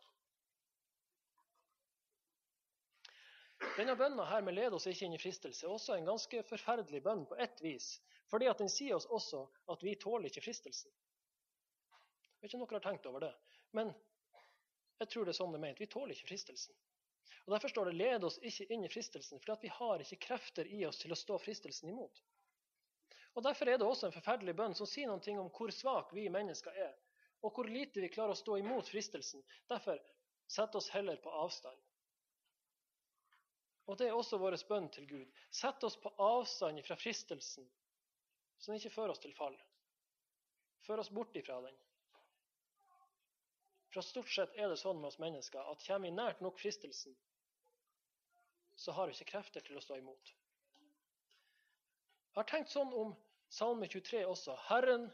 Denne 3.76 3.95
bønna 3.95 4.26
her 4.30 4.41
med 4.41 4.56
'led 4.56 4.74
oss 4.74 4.88
ikke 4.88 5.06
inn 5.06 5.14
i 5.16 5.22
fristelse' 5.22 5.66
er 5.66 5.72
også 5.74 5.95
en 5.95 6.08
ganske 6.08 6.43
forferdelig 6.43 7.01
bønn 7.03 7.26
på 7.26 7.36
ett 7.36 7.62
vis. 7.62 8.01
Fordi 8.32 8.47
at 8.49 8.58
den 8.62 8.70
sier 8.70 8.95
oss 8.95 9.06
også 9.06 9.43
at 9.74 9.84
vi 9.84 9.95
tåler 9.95 10.30
ikke 10.30 10.43
fristelsen. 10.47 10.91
Jeg 10.91 12.41
vet 12.41 12.53
ikke 12.53 12.58
om 12.62 12.66
dere 12.68 12.80
har 12.80 12.88
tenkt 12.88 13.06
over 13.10 13.20
det. 13.20 13.34
Men 13.72 13.93
jeg 14.99 15.10
tror 15.10 15.26
det 15.26 15.34
er 15.36 15.39
sånn 15.39 15.53
det 15.53 15.60
er 15.60 15.66
ment. 15.68 15.80
Vi 15.82 15.89
tåler 15.91 16.16
ikke 16.16 16.30
fristelsen. 16.32 16.76
Og 17.45 17.53
Derfor 17.53 17.70
står 17.70 17.86
det 17.86 17.97
'led 17.99 18.24
oss 18.24 18.39
ikke 18.41 18.68
inn 18.74 18.86
i 18.86 18.89
fristelsen', 18.89 19.39
for 19.43 19.62
vi 19.62 19.68
har 19.68 20.01
ikke 20.01 20.24
krefter 20.28 20.68
i 20.68 20.86
oss 20.86 20.97
til 20.97 21.12
å 21.12 21.20
stå 21.20 21.38
fristelsen 21.38 21.89
imot. 21.89 22.24
Og 23.36 23.43
Derfor 23.43 23.67
er 23.67 23.77
det 23.77 23.88
også 23.88 24.07
en 24.07 24.15
forferdelig 24.15 24.55
bønn 24.55 24.75
som 24.77 24.88
sier 24.88 25.09
noe 25.11 25.39
om 25.41 25.49
hvor 25.51 25.71
svake 25.75 26.15
vi 26.15 26.29
mennesker 26.31 26.75
er, 26.86 26.93
og 27.43 27.51
hvor 27.55 27.67
lite 27.67 27.99
vi 27.99 28.09
klarer 28.09 28.31
å 28.31 28.39
stå 28.39 28.57
imot 28.61 28.88
fristelsen. 28.88 29.43
Derfor 29.67 29.99
sett 30.47 30.75
oss 30.75 30.88
heller 30.93 31.19
på 31.21 31.33
avstand. 31.43 31.81
Og 33.86 33.97
Det 33.99 34.07
er 34.07 34.15
også 34.17 34.39
vår 34.41 34.55
bønn 34.69 34.88
til 34.89 35.05
Gud. 35.09 35.33
Sett 35.51 35.83
oss 35.83 35.97
på 36.01 36.09
avstand 36.17 36.81
fra 36.88 36.95
fristelsen, 36.97 37.67
så 38.57 38.71
den 38.71 38.79
ikke 38.79 38.95
fører 38.95 39.13
oss 39.13 39.21
til 39.21 39.36
fall. 39.38 39.57
Før 40.88 41.03
oss 41.03 41.11
bort 41.11 41.36
ifra 41.36 41.59
den. 41.61 41.75
For 43.93 44.03
stort 44.03 44.31
sett 44.31 44.55
er 44.55 44.71
det 44.71 44.79
sånn 44.79 44.97
med 44.99 45.11
oss 45.11 45.19
mennesker 45.21 45.69
at 45.71 45.83
kommer 45.86 46.07
vi 46.07 46.15
nært 46.15 46.41
nok 46.43 46.57
fristelsen, 46.59 47.13
så 48.75 48.91
har 48.95 49.07
vi 49.07 49.15
ikke 49.15 49.31
krefter 49.36 49.63
til 49.63 49.77
å 49.77 49.83
stå 49.83 49.99
imot. 50.01 50.33
Jeg 52.36 52.41
har 52.41 52.49
tenkt 52.49 52.73
sånn 52.73 52.91
om 52.91 53.13
Salme 53.56 53.88
23 53.88 54.26
også. 54.28 54.56
Herren 54.68 55.08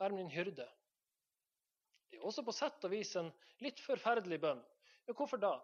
er 0.00 0.14
min 0.14 0.30
hyrde. 0.30 0.66
Det 2.10 2.20
er 2.20 2.26
også 2.26 2.44
på 2.46 2.54
sett 2.54 2.84
og 2.86 2.92
vis 2.94 3.16
en 3.18 3.32
litt 3.64 3.80
forferdelig 3.82 4.38
bønn. 4.44 4.60
Ja, 5.08 5.16
hvorfor 5.18 5.40
da? 5.42 5.56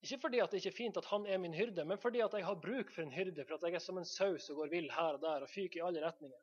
Ikke 0.00 0.20
fordi 0.22 0.38
det 0.40 0.60
ikke 0.60 0.70
er 0.70 0.76
fint 0.76 1.00
at 1.00 1.08
han 1.10 1.26
er 1.26 1.40
min 1.42 1.56
hyrde, 1.56 1.84
men 1.84 1.98
fordi 2.00 2.22
jeg 2.22 2.44
har 2.46 2.60
bruk 2.62 2.92
for 2.94 3.02
en 3.02 3.12
hyrde, 3.12 3.44
for 3.44 3.58
at 3.58 3.66
jeg 3.66 3.76
er 3.76 3.84
som 3.84 3.98
en 4.00 4.08
sau 4.08 4.38
som 4.38 4.56
går 4.56 4.70
vill 4.72 4.88
her 4.94 5.18
og 5.18 5.20
der 5.24 5.44
og 5.44 5.50
fyker 5.50 5.80
i 5.80 5.84
alle 5.88 6.04
retninger. 6.06 6.38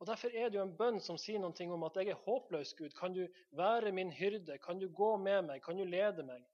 Og 0.00 0.06
Derfor 0.06 0.28
er 0.32 0.48
det 0.48 0.56
jo 0.56 0.62
en 0.62 0.76
bønn 0.76 1.00
som 1.04 1.18
sier 1.20 1.40
noe 1.40 1.66
om 1.74 1.82
at 1.88 1.96
jeg 2.00 2.12
er 2.12 2.20
håpløs, 2.24 2.72
Gud. 2.78 2.94
Kan 2.96 3.16
du 3.16 3.26
være 3.56 3.92
min 3.92 4.12
hyrde? 4.12 4.56
Kan 4.58 4.78
du 4.80 4.88
gå 4.88 5.16
med 5.20 5.42
meg? 5.48 5.64
Kan 5.64 5.76
du 5.76 5.84
lede 5.84 6.24
meg? 6.24 6.46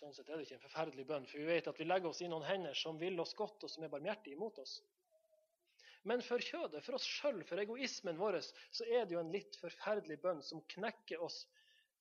Sånn 0.00 0.14
sett 0.16 0.30
er 0.32 0.38
det 0.40 0.46
ikke 0.46 0.56
en 0.56 0.62
forferdelig 0.62 1.04
bønn, 1.10 1.26
for 1.28 1.42
vi 1.42 1.48
vet 1.50 1.66
at 1.68 1.76
vi 1.76 1.84
legger 1.84 2.08
oss 2.08 2.22
i 2.24 2.28
noen 2.32 2.46
hender 2.48 2.76
som 2.78 2.96
vil 2.96 3.20
oss 3.20 3.34
godt, 3.36 3.66
og 3.66 3.68
som 3.68 3.84
er 3.84 3.90
barmhjertige 3.92 4.38
imot 4.38 4.60
oss. 4.62 4.78
Men 6.08 6.22
for 6.24 6.40
kjødet, 6.40 6.80
for 6.86 6.96
oss 6.96 7.04
sjøl, 7.04 7.42
for 7.44 7.60
egoismen 7.60 8.16
vår, 8.16 8.38
så 8.72 8.86
er 8.88 9.04
det 9.04 9.18
jo 9.18 9.20
en 9.20 9.34
litt 9.34 9.58
forferdelig 9.60 10.16
bønn 10.22 10.40
som 10.46 10.64
knekker 10.72 11.20
oss 11.26 11.42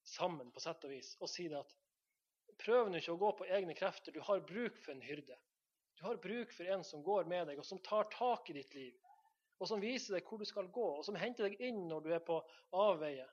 sammen 0.08 0.48
på 0.56 0.64
sett 0.64 0.88
og 0.88 0.96
vis, 0.96 1.12
og 1.20 1.28
sier 1.28 1.58
at 1.60 1.76
prøv 2.64 2.88
nå 2.88 3.04
ikke 3.04 3.18
å 3.18 3.20
gå 3.20 3.34
på 3.42 3.50
egne 3.60 3.76
krefter, 3.76 4.16
du 4.16 4.24
har 4.24 4.48
bruk 4.48 4.80
for 4.80 4.96
en 4.96 5.04
hyrde. 5.04 5.36
Du 6.00 6.08
har 6.08 6.24
bruk 6.24 6.56
for 6.56 6.72
en 6.72 6.88
som 6.88 7.04
går 7.04 7.28
med 7.28 7.52
deg, 7.52 7.60
og 7.60 7.68
som 7.68 7.84
tar 7.84 8.08
tak 8.16 8.48
i 8.48 8.56
ditt 8.62 8.80
liv. 8.80 8.96
Og 9.60 9.68
som 9.68 9.84
viser 9.84 10.16
deg 10.16 10.24
hvor 10.24 10.40
du 10.40 10.48
skal 10.48 10.72
gå, 10.72 10.90
og 10.96 11.04
som 11.04 11.20
henter 11.20 11.50
deg 11.50 11.60
inn 11.68 11.84
når 11.92 12.06
du 12.06 12.14
er 12.16 12.24
på 12.24 12.40
avveie. 12.72 13.28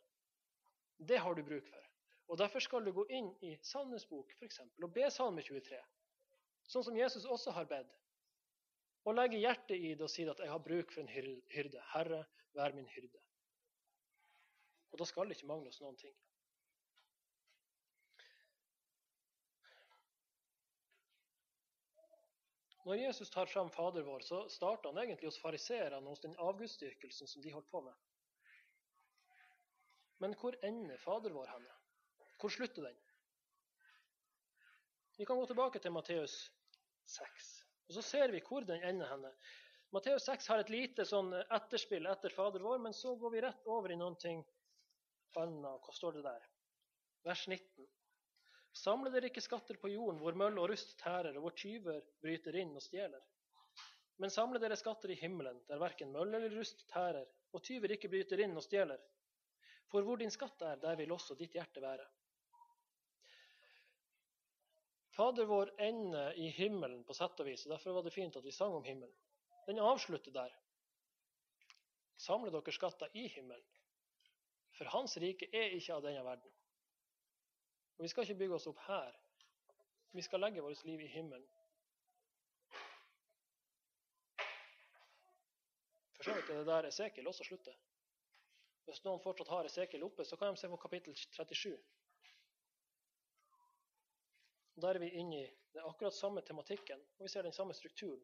Det 0.99 1.23
har 1.23 1.39
du 1.39 1.47
bruk 1.47 1.71
for. 1.71 1.86
Og 2.27 2.39
Derfor 2.39 2.59
skal 2.59 2.85
du 2.85 2.93
gå 2.93 3.05
inn 3.15 3.29
i 3.47 3.53
Salmenes 3.63 4.07
bok 4.11 4.33
for 4.39 4.47
eksempel, 4.49 4.85
og 4.85 4.95
be 4.95 5.11
Salme 5.11 5.43
23, 5.47 5.79
sånn 6.67 6.85
som 6.89 6.99
Jesus 6.99 7.25
også 7.25 7.55
har 7.55 7.69
bedt. 7.71 7.93
Og 9.07 9.15
legge 9.15 9.39
hjertet 9.39 9.77
i 9.79 9.93
det 9.95 10.03
og 10.03 10.11
si 10.11 10.25
at 10.27 10.41
'jeg 10.43 10.51
har 10.51 10.59
bruk 10.59 10.91
for 10.93 11.01
en 11.01 11.09
hyrde'. 11.09 11.85
Herre, 11.93 12.25
vær 12.55 12.75
min 12.75 12.89
hyrde. 12.89 13.21
Og 14.91 14.99
da 14.99 15.05
skal 15.05 15.29
det 15.29 15.37
ikke 15.37 15.47
mangle 15.47 15.69
oss 15.69 15.81
noen 15.81 15.97
ting. 15.97 16.17
Når 22.87 22.95
Jesus 22.95 23.31
tar 23.31 23.47
fram 23.47 23.71
Fader 23.71 24.03
vår, 24.03 24.21
så 24.21 24.49
starter 24.49 24.93
han 24.93 24.99
egentlig 24.99 25.27
hos 25.27 25.41
fariseerne, 25.43 26.09
hos 26.09 26.21
den 26.21 26.37
avgudsdyrkelsen 26.39 27.27
som 27.27 27.43
de 27.43 27.53
holdt 27.53 27.71
på 27.71 27.81
med. 27.81 27.95
Men 30.19 30.35
hvor 30.35 30.55
ender 30.63 30.97
Fader 30.97 31.35
vår 31.35 31.51
henne? 31.51 31.76
Hvor 32.47 32.51
slutter 32.55 32.83
den? 32.83 32.99
Vi 35.19 35.25
kan 35.27 35.37
gå 35.37 35.47
tilbake 35.51 35.81
til 35.83 35.91
Matteus 35.91 36.35
6, 37.11 37.47
og 37.89 37.95
så 37.97 38.03
ser 38.07 38.31
vi 38.31 38.39
hvor 38.47 38.63
den 38.63 38.85
ender 38.87 39.09
henne. 39.11 39.33
Matteus 39.91 40.29
6 40.29 40.47
har 40.53 40.61
et 40.63 40.71
lite 40.71 41.03
sånn 41.11 41.33
etterspill 41.41 42.07
etter 42.07 42.31
Fader 42.31 42.63
vår, 42.63 42.79
men 42.85 42.95
så 42.95 43.17
går 43.19 43.33
vi 43.33 43.41
rett 43.43 43.67
over 43.67 43.91
i 43.91 43.97
noe 43.99 44.13
annet. 44.13 44.53
Hva 45.35 45.95
står 45.97 46.21
det 46.21 46.23
der? 46.29 46.45
Vers 47.27 47.43
19. 47.51 47.89
Samle 48.79 49.11
dere 49.11 49.27
ikke 49.33 49.43
skatter 49.43 49.81
på 49.83 49.91
jorden, 49.91 50.21
hvor 50.23 50.39
møll 50.39 50.61
og 50.63 50.69
rust 50.71 50.95
tærer, 51.01 51.35
og 51.35 51.49
hvor 51.49 51.57
tyver 51.65 51.99
bryter 52.23 52.61
inn 52.61 52.77
og 52.79 52.85
stjeler. 52.85 53.25
Men 54.23 54.31
samle 54.31 54.63
dere 54.63 54.79
skatter 54.79 55.11
i 55.11 55.19
himmelen, 55.19 55.59
der 55.67 55.83
verken 55.83 56.15
møll 56.15 56.31
eller 56.31 56.55
rust 56.55 56.87
tærer, 56.95 57.27
og 57.51 57.67
tyver 57.67 57.97
ikke 57.97 58.13
bryter 58.15 58.45
inn 58.47 58.55
og 58.55 58.63
stjeler. 58.69 59.03
For 59.91 60.07
hvor 60.07 60.23
din 60.23 60.31
skatt 60.31 60.63
er, 60.63 60.79
der 60.83 60.95
vil 60.99 61.13
også 61.15 61.35
ditt 61.39 61.59
hjerte 61.59 61.83
være. 61.83 62.07
Fader 65.17 65.45
vår 65.45 65.71
ender 65.81 66.35
i 66.37 66.49
himmelen 66.53 67.05
på 67.09 67.15
sett 67.17 67.41
og 67.41 67.47
vis, 67.49 67.63
og 67.65 67.73
derfor 67.73 67.95
var 67.97 68.05
det 68.05 68.13
fint 68.13 68.37
at 68.37 68.45
vi 68.45 68.53
sang 68.53 68.75
om 68.77 68.85
himmelen. 68.85 69.15
Den 69.65 69.81
avslutter 69.81 70.35
der. 70.35 70.53
Samle 72.21 72.53
dere 72.53 72.75
skatter 72.75 73.17
i 73.17 73.25
himmelen. 73.33 73.65
For 74.77 74.93
hans 74.93 75.17
rike 75.23 75.49
er 75.57 75.73
ikke 75.79 75.97
av 75.97 76.05
denne 76.05 76.25
verden. 76.25 76.53
Og 77.97 78.05
Vi 78.05 78.13
skal 78.13 78.27
ikke 78.27 78.43
bygge 78.43 78.59
oss 78.59 78.69
opp 78.69 78.83
her. 78.87 79.17
Vi 80.13 80.23
skal 80.23 80.41
legge 80.45 80.65
vårt 80.65 80.85
liv 80.85 81.01
i 81.01 81.09
himmelen. 81.09 81.49
For 86.17 86.29
så 86.29 86.35
vidt 86.37 86.51
er 86.51 86.61
det 86.61 86.69
der 86.69 86.89
Esekiel 86.91 87.29
også 87.29 87.45
slutter. 87.45 87.77
Hvis 88.85 89.01
noen 89.05 89.25
fortsatt 89.25 89.49
har 89.49 89.65
Esekiel 89.65 90.05
oppe, 90.05 90.25
så 90.25 90.37
kan 90.37 90.53
de 90.53 90.61
se 90.61 90.69
på 90.69 90.85
kapittel 90.85 91.17
37. 91.17 91.73
Der 94.77 94.95
er 94.95 95.01
vi 95.01 95.09
inne 95.17 95.39
i 95.41 95.47
den 95.73 95.85
akkurat 95.89 96.15
samme 96.15 96.43
tematikken, 96.45 97.01
og 97.19 97.25
vi 97.25 97.33
ser 97.33 97.43
den 97.43 97.53
samme 97.53 97.75
strukturen. 97.75 98.23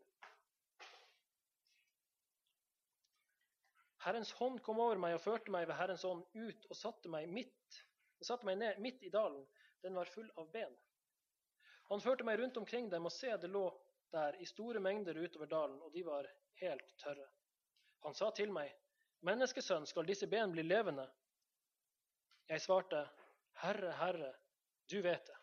Herrens 4.02 4.32
hånd 4.36 4.58
kom 4.66 4.80
over 4.82 4.98
meg 4.98 5.14
og 5.14 5.22
førte 5.22 5.52
meg 5.54 5.68
ved 5.70 5.78
Herrens 5.78 6.04
ånd 6.04 6.24
ut 6.34 6.66
og 6.68 6.76
satte 6.76 7.10
meg 7.12 7.28
midt, 7.30 7.82
satte 8.22 8.46
meg 8.46 8.58
ned 8.58 8.80
midt 8.82 9.02
i 9.06 9.10
dalen 9.10 9.44
den 9.82 9.94
var 9.94 10.04
full 10.04 10.30
av 10.36 10.50
ben. 10.50 10.74
Han 11.90 12.00
førte 12.00 12.24
meg 12.24 12.38
rundt 12.38 12.56
omkring 12.56 12.90
dem, 12.90 13.06
og 13.06 13.12
se, 13.12 13.32
det 13.36 13.50
lå 13.50 13.64
der 14.14 14.38
i 14.40 14.46
store 14.46 14.80
mengder 14.80 15.18
utover 15.18 15.50
dalen, 15.50 15.80
og 15.82 15.92
de 15.92 16.04
var 16.06 16.28
helt 16.62 16.94
tørre. 17.02 17.26
Han 18.06 18.14
sa 18.14 18.30
til 18.36 18.52
meg, 18.54 18.70
Menneskesønn, 19.22 19.86
skal 19.86 20.06
disse 20.06 20.26
ben 20.26 20.50
bli 20.54 20.64
levende? 20.66 21.04
Jeg 22.50 22.62
svarte, 22.62 23.04
Herre, 23.62 23.92
Herre, 24.00 24.32
Du 24.90 24.98
vet 25.02 25.26
det. 25.26 25.41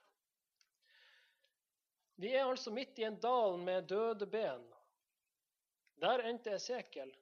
Vi 2.20 2.34
er 2.36 2.43
altså 2.43 2.72
midt 2.76 2.99
i 2.99 3.05
en 3.07 3.15
dal 3.20 3.57
med 3.63 3.88
døde 3.88 4.28
ben. 4.28 4.63
Der 6.03 6.24
endte 6.28 6.51
Esekiel. 6.51 7.13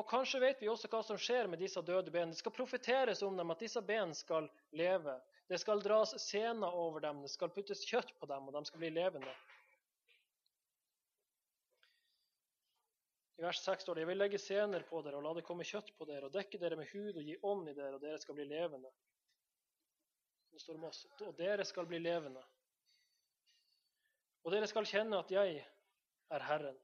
Og 0.00 0.06
kanskje 0.08 0.40
vet 0.42 0.62
vi 0.62 0.70
også 0.72 0.88
hva 0.90 1.02
som 1.06 1.18
skjer 1.20 1.50
med 1.52 1.60
disse 1.60 1.82
døde 1.84 2.10
ben. 2.14 2.32
Det 2.32 2.40
skal 2.40 2.54
profeteres 2.56 3.22
om 3.22 3.36
dem, 3.36 3.52
at 3.52 3.60
disse 3.60 3.82
ben 3.84 4.14
skal 4.16 4.48
leve. 4.72 5.18
Det 5.52 5.60
skal 5.60 5.84
dras 5.84 6.16
sener 6.24 6.72
over 6.72 7.04
dem, 7.04 7.20
det 7.22 7.30
skal 7.30 7.52
puttes 7.52 7.84
kjøtt 7.84 8.14
på 8.18 8.26
dem, 8.30 8.48
og 8.48 8.56
de 8.56 8.64
skal 8.70 8.80
bli 8.80 8.90
levende. 8.96 9.36
I 13.36 13.44
vers 13.44 13.60
6 13.66 13.84
står 13.84 13.98
det, 13.98 14.06
jeg 14.06 14.12
vil 14.14 14.22
legge 14.22 14.40
sener 14.40 14.88
på 14.88 15.04
dere 15.04 15.20
og 15.20 15.26
la 15.26 15.36
det 15.36 15.44
komme 15.44 15.66
kjøtt 15.68 15.92
på 15.98 16.08
dere, 16.08 16.30
og 16.30 16.32
dekke 16.32 16.58
dere 16.62 16.80
med 16.80 16.88
hud 16.94 17.18
og 17.20 17.28
gi 17.28 17.36
ånd 17.44 17.68
i 17.68 17.76
dere, 17.76 17.98
og 17.98 18.02
dere 18.02 18.18
skal 18.22 18.38
bli 18.38 18.48
levende. 18.48 18.92
Det 20.54 20.62
står 20.62 20.78
om 20.78 20.88
oss, 20.88 21.04
og 21.20 21.34
dere 21.36 21.66
skal 21.68 21.84
bli 21.90 22.00
levende. 22.00 22.40
Og 24.44 24.52
dere 24.52 24.68
skal 24.68 24.88
kjenne 24.88 25.18
at 25.18 25.30
jeg 25.32 25.62
er 26.30 26.44
Herren. 26.44 26.76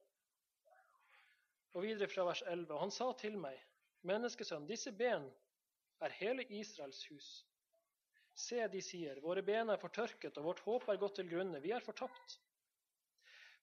Og 1.76 1.84
videre 1.84 2.08
fra 2.10 2.24
vers 2.26 2.42
11. 2.46 2.66
Og 2.72 2.80
han 2.80 2.92
sa 2.94 3.10
til 3.20 3.36
meg, 3.38 3.58
menneskesønn, 4.08 4.66
disse 4.68 4.92
ben 4.96 5.28
er 6.00 6.16
hele 6.16 6.46
Israels 6.56 7.02
hus. 7.10 7.28
Se, 8.40 8.62
de 8.72 8.80
sier, 8.82 9.20
våre 9.20 9.42
ben 9.44 9.68
er 9.70 9.80
fortørket, 9.80 10.38
og 10.40 10.46
vårt 10.48 10.62
håp 10.64 10.88
er 10.88 11.00
gått 11.02 11.18
til 11.20 11.28
grunne, 11.28 11.60
vi 11.60 11.74
er 11.76 11.84
fortapt. 11.84 12.38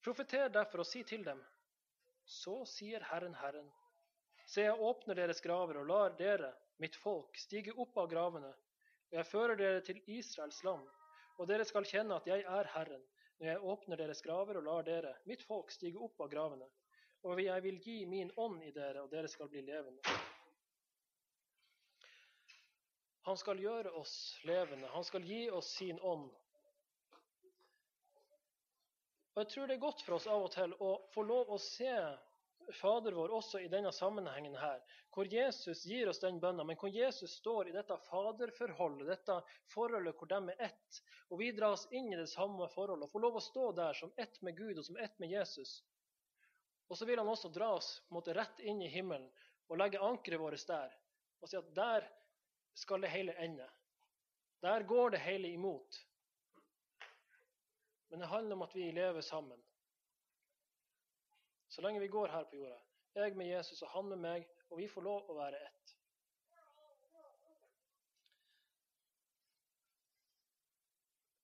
Profeter 0.05 0.51
derfor 0.53 0.83
og 0.83 0.87
si 0.87 1.01
til 1.07 1.23
dem, 1.25 1.41
så 2.27 2.59
sier 2.69 3.03
Herren 3.09 3.33
Herren, 3.41 3.67
se, 4.45 4.67
jeg 4.67 4.77
åpner 4.89 5.17
deres 5.17 5.41
graver 5.41 5.81
og 5.81 5.89
lar 5.89 6.13
dere, 6.19 6.53
mitt 6.77 6.95
folk, 7.01 7.33
stige 7.41 7.73
opp 7.73 7.97
av 7.97 8.11
gravene, 8.11 8.51
og 9.09 9.17
jeg 9.17 9.29
fører 9.31 9.57
dere 9.57 9.81
til 9.87 10.03
Israels 10.19 10.61
land, 10.67 10.85
og 11.39 11.49
dere 11.49 11.65
skal 11.65 11.87
kjenne 11.87 12.19
at 12.19 12.27
jeg 12.29 12.45
er 12.45 12.69
Herren, 12.75 13.03
når 13.37 13.47
jeg 13.51 13.63
åpner 13.71 13.99
deres 13.99 14.21
graver 14.25 14.57
og 14.57 14.65
lar 14.65 14.85
dere, 14.87 15.13
mitt 15.29 15.43
folk, 15.45 15.69
stige 15.73 16.01
opp 16.01 16.21
av 16.25 16.31
gravene, 16.31 16.67
og 17.25 17.41
jeg 17.41 17.63
vil 17.65 17.77
gi 17.83 17.97
min 18.09 18.31
ånd 18.37 18.63
i 18.65 18.71
dere, 18.73 19.03
og 19.03 19.11
dere 19.11 19.29
skal 19.29 19.49
bli 19.51 19.61
levende. 19.65 20.17
Han 23.27 23.37
skal 23.37 23.59
gjøre 23.59 23.91
oss 23.99 24.15
levende, 24.47 24.87
han 24.93 25.03
skal 25.03 25.25
gi 25.27 25.49
oss 25.51 25.73
sin 25.75 25.99
ånd. 25.99 26.29
Og 29.35 29.41
Jeg 29.43 29.49
tror 29.53 29.67
det 29.67 29.75
er 29.75 29.83
godt 29.83 30.01
for 30.05 30.15
oss 30.17 30.29
av 30.31 30.45
og 30.47 30.53
til 30.55 30.73
å 30.81 30.93
få 31.13 31.25
lov 31.27 31.51
å 31.53 31.59
se 31.61 31.91
Fader 32.73 33.11
vår 33.15 33.31
også 33.31 33.59
i 33.63 33.69
denne 33.71 33.91
sammenhengen 33.95 34.55
her, 34.59 34.81
hvor 35.15 35.29
Jesus 35.31 35.85
gir 35.87 36.09
oss 36.11 36.19
den 36.19 36.39
bønna, 36.43 36.65
men 36.67 36.77
hvor 36.79 36.91
Jesus 36.91 37.37
står 37.39 37.69
i 37.69 37.75
dette 37.75 37.95
faderforholdet, 38.09 39.07
dette 39.07 39.37
forholdet 39.71 40.17
hvor 40.19 40.29
de 40.31 40.41
er 40.51 40.65
ett, 40.67 40.99
og 41.31 41.39
vi 41.39 41.53
dras 41.55 41.87
inn 41.95 42.11
i 42.11 42.19
det 42.19 42.27
samme 42.31 42.67
forholdet, 42.73 43.07
og 43.07 43.13
får 43.13 43.23
lov 43.23 43.39
å 43.39 43.45
stå 43.45 43.67
der 43.77 43.99
som 43.99 44.11
ett 44.19 44.41
med 44.41 44.57
Gud 44.57 44.81
og 44.81 44.85
som 44.85 44.99
ett 44.99 45.15
med 45.23 45.31
Jesus. 45.31 45.79
Og 46.87 46.99
så 46.99 47.07
vil 47.07 47.19
han 47.19 47.31
også 47.31 47.51
dra 47.55 47.71
oss 47.75 47.89
måte, 48.13 48.35
rett 48.35 48.59
inn 48.59 48.81
i 48.83 48.91
himmelen 48.91 49.29
og 49.67 49.79
legge 49.79 50.03
ankeret 50.03 50.39
vårt 50.39 50.67
der, 50.67 50.93
og 51.41 51.49
si 51.49 51.59
at 51.59 51.73
der 51.75 52.07
skal 52.77 53.03
det 53.03 53.11
hele 53.11 53.35
ende. 53.43 53.67
Der 54.63 54.83
går 54.83 55.15
det 55.15 55.23
hele 55.23 55.49
imot. 55.53 56.03
Men 58.09 58.19
det 58.19 58.31
handler 58.31 58.55
om 58.55 58.61
at 58.61 58.75
vi 58.75 58.91
lever 58.91 59.21
sammen. 59.21 59.59
Så 61.77 61.81
lenge 61.81 61.99
vi 61.99 62.07
går 62.07 62.27
her 62.27 62.43
på 62.43 62.55
jorda. 62.55 62.79
Jeg 63.13 63.35
med 63.37 63.45
Jesus 63.45 63.81
og 63.85 63.89
han 63.89 64.07
med 64.09 64.17
meg, 64.17 64.45
og 64.69 64.79
vi 64.79 64.87
får 64.89 65.03
lov 65.05 65.27
å 65.29 65.35
være 65.37 65.59
ett. 65.61 65.91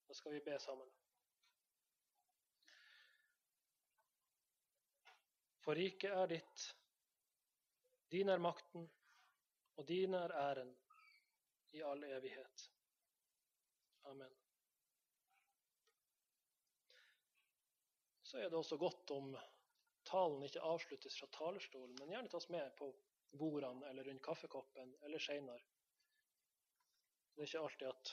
Da 0.08 0.18
skal 0.18 0.34
vi 0.34 0.42
be 0.42 0.58
sammen. 0.58 0.90
For 5.62 5.78
riket 5.78 6.10
er 6.10 6.34
ditt, 6.34 6.68
din 8.10 8.34
er 8.34 8.42
makten, 8.42 8.90
og 9.78 9.86
din 9.86 10.18
er 10.18 10.34
æren 10.34 10.74
i 11.78 11.86
all 11.86 12.02
evighet. 12.10 12.70
Amen. 14.10 14.34
så 18.34 18.40
er 18.42 18.48
det 18.50 18.58
også 18.58 18.76
godt 18.76 19.10
om 19.14 19.36
talen 20.14 20.46
ikke 20.46 20.62
avsluttes 20.62 21.18
fra 21.18 21.28
talerstolen, 21.34 21.96
men 21.98 22.12
gjerne 22.14 22.30
tas 22.30 22.46
med 22.54 22.70
på 22.78 22.90
bordene 23.38 23.88
eller 23.90 24.06
rundt 24.06 24.22
kaffekoppen 24.22 24.94
eller 25.02 25.22
seinere. 25.22 25.62
Det 27.34 27.42
er 27.42 27.50
ikke 27.50 27.64
alltid 27.66 27.88
at 27.90 28.12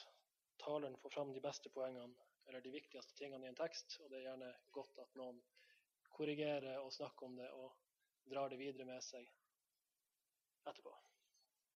taleren 0.63 0.97
får 0.97 1.13
fram 1.13 1.33
de 1.33 1.43
beste 1.43 1.69
poengene 1.73 2.29
eller 2.49 2.63
de 2.65 2.73
viktigste 2.73 3.13
tingene 3.19 3.45
i 3.45 3.51
en 3.51 3.59
tekst, 3.59 3.99
og 4.01 4.09
det 4.09 4.19
er 4.19 4.31
gjerne 4.31 4.49
godt 4.73 4.97
at 5.03 5.13
noen 5.19 5.37
korrigerer 6.09 6.81
og 6.81 6.93
snakker 6.93 7.29
om 7.29 7.37
det 7.37 7.51
og 7.53 7.77
drar 8.33 8.49
det 8.49 8.59
videre 8.59 8.87
med 8.89 9.01
seg 9.05 9.29
etterpå. 10.65 10.93